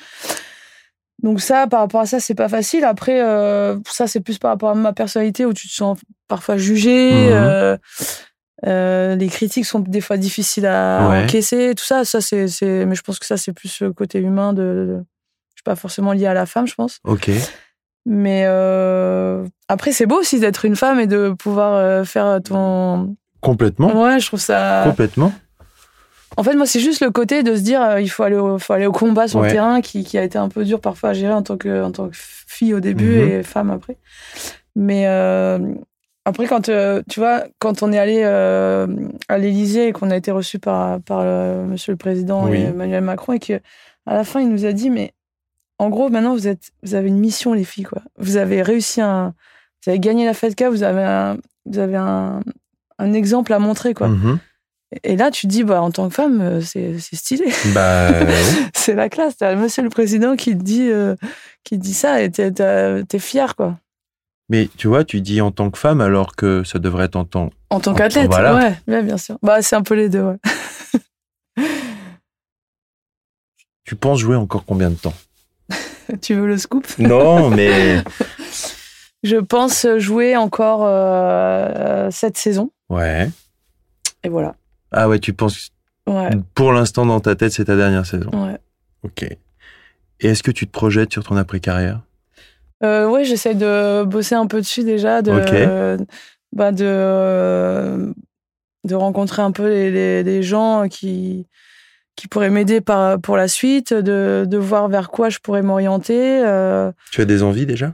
Donc, 1.21 1.41
ça, 1.41 1.67
par 1.67 1.81
rapport 1.81 1.99
à 1.99 2.05
ça, 2.05 2.21
c'est 2.21 2.33
pas 2.33 2.47
facile. 2.47 2.85
Après, 2.85 3.21
euh, 3.21 3.77
ça, 3.89 4.07
c'est 4.07 4.21
plus 4.21 4.37
par 4.37 4.51
rapport 4.51 4.69
à 4.69 4.75
ma 4.75 4.93
personnalité 4.93 5.45
où 5.45 5.51
tu 5.53 5.67
te 5.67 5.73
sens 5.73 5.97
parfois 6.29 6.55
jugée. 6.57 7.11
Euh, 7.33 7.75
euh, 8.65 9.15
les 9.15 9.27
critiques 9.27 9.65
sont 9.65 9.79
des 9.79 9.99
fois 10.01 10.15
difficiles 10.17 10.65
à 10.65 11.09
Ouais. 11.09 11.23
encaisser, 11.25 11.73
tout 11.75 11.83
ça. 11.83 12.05
ça 12.05 12.21
c'est. 12.21 12.45
Mais 12.85 12.95
je 12.95 13.01
pense 13.01 13.19
que 13.19 13.25
ça, 13.25 13.35
c'est 13.35 13.51
plus 13.51 13.81
le 13.81 13.91
côté 13.91 14.19
humain 14.19 14.53
de. 14.53 14.61
de- 14.61 15.03
Je 15.55 15.61
suis 15.61 15.63
pas 15.65 15.75
forcément 15.75 16.13
liée 16.13 16.25
à 16.27 16.33
la 16.33 16.45
femme, 16.45 16.67
je 16.67 16.75
pense. 16.75 16.99
Ok. 17.03 17.29
Mais 18.05 18.43
euh, 18.45 19.45
après, 19.67 19.91
c'est 19.91 20.05
beau 20.05 20.19
aussi 20.19 20.39
d'être 20.39 20.63
une 20.63 20.77
femme 20.77 21.01
et 21.01 21.07
de 21.07 21.31
pouvoir 21.37 21.73
euh, 21.73 22.05
faire 22.05 22.39
ton. 22.41 23.17
Complètement. 23.41 24.01
Ouais, 24.03 24.19
je 24.19 24.27
trouve 24.27 24.39
ça. 24.39 24.83
Complètement. 24.85 25.31
En 26.37 26.43
fait, 26.43 26.55
moi, 26.55 26.65
c'est 26.65 26.79
juste 26.79 27.01
le 27.01 27.09
côté 27.11 27.43
de 27.43 27.55
se 27.55 27.61
dire 27.61 27.81
euh, 27.81 28.01
il 28.01 28.07
faut 28.09 28.23
aller 28.23 28.35
au, 28.37 28.59
faut 28.59 28.73
aller 28.73 28.85
au 28.85 28.91
combat 28.91 29.27
sur 29.27 29.39
Ouais. 29.39 29.47
le 29.47 29.53
terrain 29.53 29.81
qui, 29.81 30.03
qui 30.03 30.17
a 30.17 30.23
été 30.23 30.37
un 30.37 30.47
peu 30.49 30.63
dur 30.63 30.79
parfois 30.79 31.09
à 31.09 31.13
gérer 31.13 31.33
en 31.33 31.41
tant 31.41 31.57
que, 31.57 31.83
en 31.83 31.91
tant 31.91 32.07
que 32.09 32.15
fille 32.15 32.73
au 32.73 32.79
début 32.79 33.15
Mhm. 33.19 33.29
et 33.31 33.43
femme 33.43 33.71
après. 33.71 33.97
Mais 34.75 35.07
euh, 35.07 35.59
Après, 36.25 36.45
quand 36.45 36.61
tu 36.61 37.19
vois, 37.19 37.43
quand 37.57 37.81
on 37.81 37.91
est 37.91 37.97
allé 37.97 38.23
à 38.23 39.37
l'Élysée 39.37 39.87
et 39.87 39.91
qu'on 39.93 40.11
a 40.11 40.15
été 40.17 40.31
reçu 40.31 40.59
par, 40.59 40.99
par 41.01 41.23
Monsieur 41.65 41.91
le 41.93 41.97
Président 41.97 42.47
et 42.53 42.65
Emmanuel 42.65 43.03
Macron 43.03 43.33
et 43.33 43.39
qu'à 43.39 43.59
la 44.05 44.23
fin, 44.23 44.39
il 44.39 44.49
nous 44.49 44.65
a 44.65 44.71
dit, 44.71 44.89
mais 44.91 45.13
en 45.79 45.89
gros, 45.89 46.09
maintenant, 46.09 46.33
vous, 46.33 46.47
êtes, 46.47 46.71
vous 46.83 46.93
avez 46.93 47.07
une 47.07 47.17
mission, 47.19 47.53
les 47.53 47.63
filles. 47.63 47.85
Quoi. 47.85 48.01
Vous 48.17 48.37
avez 48.37 48.61
réussi 48.61 49.01
un. 49.01 49.33
Vous 49.83 49.89
avez 49.89 49.99
gagné 49.99 50.25
la 50.25 50.33
FEDCA, 50.33 50.69
vous 50.69 50.83
avez 50.83 51.03
un, 51.03 51.37
vous 51.65 51.79
avez 51.79 51.95
un, 51.95 52.41
un 52.99 53.13
exemple 53.13 53.53
à 53.53 53.59
montrer. 53.59 53.93
quoi. 53.93 54.09
Mhm. 54.09 54.39
Et 55.03 55.15
là, 55.15 55.29
tu 55.29 55.47
te 55.47 55.51
dis, 55.51 55.63
bah, 55.63 55.81
en 55.81 55.91
tant 55.91 56.09
que 56.09 56.15
femme, 56.15 56.41
euh, 56.41 56.61
c'est 56.61 56.99
stylé. 56.99 57.51
Bah, 57.73 58.09
c'est 58.73 58.95
la 58.95 59.07
classe. 59.09 59.37
T'as 59.37 59.55
monsieur 59.55 59.83
le 59.83 59.89
président 59.89 60.35
qui 60.35 60.57
te 60.57 60.63
dit, 60.63 60.89
euh, 60.89 61.15
qui 61.63 61.77
dit 61.77 61.93
ça 61.93 62.21
et 62.21 62.31
t'es 62.31 62.51
es 62.57 63.19
fier, 63.19 63.55
quoi. 63.55 63.77
Mais 64.49 64.67
tu 64.77 64.87
vois, 64.87 65.03
tu 65.03 65.21
dis 65.21 65.41
en 65.41 65.51
tant 65.51 65.69
que 65.69 65.77
femme 65.77 66.01
alors 66.01 66.35
que 66.35 66.63
ça 66.63 66.79
devrait 66.79 67.05
être 67.05 67.15
en 67.15 67.25
tant. 67.25 67.51
En 67.69 67.79
tant 67.79 67.93
qu'athlète, 67.93 68.31
voilà. 68.31 68.55
ouais, 68.55 68.75
bien, 68.87 69.03
bien 69.03 69.17
sûr. 69.17 69.37
Bah, 69.43 69.61
c'est 69.61 69.75
un 69.75 69.83
peu 69.83 69.93
les 69.93 70.09
deux, 70.09 70.23
ouais. 70.23 70.37
tu 73.85 73.95
penses 73.95 74.19
jouer 74.19 74.35
encore 74.35 74.65
combien 74.65 74.89
de 74.89 74.95
temps? 74.95 75.13
Tu 76.23 76.33
veux 76.33 76.47
le 76.47 76.57
scoop? 76.57 76.87
Non, 76.97 77.51
mais. 77.51 78.03
Je 79.21 79.35
pense 79.35 79.85
jouer 79.97 80.35
encore 80.35 80.81
euh, 80.83 82.07
cette 82.09 82.35
saison. 82.35 82.71
Ouais. 82.89 83.29
Et 84.23 84.29
voilà. 84.29 84.55
Ah 84.91 85.07
ouais, 85.07 85.19
tu 85.19 85.33
penses. 85.33 85.69
Ouais. 86.07 86.29
Pour 86.55 86.73
l'instant, 86.73 87.05
dans 87.05 87.19
ta 87.19 87.35
tête, 87.35 87.51
c'est 87.51 87.65
ta 87.65 87.75
dernière 87.75 88.05
saison. 88.05 88.29
Ouais. 88.33 88.57
Ok. 89.03 89.23
Et 89.23 89.37
est-ce 90.27 90.43
que 90.43 90.51
tu 90.51 90.65
te 90.67 90.71
projettes 90.71 91.13
sur 91.13 91.23
ton 91.23 91.37
après-carrière? 91.37 92.01
Euh, 92.83 93.07
Ouais, 93.07 93.23
j'essaie 93.23 93.55
de 93.55 94.03
bosser 94.03 94.35
un 94.35 94.47
peu 94.47 94.59
dessus 94.59 94.83
déjà, 94.83 95.21
de, 95.21 95.97
bah 96.51 96.71
de, 96.71 98.13
de 98.83 98.95
rencontrer 98.95 99.41
un 99.41 99.51
peu 99.51 99.67
les, 99.67 100.23
les 100.23 100.43
gens 100.43 100.87
qui, 100.89 101.45
qui 102.15 102.27
pourrait 102.27 102.49
m'aider 102.49 102.81
pour 103.21 103.37
la 103.37 103.47
suite, 103.47 103.93
de, 103.93 104.45
de, 104.47 104.57
voir 104.57 104.89
vers 104.89 105.09
quoi 105.09 105.29
je 105.29 105.39
pourrais 105.39 105.61
m'orienter. 105.61 106.41
Euh. 106.43 106.91
Tu 107.11 107.21
as 107.21 107.25
des 107.25 107.43
envies 107.43 107.65
déjà? 107.65 107.93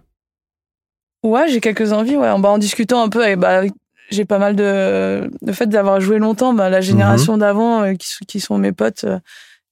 Ouais, 1.23 1.47
j'ai 1.49 1.60
quelques 1.60 1.91
envies. 1.91 2.15
Ouais. 2.15 2.39
Bah, 2.39 2.49
en 2.49 2.58
discutant 2.58 3.03
un 3.03 3.10
peu, 3.10 3.27
et 3.27 3.36
bah, 3.36 3.63
j'ai 4.09 4.25
pas 4.25 4.39
mal 4.39 4.55
de. 4.55 5.29
Le 5.45 5.53
fait 5.53 5.67
d'avoir 5.67 5.99
joué 5.99 6.19
longtemps, 6.19 6.53
bah, 6.53 6.69
la 6.69 6.81
génération 6.81 7.33
mhm. 7.33 7.39
d'avant, 7.39 7.83
euh, 7.83 7.93
qui, 7.93 8.25
qui, 8.27 8.39
sont 8.39 8.57
mes 8.57 8.71
potes, 8.71 9.03
euh, 9.03 9.19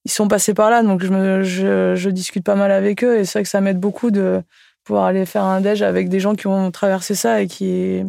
ils 0.04 0.10
sont 0.10 0.28
passés 0.28 0.54
par 0.54 0.70
là. 0.70 0.82
Donc 0.82 1.02
je, 1.02 1.10
me, 1.10 1.42
je, 1.42 1.94
je 1.94 2.10
discute 2.10 2.44
pas 2.44 2.54
mal 2.56 2.70
avec 2.72 3.04
eux. 3.04 3.18
Et 3.18 3.24
c'est 3.24 3.38
vrai 3.38 3.42
que 3.44 3.48
ça 3.48 3.60
m'aide 3.60 3.78
beaucoup 3.78 4.10
de 4.10 4.42
pouvoir 4.84 5.06
aller 5.06 5.24
faire 5.24 5.44
un 5.44 5.60
déj 5.60 5.82
avec 5.82 6.08
des 6.08 6.20
gens 6.20 6.34
qui 6.34 6.46
ont 6.46 6.70
traversé 6.70 7.14
ça 7.14 7.40
et 7.40 7.46
qui, 7.46 8.02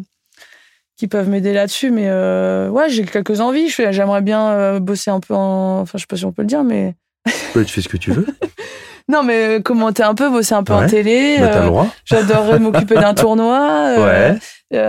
qui 0.98 1.08
peuvent 1.08 1.30
m'aider 1.30 1.54
là-dessus. 1.54 1.92
Mais 1.92 2.08
euh, 2.08 2.70
ouais, 2.70 2.90
j'ai 2.90 3.06
quelques 3.06 3.40
envies. 3.40 3.70
J'aimerais 3.70 4.22
bien 4.22 4.80
bosser 4.80 5.12
un 5.12 5.20
peu 5.20 5.34
en. 5.34 5.82
Enfin, 5.82 5.98
je 5.98 6.04
sais 6.04 6.08
pas 6.08 6.18
si 6.18 6.26
on 6.26 6.32
peut 6.32 6.42
le 6.42 6.48
dire, 6.48 6.64
mais. 6.64 6.96
tu 7.54 7.66
fais 7.66 7.82
ce 7.82 7.90
que 7.90 7.98
tu 7.98 8.12
veux. 8.12 8.28
non, 9.08 9.24
mais 9.24 9.62
commenter 9.64 10.04
un 10.04 10.16
peu, 10.16 10.30
bosser 10.30 10.56
un 10.56 10.64
peu 10.64 10.74
en 10.74 10.88
télé. 10.88 11.38
Bah, 11.40 11.66
droit. 11.66 11.88
J'adorerais 12.06 12.60
m'occuper 12.60 12.96
d'un 12.96 13.14
tournoi. 13.16 13.96
ouais. 14.00 14.38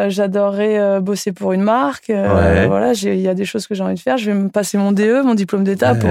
J'adorerais 0.09 1.01
bosser 1.01 1.33
pour 1.33 1.53
une 1.53 1.63
marque. 1.63 2.09
ouais. 2.09 2.67
Voilà, 2.67 2.93
il 2.93 3.21
y 3.21 3.29
a 3.29 3.35
des 3.35 3.45
choses 3.45 3.67
que 3.67 3.75
j'ai 3.75 3.83
envie 3.83 3.95
de 3.95 4.01
faire. 4.01 4.17
Je 4.17 4.31
vais 4.31 4.37
me 4.37 4.49
passer 4.49 4.79
mon 4.79 4.93
DE, 4.93 5.23
mon 5.23 5.35
diplôme 5.35 5.65
d'état 5.65 5.95
pour 5.95 6.11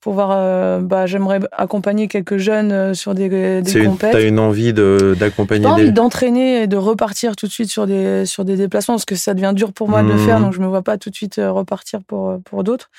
pour 0.00 0.14
voir. 0.14 0.30
Euh, 0.32 0.80
bah, 0.80 1.06
j'aimerais 1.06 1.40
accompagner 1.52 2.08
quelques 2.08 2.38
jeunes 2.38 2.72
euh, 2.72 2.94
sur 2.94 3.14
des, 3.14 3.62
des 3.62 3.84
compètes. 3.84 4.12
T'as 4.12 4.22
une 4.22 4.38
envie 4.38 4.72
d'accompagner 4.72 5.64
J'ai 5.64 5.70
envie 5.70 5.92
d'entraîner 5.92 6.62
et 6.62 6.66
de 6.66 6.76
repartir 6.76 7.36
tout 7.36 7.46
de 7.46 7.52
suite 7.52 7.70
sur 7.70 7.86
des, 7.86 8.26
sur 8.26 8.44
des 8.44 8.56
déplacements 8.56 8.94
parce 8.94 9.04
que 9.04 9.14
ça 9.14 9.34
devient 9.34 9.52
dur 9.54 9.72
pour 9.72 9.88
moi 9.88 10.02
de 10.02 10.08
le 10.08 10.18
faire, 10.18 10.40
mmh. 10.40 10.42
donc 10.44 10.52
je 10.54 10.60
me 10.60 10.66
vois 10.66 10.82
pas 10.82 10.98
tout 10.98 11.10
de 11.10 11.14
suite 11.14 11.38
euh, 11.38 11.50
repartir 11.50 12.00
pour, 12.06 12.38
pour 12.44 12.64
d'autres. 12.64 12.90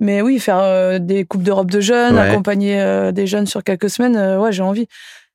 Mais 0.00 0.22
oui, 0.22 0.38
faire 0.38 1.00
des 1.00 1.24
coupes 1.24 1.42
d'Europe 1.42 1.70
de 1.70 1.80
jeunes, 1.80 2.18
accompagner 2.18 3.10
des 3.12 3.26
jeunes 3.26 3.46
sur 3.46 3.64
quelques 3.64 3.90
semaines, 3.90 4.38
ouais, 4.38 4.52
j'ai 4.52 4.62
envie. 4.62 4.86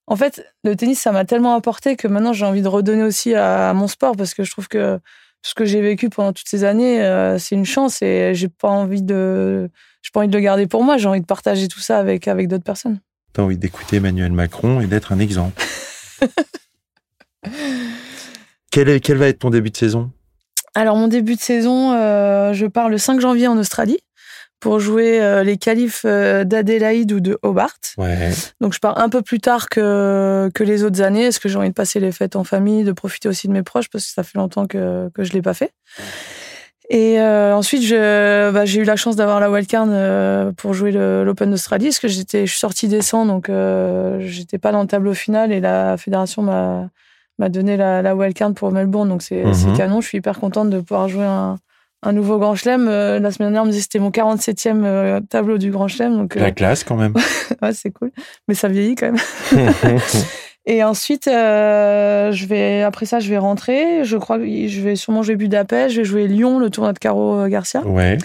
En 0.08 0.16
fait, 0.16 0.46
le 0.64 0.76
tennis, 0.76 1.00
ça 1.00 1.12
m'a 1.12 1.26
tellement 1.26 1.56
apporté 1.56 1.96
que 1.96 2.08
maintenant 2.08 2.34
j'ai 2.34 2.46
envie 2.46 2.62
de 2.62 2.68
redonner 2.68 3.04
aussi 3.04 3.34
à, 3.36 3.74
mon 3.74 3.88
sport 3.88 4.16
parce 4.16 4.34
que 4.34 4.44
je 4.44 4.52
trouve 4.52 4.68
que 4.68 5.00
ce 5.42 5.54
que 5.54 5.66
j'ai 5.66 5.82
vécu 5.82 6.10
pendant 6.10 6.32
toutes 6.32 6.48
ces 6.48 6.64
années, 6.64 7.00
c'est 7.40 7.56
une 7.56 7.66
chance 7.66 8.02
et 8.02 8.34
j'ai 8.34 8.48
pas 8.48 8.70
envie 8.70 9.02
de 9.02 9.70
j'ai 10.04 10.12
pas 10.12 10.20
envie 10.20 10.28
de 10.28 10.38
le 10.38 10.44
garder 10.44 10.68
pour 10.68 10.84
moi, 10.84 10.98
j'ai 10.98 11.08
envie 11.08 11.22
de 11.22 11.26
partager 11.26 11.68
tout 11.68 11.80
ça 11.80 11.98
avec, 11.98 12.28
avec 12.28 12.50
d'autres 12.50 12.64
personnes. 12.64 13.00
Tu 13.34 13.42
as 13.42 13.44
envie 13.44 13.58
d'écouter 13.58 13.96
Emmanuel 13.96 14.34
Macron 14.34 14.82
et 14.82 14.86
d'être 14.86 15.14
un 15.14 15.20
exemple. 15.20 15.64
quel, 18.70 18.90
est, 18.90 19.00
quel 19.00 19.18
va 19.18 19.28
être 19.30 19.40
ton 19.40 19.50
début 19.50 19.72
de 19.72 19.78
saison? 19.78 20.12
Alors, 20.76 20.98
mon 20.98 21.08
début 21.08 21.36
de 21.36 21.40
saison, 21.40 21.94
euh, 21.94 22.52
je 22.54 22.66
pars 22.66 22.90
le 22.90 22.98
5 22.98 23.22
janvier 23.22 23.48
en 23.48 23.58
Australie 23.58 24.00
pour 24.64 24.80
jouer 24.80 25.22
euh, 25.22 25.44
les 25.44 25.58
qualifs 25.58 26.04
euh, 26.06 26.46
d'Adélaïde 26.46 27.12
ou 27.12 27.20
de 27.20 27.38
Hobart. 27.42 27.78
Ouais. 27.98 28.32
Donc, 28.62 28.74
je 28.74 28.80
pars 28.80 28.98
un 28.98 29.10
peu 29.10 29.22
plus 29.22 29.42
tard 29.42 29.68
que, 29.68 30.50
que 30.56 30.64
les 30.64 30.86
autres 30.86 31.02
années, 31.02 31.26
parce 31.26 31.40
que 31.40 31.50
j'ai 31.50 31.58
envie 31.58 31.68
de 31.68 31.74
passer 31.74 32.00
les 32.00 32.14
fêtes 32.14 32.38
en 32.38 32.46
famille, 32.46 32.86
de 32.86 32.94
profiter 32.94 33.28
aussi 33.28 33.50
de 33.50 33.52
mes 33.52 33.62
proches, 33.62 33.90
parce 33.90 34.06
que 34.06 34.12
ça 34.12 34.24
fait 34.24 34.38
longtemps 34.38 34.66
que, 34.66 35.10
que 35.14 35.26
je 35.26 35.32
ne 35.32 35.34
l'ai 35.34 35.42
pas 35.42 35.54
fait. 35.54 35.74
Et 36.90 37.20
euh, 37.20 37.54
ensuite, 37.54 37.92
bah, 37.92 38.64
j'ai 38.64 38.80
eu 38.80 38.86
la 38.86 38.96
chance 38.96 39.18
d'avoir 39.18 39.42
la 39.42 39.52
wildcard 39.52 39.88
euh, 39.90 40.54
pour 40.54 40.74
jouer 40.74 40.94
l'Open 40.94 41.52
d'Australie, 41.52 41.88
parce 41.88 42.00
que 42.00 42.08
j'étais, 42.08 42.46
je 42.46 42.52
suis 42.52 42.60
sortie 42.60 42.88
des 42.88 43.02
100, 43.02 43.26
donc 43.26 43.50
euh, 43.50 44.20
j'étais 44.22 44.60
pas 44.60 44.72
dans 44.72 44.82
le 44.82 44.88
tableau 44.88 45.14
final, 45.14 45.52
et 45.52 45.60
la 45.60 45.98
fédération 45.98 46.42
m'a, 46.42 46.88
m'a 47.38 47.50
donné 47.50 47.76
la, 47.76 48.02
la 48.02 48.16
wildcard 48.16 48.54
pour 48.54 48.72
Melbourne, 48.72 49.10
donc 49.10 49.24
c'est, 49.24 49.44
mhm. 49.44 49.76
canon. 49.76 50.00
Je 50.00 50.08
suis 50.08 50.20
hyper 50.20 50.40
contente 50.40 50.70
de 50.70 50.80
pouvoir 50.80 51.10
jouer 51.10 51.26
un, 51.26 51.58
un 52.04 52.12
nouveau 52.12 52.38
Grand 52.38 52.56
Chelem. 52.56 52.86
la 52.86 53.32
semaine 53.32 53.50
dernière, 53.50 53.64
on 53.64 53.66
me 53.66 53.72
disait 53.72 53.82
que 53.82 53.90
c'était 53.92 54.00
mon 54.00 54.12
47e 54.12 55.26
tableau 55.28 55.58
du 55.58 55.72
Grand 55.72 55.88
Chelem. 55.88 56.16
Donc, 56.16 56.36
la 56.36 56.52
classe, 56.52 56.84
quand 56.84 56.96
même. 56.96 57.14
ouais, 57.62 57.74
c'est 57.74 57.92
cool. 57.92 58.12
Mais 58.48 58.56
ça 58.56 58.68
vieillit 58.68 58.96
quand 58.96 59.12
même. 59.12 59.72
Et 60.66 60.84
ensuite, 60.84 61.28
euh, 61.28 62.32
je 62.32 62.46
vais 62.46 62.84
après 62.84 63.06
ça, 63.06 63.20
je 63.20 63.30
vais 63.30 63.38
rentrer. 63.38 64.06
Je 64.06 64.16
crois 64.16 64.38
que 64.38 64.46
je 64.46 64.82
vais 64.82 64.96
sûrement 64.96 65.22
jouer 65.22 65.36
Budapest. 65.36 65.94
Je 65.94 66.02
vais 66.02 66.06
jouer 66.06 66.28
Lyon, 66.28 66.60
le 66.60 66.70
tournoi 66.70 66.94
de 66.94 67.00
Caro 67.00 67.40
euh, 67.40 67.48
Garcia. 67.50 67.82
Ouais. 67.82 68.18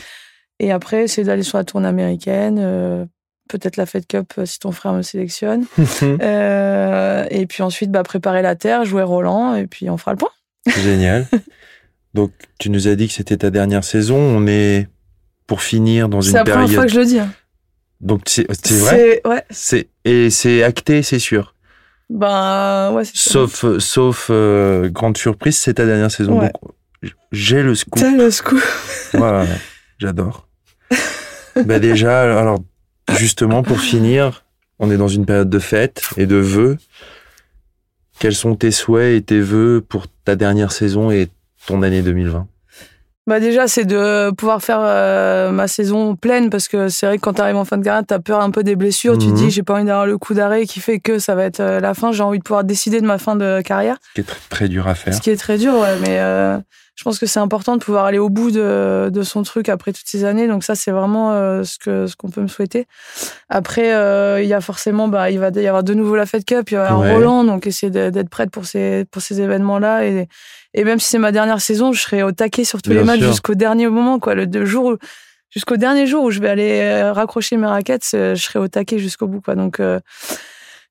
Et 0.61 0.71
après, 0.71 1.09
c'est 1.09 1.25
d'aller 1.25 1.43
sur 1.43 1.59
la 1.59 1.65
tournée 1.65 1.89
américaine. 1.89 2.59
Euh, 2.61 3.05
peut-être 3.49 3.77
la 3.77 3.87
Fed 3.87 4.07
Cup 4.07 4.35
si 4.45 4.59
ton 4.61 4.71
frère 4.71 4.93
me 4.93 5.03
sélectionne. 5.03 5.65
et 6.21 7.47
puis 7.47 7.63
ensuite, 7.63 7.91
bah, 7.91 8.05
préparer 8.05 8.43
la 8.43 8.55
terre, 8.55 8.85
jouer 8.85 9.03
Roland, 9.03 9.55
et 9.57 9.67
puis 9.67 9.91
on 9.91 9.97
fera 9.97 10.13
le 10.13 10.19
point. 10.19 10.31
Génial. 10.67 11.27
Donc, 12.15 12.33
tu 12.59 12.71
nous 12.71 12.89
as 12.89 12.95
dit 12.95 13.09
que 13.09 13.15
c'était 13.15 13.37
ta 13.37 13.51
dernière 13.51 13.85
saison. 13.85 14.17
On 14.17 14.47
est 14.47 14.89
pour 15.47 15.63
finir 15.63 16.09
dans 16.09 16.21
une 16.21 16.33
période. 16.33 16.47
C'est 16.47 16.53
la 16.53 16.61
première 16.63 16.75
fois 16.75 16.87
que 16.87 16.93
je 16.93 17.01
le 17.01 17.07
dis. 17.07 17.19
Hein. 17.19 17.33
Donc, 18.01 18.23
c'est 18.27 18.47
vrai? 18.71 19.21
Ouais. 19.25 19.45
C'est 19.51 19.89
et 20.05 20.31
c'est 20.31 20.63
acté, 20.63 21.03
c'est 21.03 21.19
sûr? 21.19 21.55
Ben 22.11 22.93
ouais. 22.93 23.03
Sauf 23.05 23.79
sauf 23.79 24.29
euh, 24.31 24.89
grande 24.89 25.19
surprise, 25.19 25.59
c'est 25.59 25.75
ta 25.75 25.85
dernière 25.85 26.11
saison. 26.11 26.41
Donc 26.41 26.53
j'ai 27.33 27.63
le 27.63 27.75
scoop. 27.75 28.01
T'as 28.01 28.17
le 28.17 28.31
scoop. 28.31 28.63
voilà, 29.13 29.47
j'adore. 29.99 30.49
bah 31.67 31.79
déjà, 31.79 32.39
alors 32.39 32.61
justement 33.19 33.63
pour 33.63 33.81
finir, 33.81 34.45
on 34.79 34.91
est 34.91 34.97
dans 34.97 35.09
une 35.09 35.27
période 35.27 35.51
de 35.51 35.59
fête 35.59 36.03
et 36.17 36.27
de 36.27 36.37
vœux. 36.37 36.79
Quels 38.19 38.35
sont 38.35 38.57
tes 38.57 38.71
souhaits 38.71 39.17
et 39.17 39.23
tes 39.23 39.41
vœux 39.41 39.85
pour 39.87 40.07
ta 40.25 40.35
dernière 40.35 40.73
saison 40.73 41.11
et 41.11 41.29
ton 41.67 41.83
année 41.83 42.03
2020 42.03 42.47
bah 43.29 43.41
déjà, 43.41 43.69
c'est 43.69 43.85
de 43.85 44.31
pouvoir 44.31 44.63
faire 44.63 44.79
euh, 44.81 45.51
ma 45.51 45.69
saison 45.69 46.17
pleine 46.17 46.49
parce 46.49 46.67
que 46.67 46.89
c'est 46.89 47.05
vrai 47.05 47.19
que 47.19 47.21
quand 47.21 47.35
tu 47.35 47.43
arrives 47.43 47.57
en 47.57 47.67
fin 47.67 47.77
de 47.77 47.85
carrière, 47.85 48.03
tu 48.09 48.15
as 48.15 48.21
peur 48.21 48.41
un 48.41 48.51
peu 48.51 48.65
des 48.65 48.75
blessures. 48.75 49.19
Tu 49.19 49.27
te 49.27 49.33
dis, 49.33 49.45
mhm. 49.45 49.51
j'ai 49.51 49.63
pas 49.63 49.75
envie 49.75 49.85
d'avoir 49.85 50.07
le 50.07 50.17
coup 50.17 50.33
d'arrêt 50.33 50.65
qui 50.65 50.81
fait 50.81 50.99
que 50.99 51.19
ça 51.19 51.35
va 51.35 51.45
être 51.45 51.61
euh, 51.61 51.79
la 51.79 51.93
fin. 51.93 52.11
J'ai 52.11 52.23
envie 52.23 52.39
de 52.39 52.43
pouvoir 52.43 52.65
décider 52.65 53.03
de 53.03 53.07
ma 53.07 53.19
fin 53.19 53.37
de 53.37 53.61
carrière. 53.61 53.99
Ce 54.03 54.15
qui 54.15 54.21
est 54.23 54.49
très, 54.49 54.69
dur 54.69 54.89
à 54.89 54.95
faire. 54.95 55.13
Ce 55.13 55.21
qui 55.21 55.29
est 55.29 55.37
très 55.37 55.59
dur, 55.59 55.75
ouais. 55.75 55.99
Mais 56.01 56.21
euh, 56.21 56.57
je 56.99 57.05
pense 57.05 57.21
que 57.21 57.27
c'est 57.27 57.39
important 57.39 57.77
de 57.77 57.85
pouvoir 57.85 58.07
aller 58.07 58.19
au 58.19 58.29
bout 58.29 58.51
de, 58.51 59.09
de, 59.09 59.23
son 59.23 59.45
truc 59.45 59.69
après 59.69 59.93
toutes 59.93 60.09
ces 60.09 60.25
années. 60.25 60.49
Donc 60.49 60.65
ça, 60.65 60.75
c'est 60.75 60.91
vraiment 60.91 61.33
ce 61.63 61.79
que 61.79 62.09
ce 62.09 62.17
qu'on 62.17 62.29
peut 62.29 62.41
me 62.41 62.49
souhaiter. 62.49 62.89
Après, 63.49 63.91
il 64.43 64.49
y 64.49 64.53
a 64.53 64.61
forcément, 64.61 65.07
bah, 65.07 65.31
il 65.31 65.39
va 65.39 65.51
y 65.51 65.67
avoir 65.69 65.85
de 65.85 65.95
nouveau 65.95 66.17
la 66.17 66.27
Fed 66.27 66.45
Cup, 66.45 66.73
il 66.73 66.75
y 66.75 66.77
aura 66.77 66.89
un 66.89 67.13
Roland, 67.15 67.45
donc 67.45 67.69
essayer 67.69 67.91
d'être 67.91 68.29
prête 68.29 68.51
pour 68.51 68.67
ces 68.67 69.05
pour 69.13 69.23
ces 69.23 69.41
événements-là 69.41 70.07
et 70.07 70.29
et 70.75 70.83
même 70.83 70.99
si 70.99 71.09
c'est 71.09 71.19
ma 71.19 71.31
dernière 71.31 71.61
saison, 71.61 71.93
je 71.93 72.03
serai 72.03 72.25
au 72.25 72.33
taquet 72.33 72.65
sur 72.65 72.83
tous 72.83 72.91
les 72.91 73.05
matchs 73.05 73.21
jusqu'au 73.21 73.55
dernier 73.55 73.89
moment, 73.89 74.19
quoi. 74.19 74.35
Le 74.35 74.65
jour 74.67 74.97
jusqu'au 75.51 75.77
dernier 75.77 76.07
jour 76.07 76.25
où 76.25 76.31
je 76.31 76.41
vais 76.41 76.49
aller 76.49 76.81
euh, 76.83 77.13
raccrocher 77.13 77.57
mes 77.57 77.67
raquettes, 77.67 78.09
je 78.13 78.35
serai 78.35 78.59
au 78.59 78.69
taquet 78.69 78.99
jusqu'au 78.99 79.27
bout, 79.27 79.41
quoi. 79.41 79.55
Donc, 79.55 79.81
euh, 79.81 80.01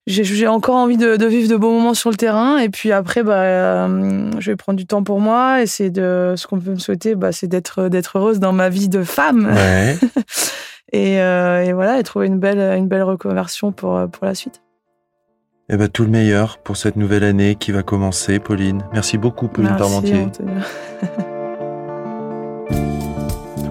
j'ai 0.08 0.48
encore 0.48 0.76
envie 0.76 0.98
de, 0.98 1.26
vivre 1.26 1.50
de 1.50 1.56
beaux 1.58 1.72
moments 1.72 1.94
sur 1.94 2.10
le 2.10 2.16
terrain. 2.16 2.58
Et 2.58 2.70
puis 2.70 2.92
après, 2.92 3.24
bah, 3.24 3.42
euh, 3.42 4.32
je 4.40 4.52
vais 4.52 4.56
prendre 4.56 4.78
du 4.78 4.86
temps 4.86 5.04
pour 5.04 5.20
moi. 5.20 5.62
Et 5.62 5.68
c'est 5.68 5.90
de, 5.90 6.34
ce 6.36 6.48
qu'on 6.48 6.60
peut 6.60 6.72
me 6.72 6.80
souhaiter, 6.80 7.16
bah, 7.16 7.32
c'est 7.32 7.48
d'être, 7.48 7.90
d'être 7.90 8.18
heureuse 8.18 8.40
dans 8.40 8.54
ma 8.54 8.70
vie 8.70 8.90
de 8.90 9.04
femme. 9.04 9.54
et, 10.94 11.16
et, 11.16 11.74
voilà, 11.74 12.00
et 12.00 12.04
trouver 12.04 12.28
une 12.28 12.40
belle, 12.40 12.60
une 12.78 12.88
belle 12.88 13.04
reconversion 13.04 13.72
pour, 13.72 14.08
pour 14.10 14.26
la 14.26 14.34
suite. 14.34 14.62
Eh 15.70 15.76
ben, 15.76 15.90
tout 15.90 16.04
le 16.04 16.10
meilleur 16.10 16.60
pour 16.60 16.78
cette 16.78 16.96
nouvelle 16.96 17.26
année 17.26 17.56
qui 17.56 17.74
va 17.74 17.84
commencer, 17.84 18.40
Pauline. 18.40 18.86
Merci 18.94 19.18
beaucoup, 19.18 19.50
Pauline 19.50 19.72
Merci, 19.72 19.84
Parmentier. 19.84 20.28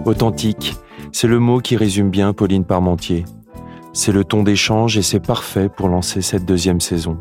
Authentique, 0.04 0.76
c'est 1.12 1.26
le 1.26 1.38
mot 1.38 1.60
qui 1.60 1.76
résume 1.76 2.10
bien 2.10 2.34
Pauline 2.34 2.66
Parmentier. 2.66 3.24
C'est 3.98 4.12
le 4.12 4.24
ton 4.24 4.42
d'échange 4.42 4.98
et 4.98 5.02
c'est 5.02 5.20
parfait 5.20 5.70
pour 5.70 5.88
lancer 5.88 6.20
cette 6.20 6.44
deuxième 6.44 6.82
saison. 6.82 7.16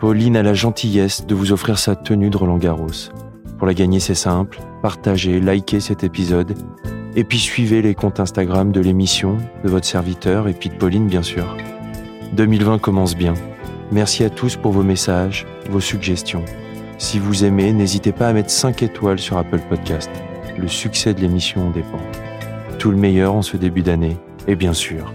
Pauline 0.00 0.36
a 0.36 0.42
la 0.42 0.52
gentillesse 0.52 1.24
de 1.24 1.36
vous 1.36 1.52
offrir 1.52 1.78
sa 1.78 1.94
tenue 1.94 2.30
de 2.30 2.36
Roland 2.36 2.58
Garros. 2.58 3.12
Pour 3.58 3.68
la 3.68 3.74
gagner, 3.74 4.00
c'est 4.00 4.16
simple, 4.16 4.58
partagez, 4.82 5.38
likez 5.38 5.78
cet 5.78 6.02
épisode 6.02 6.56
et 7.14 7.22
puis 7.22 7.38
suivez 7.38 7.80
les 7.80 7.94
comptes 7.94 8.18
Instagram 8.18 8.72
de 8.72 8.80
l'émission, 8.80 9.38
de 9.62 9.68
votre 9.68 9.86
serviteur 9.86 10.48
et 10.48 10.52
puis 10.52 10.68
de 10.68 10.74
Pauline 10.74 11.06
bien 11.06 11.22
sûr. 11.22 11.56
2020 12.32 12.80
commence 12.80 13.14
bien. 13.14 13.34
Merci 13.92 14.24
à 14.24 14.30
tous 14.30 14.56
pour 14.56 14.72
vos 14.72 14.82
messages, 14.82 15.46
vos 15.70 15.78
suggestions. 15.78 16.44
Si 16.98 17.20
vous 17.20 17.44
aimez, 17.44 17.72
n'hésitez 17.72 18.10
pas 18.10 18.26
à 18.26 18.32
mettre 18.32 18.50
5 18.50 18.82
étoiles 18.82 19.20
sur 19.20 19.38
Apple 19.38 19.60
Podcast. 19.68 20.10
Le 20.58 20.66
succès 20.66 21.14
de 21.14 21.20
l'émission 21.20 21.68
en 21.68 21.70
dépend. 21.70 22.02
Tout 22.80 22.90
le 22.90 22.96
meilleur 22.96 23.36
en 23.36 23.42
ce 23.42 23.56
début 23.56 23.82
d'année 23.82 24.16
et 24.48 24.56
bien 24.56 24.72
sûr, 24.72 25.14